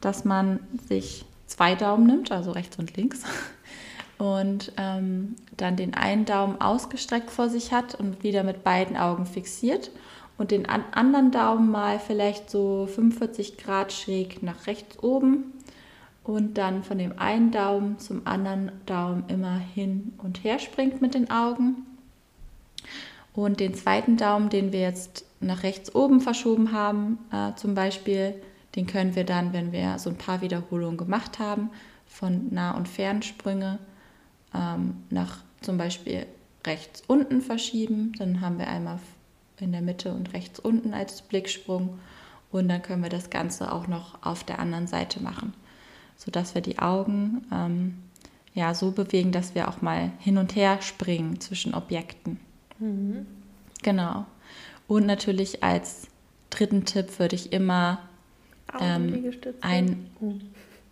dass 0.00 0.24
man 0.24 0.60
sich 0.88 1.24
zwei 1.46 1.74
Daumen 1.74 2.06
nimmt, 2.06 2.30
also 2.30 2.52
rechts 2.52 2.78
und 2.78 2.96
links, 2.96 3.24
und 4.18 4.72
ähm, 4.76 5.34
dann 5.56 5.76
den 5.76 5.94
einen 5.94 6.24
Daumen 6.24 6.60
ausgestreckt 6.60 7.30
vor 7.30 7.48
sich 7.48 7.72
hat 7.72 7.96
und 7.96 8.22
wieder 8.22 8.44
mit 8.44 8.62
beiden 8.62 8.96
Augen 8.96 9.26
fixiert 9.26 9.90
und 10.38 10.52
den 10.52 10.66
an 10.66 10.84
anderen 10.92 11.32
Daumen 11.32 11.70
mal 11.70 11.98
vielleicht 11.98 12.50
so 12.50 12.86
45 12.86 13.58
Grad 13.58 13.92
schräg 13.92 14.42
nach 14.44 14.68
rechts 14.68 15.02
oben 15.02 15.52
und 16.24 16.54
dann 16.54 16.82
von 16.82 16.98
dem 16.98 17.18
einen 17.18 17.50
Daumen 17.50 17.98
zum 17.98 18.26
anderen 18.26 18.72
Daumen 18.86 19.24
immer 19.28 19.58
hin 19.58 20.14
und 20.18 20.42
her 20.42 20.58
springt 20.58 21.00
mit 21.02 21.14
den 21.14 21.30
Augen. 21.30 21.86
Und 23.34 23.60
den 23.60 23.74
zweiten 23.74 24.16
Daumen, 24.16 24.48
den 24.48 24.72
wir 24.72 24.80
jetzt 24.80 25.24
nach 25.40 25.62
rechts 25.62 25.94
oben 25.94 26.20
verschoben 26.20 26.72
haben, 26.72 27.18
äh, 27.30 27.54
zum 27.56 27.74
Beispiel, 27.74 28.34
den 28.74 28.86
können 28.86 29.14
wir 29.14 29.24
dann, 29.24 29.52
wenn 29.52 29.72
wir 29.72 29.98
so 29.98 30.10
ein 30.10 30.16
paar 30.16 30.40
Wiederholungen 30.40 30.96
gemacht 30.96 31.38
haben, 31.38 31.70
von 32.06 32.52
Nah- 32.52 32.76
und 32.76 32.88
Fernsprünge 32.88 33.78
ähm, 34.54 34.96
nach 35.10 35.38
zum 35.60 35.78
Beispiel 35.78 36.26
rechts 36.66 37.02
unten 37.06 37.42
verschieben. 37.42 38.12
Dann 38.18 38.40
haben 38.40 38.58
wir 38.58 38.68
einmal 38.68 38.98
in 39.60 39.72
der 39.72 39.82
Mitte 39.82 40.12
und 40.12 40.32
rechts 40.32 40.58
unten 40.60 40.94
als 40.94 41.22
Blicksprung. 41.22 41.98
Und 42.50 42.68
dann 42.68 42.82
können 42.82 43.02
wir 43.02 43.10
das 43.10 43.30
Ganze 43.30 43.72
auch 43.72 43.88
noch 43.88 44.22
auf 44.22 44.44
der 44.44 44.60
anderen 44.60 44.86
Seite 44.86 45.20
machen, 45.20 45.52
sodass 46.16 46.54
wir 46.54 46.62
die 46.62 46.78
Augen 46.78 47.46
ähm, 47.52 47.94
ja, 48.54 48.72
so 48.72 48.92
bewegen, 48.92 49.32
dass 49.32 49.54
wir 49.54 49.68
auch 49.68 49.82
mal 49.82 50.12
hin 50.20 50.38
und 50.38 50.54
her 50.54 50.80
springen 50.80 51.40
zwischen 51.40 51.74
Objekten. 51.74 52.38
Mhm. 52.78 53.26
Genau. 53.82 54.26
Und 54.86 55.06
natürlich 55.06 55.62
als 55.62 56.06
dritten 56.50 56.84
Tipp 56.84 57.18
würde 57.18 57.34
ich 57.34 57.52
immer 57.52 57.98
ähm, 58.80 59.32
ein. 59.60 60.10
Oh. 60.20 60.34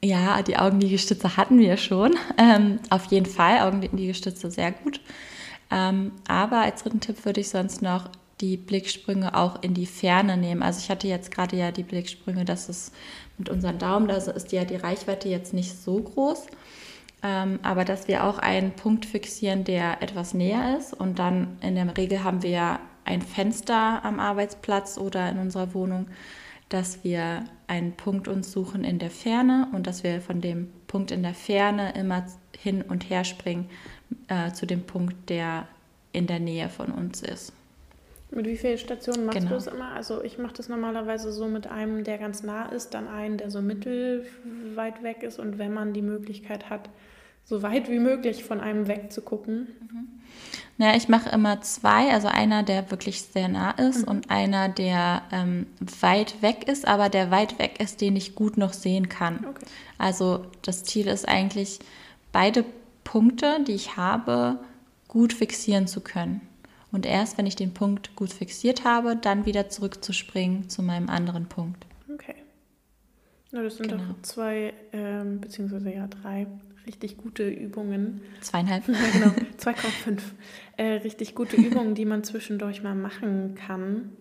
Ja, 0.05 0.43
die 0.43 0.57
Augenliegestütze 0.57 1.37
hatten 1.37 1.59
wir 1.59 1.77
schon. 1.77 2.15
Ähm, 2.39 2.81
auf 2.91 3.05
jeden 3.07 3.27
Fall, 3.27 3.61
Augenliegestütze 3.61 4.51
sehr 4.51 4.73
gut. 4.73 5.01
Ähm, 5.71 6.13
aber 6.27 6.63
als 6.63 6.83
dritten 6.83 7.01
Tipp 7.01 7.25
würde 7.25 7.41
ich 7.41 7.51
sonst 7.51 7.83
noch 7.83 8.11
die 8.43 8.57
Blicksprünge 8.57 9.35
auch 9.35 9.63
in 9.63 9.73
die 9.73 9.87
Ferne 9.87 10.37
nehmen. 10.37 10.63
Also 10.63 10.81
ich 10.81 10.91
hatte 10.91 11.09
jetzt 11.09 11.31
gerade 11.31 11.57
ja 11.57 11.71
die 11.71 11.85
Blicksprünge, 11.85 12.45
dass 12.45 12.69
es 12.69 12.93
mit 13.39 13.49
unseren 13.49 13.79
Daumen, 13.79 14.09
da 14.09 14.17
ist 14.17 14.53
ja 14.53 14.65
die 14.65 14.77
Reichweite 14.77 15.29
jetzt 15.29 15.55
nicht 15.55 15.81
so 15.81 16.01
groß. 16.01 16.47
Ähm, 17.23 17.61
aber 17.63 17.85
dass 17.85 18.09
wir 18.09 18.25
auch 18.25 18.39
einen 18.39 18.73
Punkt 18.73 19.07
fixieren, 19.07 19.63
der 19.63 20.03
etwas 20.03 20.35
näher 20.35 20.77
ist. 20.77 20.93
Und 20.93 21.19
dann 21.21 21.57
in 21.61 21.77
der 21.77 21.97
Regel 21.97 22.25
haben 22.25 22.43
wir 22.43 22.51
ja 22.51 22.81
ein 23.05 23.23
Fenster 23.23 24.05
am 24.05 24.21
Arbeitsplatz 24.21 24.99
oder 24.99 25.31
in 25.31 25.39
unserer 25.39 25.73
Wohnung, 25.73 26.09
dass 26.69 27.05
wir 27.05 27.45
einen 27.69 27.93
Punkt 27.93 28.29
uns 28.29 28.51
suchen 28.51 28.83
in 28.83 28.99
der 28.99 29.11
Ferne 29.11 29.69
und 29.73 29.87
dass 29.87 30.03
wir 30.03 30.21
von 30.21 30.41
dem 30.41 30.69
Punkt 30.89 31.11
in 31.11 31.23
der 31.23 31.35
Ferne 31.35 31.93
immer 31.95 32.27
hin 32.59 32.83
und 32.83 33.09
her 33.09 33.25
springen 33.25 33.71
äh, 34.29 34.53
zu 34.53 34.67
dem 34.67 34.83
Punkt, 34.83 35.31
der 35.31 35.69
in 36.13 36.27
der 36.27 36.41
Nähe 36.41 36.69
von 36.69 36.91
uns 36.91 37.23
ist. 37.23 37.53
Mit 38.35 38.47
wie 38.47 38.57
vielen 38.57 38.79
Stationen 38.79 39.27
machst 39.27 39.41
genau. 39.41 39.51
du 39.51 39.55
das 39.57 39.67
immer? 39.67 39.93
Also 39.93 40.23
ich 40.25 40.39
mache 40.39 40.55
das 40.55 40.69
normalerweise 40.69 41.33
so 41.33 41.47
mit 41.47 41.67
einem, 41.67 42.03
der 42.03 42.19
ganz 42.19 42.43
nah 42.43 42.67
ist, 42.67 42.95
dann 42.95 43.07
einen, 43.07 43.37
der 43.37 43.51
so 43.51 43.61
mittelweit 43.61 45.03
weg 45.03 45.23
ist 45.23 45.39
und 45.39 45.59
wenn 45.59 45.75
man 45.75 45.93
die 45.93 46.03
Möglichkeit 46.03 46.71
hat, 46.71 46.89
so 47.45 47.63
weit 47.63 47.91
wie 47.91 47.99
möglich 47.99 48.45
von 48.45 48.61
einem 48.61 48.89
wegzugucken. 48.89 49.69
Mhm. 49.81 50.09
Naja, 50.79 50.97
ich 50.97 51.09
mache 51.09 51.29
immer 51.29 51.61
zwei, 51.61 52.11
also 52.11 52.29
einer, 52.29 52.63
der 52.63 52.91
wirklich 52.91 53.23
sehr 53.23 53.49
nah 53.49 53.73
ist 53.73 54.03
mhm. 54.03 54.09
und 54.09 54.31
einer, 54.31 54.69
der 54.69 55.23
ähm, 55.31 55.67
weit 56.01 56.41
weg 56.41 56.67
ist, 56.67 56.89
aber 56.89 57.09
der 57.09 57.31
weit 57.31 57.59
weg 57.59 57.81
ist, 57.81 58.01
den 58.01 58.17
ich 58.17 58.35
gut 58.35 58.57
noch 58.57 58.73
sehen 58.73 59.09
kann. 59.09 59.45
Okay. 59.49 59.67
Also 59.99 60.47
das 60.63 60.85
Ziel 60.85 61.09
ist 61.09 61.29
eigentlich, 61.29 61.81
beide 62.33 62.65
Punkte, 63.05 63.59
die 63.67 63.73
ich 63.73 63.97
habe, 63.97 64.59
gut 65.09 65.35
fixieren 65.35 65.87
zu 65.87 66.01
können. 66.01 66.41
Und 66.93 67.07
erst, 67.07 67.39
wenn 67.39 67.47
ich 67.47 67.57
den 67.57 67.75
Punkt 67.75 68.15
gut 68.15 68.33
fixiert 68.33 68.85
habe, 68.85 69.17
dann 69.17 69.47
wieder 69.47 69.71
zurückzuspringen 69.71 70.69
zu 70.69 70.83
meinem 70.83 71.09
anderen 71.09 71.47
Punkt. 71.47 71.87
Okay. 72.13 72.35
Na, 73.51 73.63
das 73.63 73.77
sind 73.77 73.89
genau. 73.89 74.03
doch 74.05 74.23
zwei, 74.23 74.75
ähm, 74.93 75.41
beziehungsweise 75.41 75.93
ja 75.93 76.07
drei 76.07 76.47
richtig 76.87 77.17
gute 77.17 77.49
Übungen. 77.49 78.21
Zweieinhalb. 78.41 78.85
Ja, 78.89 78.95
genau, 79.13 79.27
2,5. 79.59 80.21
Äh, 80.77 80.85
richtig 80.99 81.35
gute 81.35 81.57
Übungen, 81.57 81.95
die 81.95 82.05
man 82.05 82.25
zwischendurch 82.25 82.83
mal 82.83 82.95
machen 82.95 83.55
kann. 83.55 84.13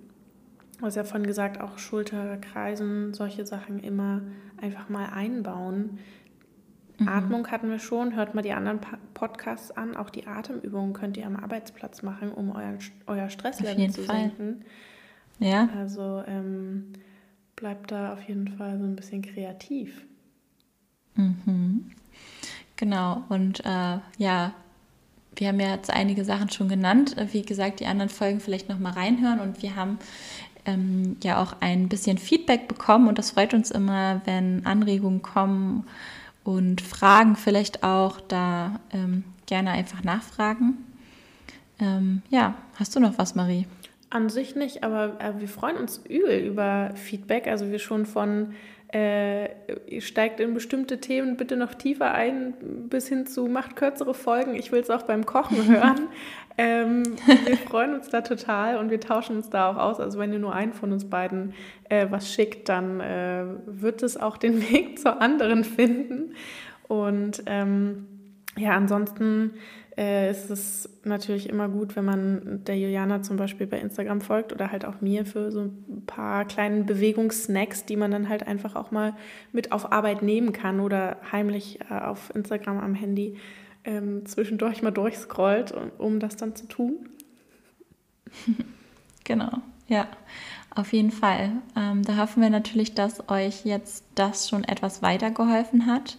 Du 0.79 0.85
hast 0.85 0.95
ja 0.95 1.03
vorhin 1.03 1.27
gesagt, 1.27 1.61
auch 1.61 1.77
Schulterkreisen, 1.77 3.13
solche 3.13 3.45
Sachen 3.45 3.79
immer 3.79 4.21
einfach 4.57 4.89
mal 4.89 5.09
einbauen. 5.09 5.99
Mhm. 7.01 7.07
Atmung 7.07 7.47
hatten 7.47 7.69
wir 7.69 7.79
schon, 7.79 8.15
hört 8.15 8.35
mal 8.35 8.43
die 8.43 8.53
anderen 8.53 8.79
Podcasts 9.13 9.71
an. 9.71 9.97
Auch 9.97 10.09
die 10.09 10.27
Atemübungen 10.27 10.93
könnt 10.93 11.17
ihr 11.17 11.25
am 11.25 11.35
Arbeitsplatz 11.35 12.03
machen, 12.03 12.31
um 12.31 12.51
euer, 12.51 12.77
euer 13.07 13.29
Stresslevel 13.29 13.89
zu 13.89 14.03
Fall. 14.03 14.15
senken. 14.15 14.65
Ja. 15.39 15.67
Also 15.75 16.23
ähm, 16.27 16.93
bleibt 17.55 17.91
da 17.91 18.13
auf 18.13 18.21
jeden 18.27 18.47
Fall 18.49 18.77
so 18.77 18.85
ein 18.85 18.95
bisschen 18.95 19.23
kreativ. 19.23 20.05
Mhm. 21.15 21.91
Genau, 22.75 23.23
und 23.29 23.65
äh, 23.65 23.97
ja, 24.17 24.53
wir 25.35 25.47
haben 25.47 25.59
ja 25.59 25.75
jetzt 25.75 25.91
einige 25.91 26.23
Sachen 26.23 26.49
schon 26.49 26.69
genannt. 26.69 27.15
Wie 27.31 27.41
gesagt, 27.41 27.79
die 27.79 27.85
anderen 27.87 28.09
Folgen 28.09 28.39
vielleicht 28.39 28.69
nochmal 28.69 28.93
reinhören 28.93 29.39
und 29.39 29.61
wir 29.63 29.75
haben 29.75 29.97
ähm, 30.65 31.17
ja 31.23 31.41
auch 31.41 31.55
ein 31.61 31.89
bisschen 31.89 32.17
Feedback 32.17 32.67
bekommen 32.67 33.07
und 33.07 33.17
das 33.17 33.31
freut 33.31 33.53
uns 33.53 33.71
immer, 33.71 34.21
wenn 34.25 34.65
Anregungen 34.65 35.21
kommen 35.21 35.87
und 36.43 36.81
Fragen 36.81 37.35
vielleicht 37.35 37.83
auch, 37.83 38.19
da 38.21 38.79
ähm, 38.91 39.23
gerne 39.45 39.71
einfach 39.71 40.03
nachfragen. 40.03 40.77
Ähm, 41.79 42.21
ja, 42.29 42.55
hast 42.75 42.95
du 42.95 42.99
noch 42.99 43.17
was, 43.17 43.35
Marie? 43.35 43.67
An 44.09 44.29
sich 44.29 44.55
nicht, 44.55 44.83
aber 44.83 45.19
äh, 45.19 45.39
wir 45.39 45.47
freuen 45.47 45.77
uns 45.77 45.97
übel 45.97 46.39
über 46.39 46.91
Feedback. 46.95 47.47
Also 47.47 47.69
wir 47.71 47.79
schon 47.79 48.05
von 48.05 48.53
äh, 48.93 49.49
steigt 49.99 50.39
in 50.41 50.53
bestimmte 50.53 50.99
Themen 50.99 51.37
bitte 51.37 51.55
noch 51.55 51.73
tiefer 51.73 52.13
ein, 52.13 52.53
bis 52.89 53.07
hin 53.07 53.25
zu 53.25 53.45
macht 53.45 53.77
kürzere 53.77 54.13
Folgen. 54.13 54.53
Ich 54.53 54.71
will 54.71 54.81
es 54.81 54.89
auch 54.89 55.03
beim 55.03 55.25
Kochen 55.25 55.65
hören. 55.67 56.09
Ähm, 56.57 57.03
wir 57.45 57.57
freuen 57.57 57.93
uns 57.95 58.09
da 58.09 58.21
total 58.21 58.77
und 58.77 58.89
wir 58.89 58.99
tauschen 58.99 59.37
uns 59.37 59.49
da 59.49 59.69
auch 59.69 59.77
aus. 59.77 59.99
Also 59.99 60.19
wenn 60.19 60.33
ihr 60.33 60.39
nur 60.39 60.53
einen 60.53 60.73
von 60.73 60.91
uns 60.91 61.09
beiden 61.09 61.53
äh, 61.89 62.07
was 62.09 62.31
schickt, 62.31 62.69
dann 62.69 62.99
äh, 62.99 63.45
wird 63.65 64.03
es 64.03 64.17
auch 64.17 64.37
den 64.37 64.61
Weg 64.71 64.99
zur 64.99 65.21
anderen 65.21 65.63
finden. 65.63 66.33
Und 66.87 67.43
ähm, 67.45 68.07
ja, 68.57 68.71
ansonsten 68.71 69.53
äh, 69.97 70.29
ist 70.31 70.49
es 70.49 70.89
natürlich 71.03 71.49
immer 71.49 71.69
gut, 71.69 71.95
wenn 71.95 72.05
man 72.05 72.63
der 72.65 72.77
Juliana 72.77 73.21
zum 73.21 73.37
Beispiel 73.37 73.67
bei 73.67 73.79
Instagram 73.79 74.21
folgt 74.21 74.51
oder 74.53 74.71
halt 74.71 74.85
auch 74.85 75.01
mir 75.01 75.25
für 75.25 75.51
so 75.51 75.61
ein 75.61 76.03
paar 76.05 76.45
kleinen 76.45 76.85
Bewegungssnacks, 76.85 77.85
die 77.85 77.95
man 77.95 78.11
dann 78.11 78.29
halt 78.29 78.47
einfach 78.47 78.75
auch 78.75 78.91
mal 78.91 79.15
mit 79.51 79.71
auf 79.71 79.91
Arbeit 79.91 80.21
nehmen 80.21 80.53
kann 80.53 80.79
oder 80.79 81.17
heimlich 81.31 81.79
äh, 81.89 81.93
auf 81.93 82.33
Instagram 82.35 82.79
am 82.79 82.93
Handy 82.93 83.37
ähm, 83.83 84.25
zwischendurch 84.25 84.81
mal 84.81 84.91
durchscrollt, 84.91 85.73
um 85.97 86.19
das 86.19 86.37
dann 86.37 86.55
zu 86.55 86.67
tun. 86.67 87.09
Genau, 89.23 89.51
ja. 89.87 90.07
Auf 90.73 90.93
jeden 90.93 91.11
Fall. 91.11 91.51
Ähm, 91.75 92.03
da 92.03 92.17
hoffen 92.17 92.41
wir 92.41 92.49
natürlich, 92.49 92.95
dass 92.95 93.29
euch 93.29 93.65
jetzt 93.65 94.05
das 94.15 94.47
schon 94.47 94.63
etwas 94.63 95.01
weitergeholfen 95.01 95.85
hat. 95.85 96.17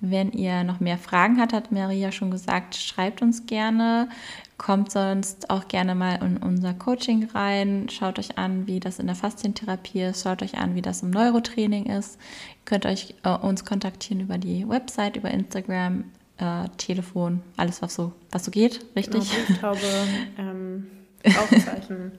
Wenn 0.00 0.32
ihr 0.32 0.64
noch 0.64 0.80
mehr 0.80 0.96
Fragen 0.96 1.38
habt, 1.38 1.52
hat 1.52 1.70
Maria 1.70 2.10
schon 2.10 2.30
gesagt, 2.30 2.74
schreibt 2.74 3.20
uns 3.20 3.44
gerne. 3.44 4.08
Kommt 4.56 4.90
sonst 4.90 5.50
auch 5.50 5.68
gerne 5.68 5.94
mal 5.94 6.22
in 6.22 6.38
unser 6.38 6.72
Coaching 6.72 7.28
rein. 7.34 7.88
Schaut 7.90 8.18
euch 8.18 8.38
an, 8.38 8.66
wie 8.66 8.80
das 8.80 8.98
in 8.98 9.06
der 9.06 9.16
Faszientherapie 9.16 10.02
ist. 10.02 10.22
Schaut 10.22 10.42
euch 10.42 10.56
an, 10.56 10.74
wie 10.74 10.82
das 10.82 11.02
im 11.02 11.10
Neurotraining 11.10 11.84
ist. 11.84 12.16
Ihr 12.16 12.64
könnt 12.64 12.86
euch 12.86 13.14
äh, 13.24 13.36
uns 13.36 13.66
kontaktieren 13.66 14.22
über 14.22 14.38
die 14.38 14.66
Website, 14.66 15.16
über 15.16 15.30
Instagram, 15.30 16.04
äh, 16.40 16.68
Telefon, 16.76 17.42
alles 17.56 17.82
was 17.82 17.94
so, 17.94 18.12
was 18.30 18.44
so 18.44 18.50
geht, 18.50 18.84
richtig? 18.96 19.30
Genau, 19.30 19.46
Buchtaube, 19.46 19.80
ähm, 20.38 20.86
Aufzeichen. 21.24 22.12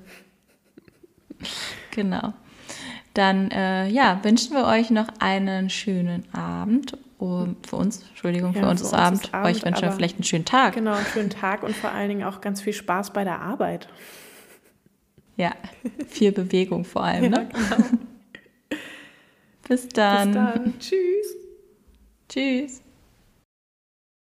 genau. 1.92 2.34
Dann 3.14 3.52
äh, 3.52 3.90
ja, 3.90 4.24
wünschen 4.24 4.56
wir 4.56 4.66
euch 4.66 4.90
noch 4.90 5.08
einen 5.20 5.70
schönen 5.70 6.24
Abend 6.34 6.98
um, 7.18 7.56
für 7.62 7.76
uns, 7.76 8.04
Entschuldigung, 8.10 8.54
ja, 8.54 8.62
für 8.62 8.68
uns 8.68 8.82
ist 8.82 8.94
Abend. 8.94 9.34
Abend. 9.34 9.56
Euch 9.56 9.66
wünsche 9.66 9.92
vielleicht 9.92 10.16
einen 10.16 10.24
schönen 10.24 10.46
Tag. 10.46 10.74
Genau, 10.74 10.94
einen 10.94 11.06
schönen 11.06 11.30
Tag 11.42 11.64
und 11.64 11.76
vor 11.76 11.92
allen 11.92 12.10
Dingen 12.10 12.24
auch 12.24 12.42
ganz 12.42 12.62
viel 12.62 12.74
Spaß 12.74 13.14
bei 13.14 13.24
der 13.24 13.42
Arbeit. 13.42 13.88
Ja, 15.38 15.52
viel 16.08 16.32
Bewegung 16.32 16.84
vor 16.84 17.04
allem. 17.04 17.30
Ne? 17.30 17.50
Ja, 17.54 17.76
genau. 17.76 17.90
Bis 19.68 19.88
dann. 19.90 20.28
Bis 20.28 20.36
dann. 20.36 20.80
Tschüss. 20.80 21.36
Tschüss. 22.28 22.82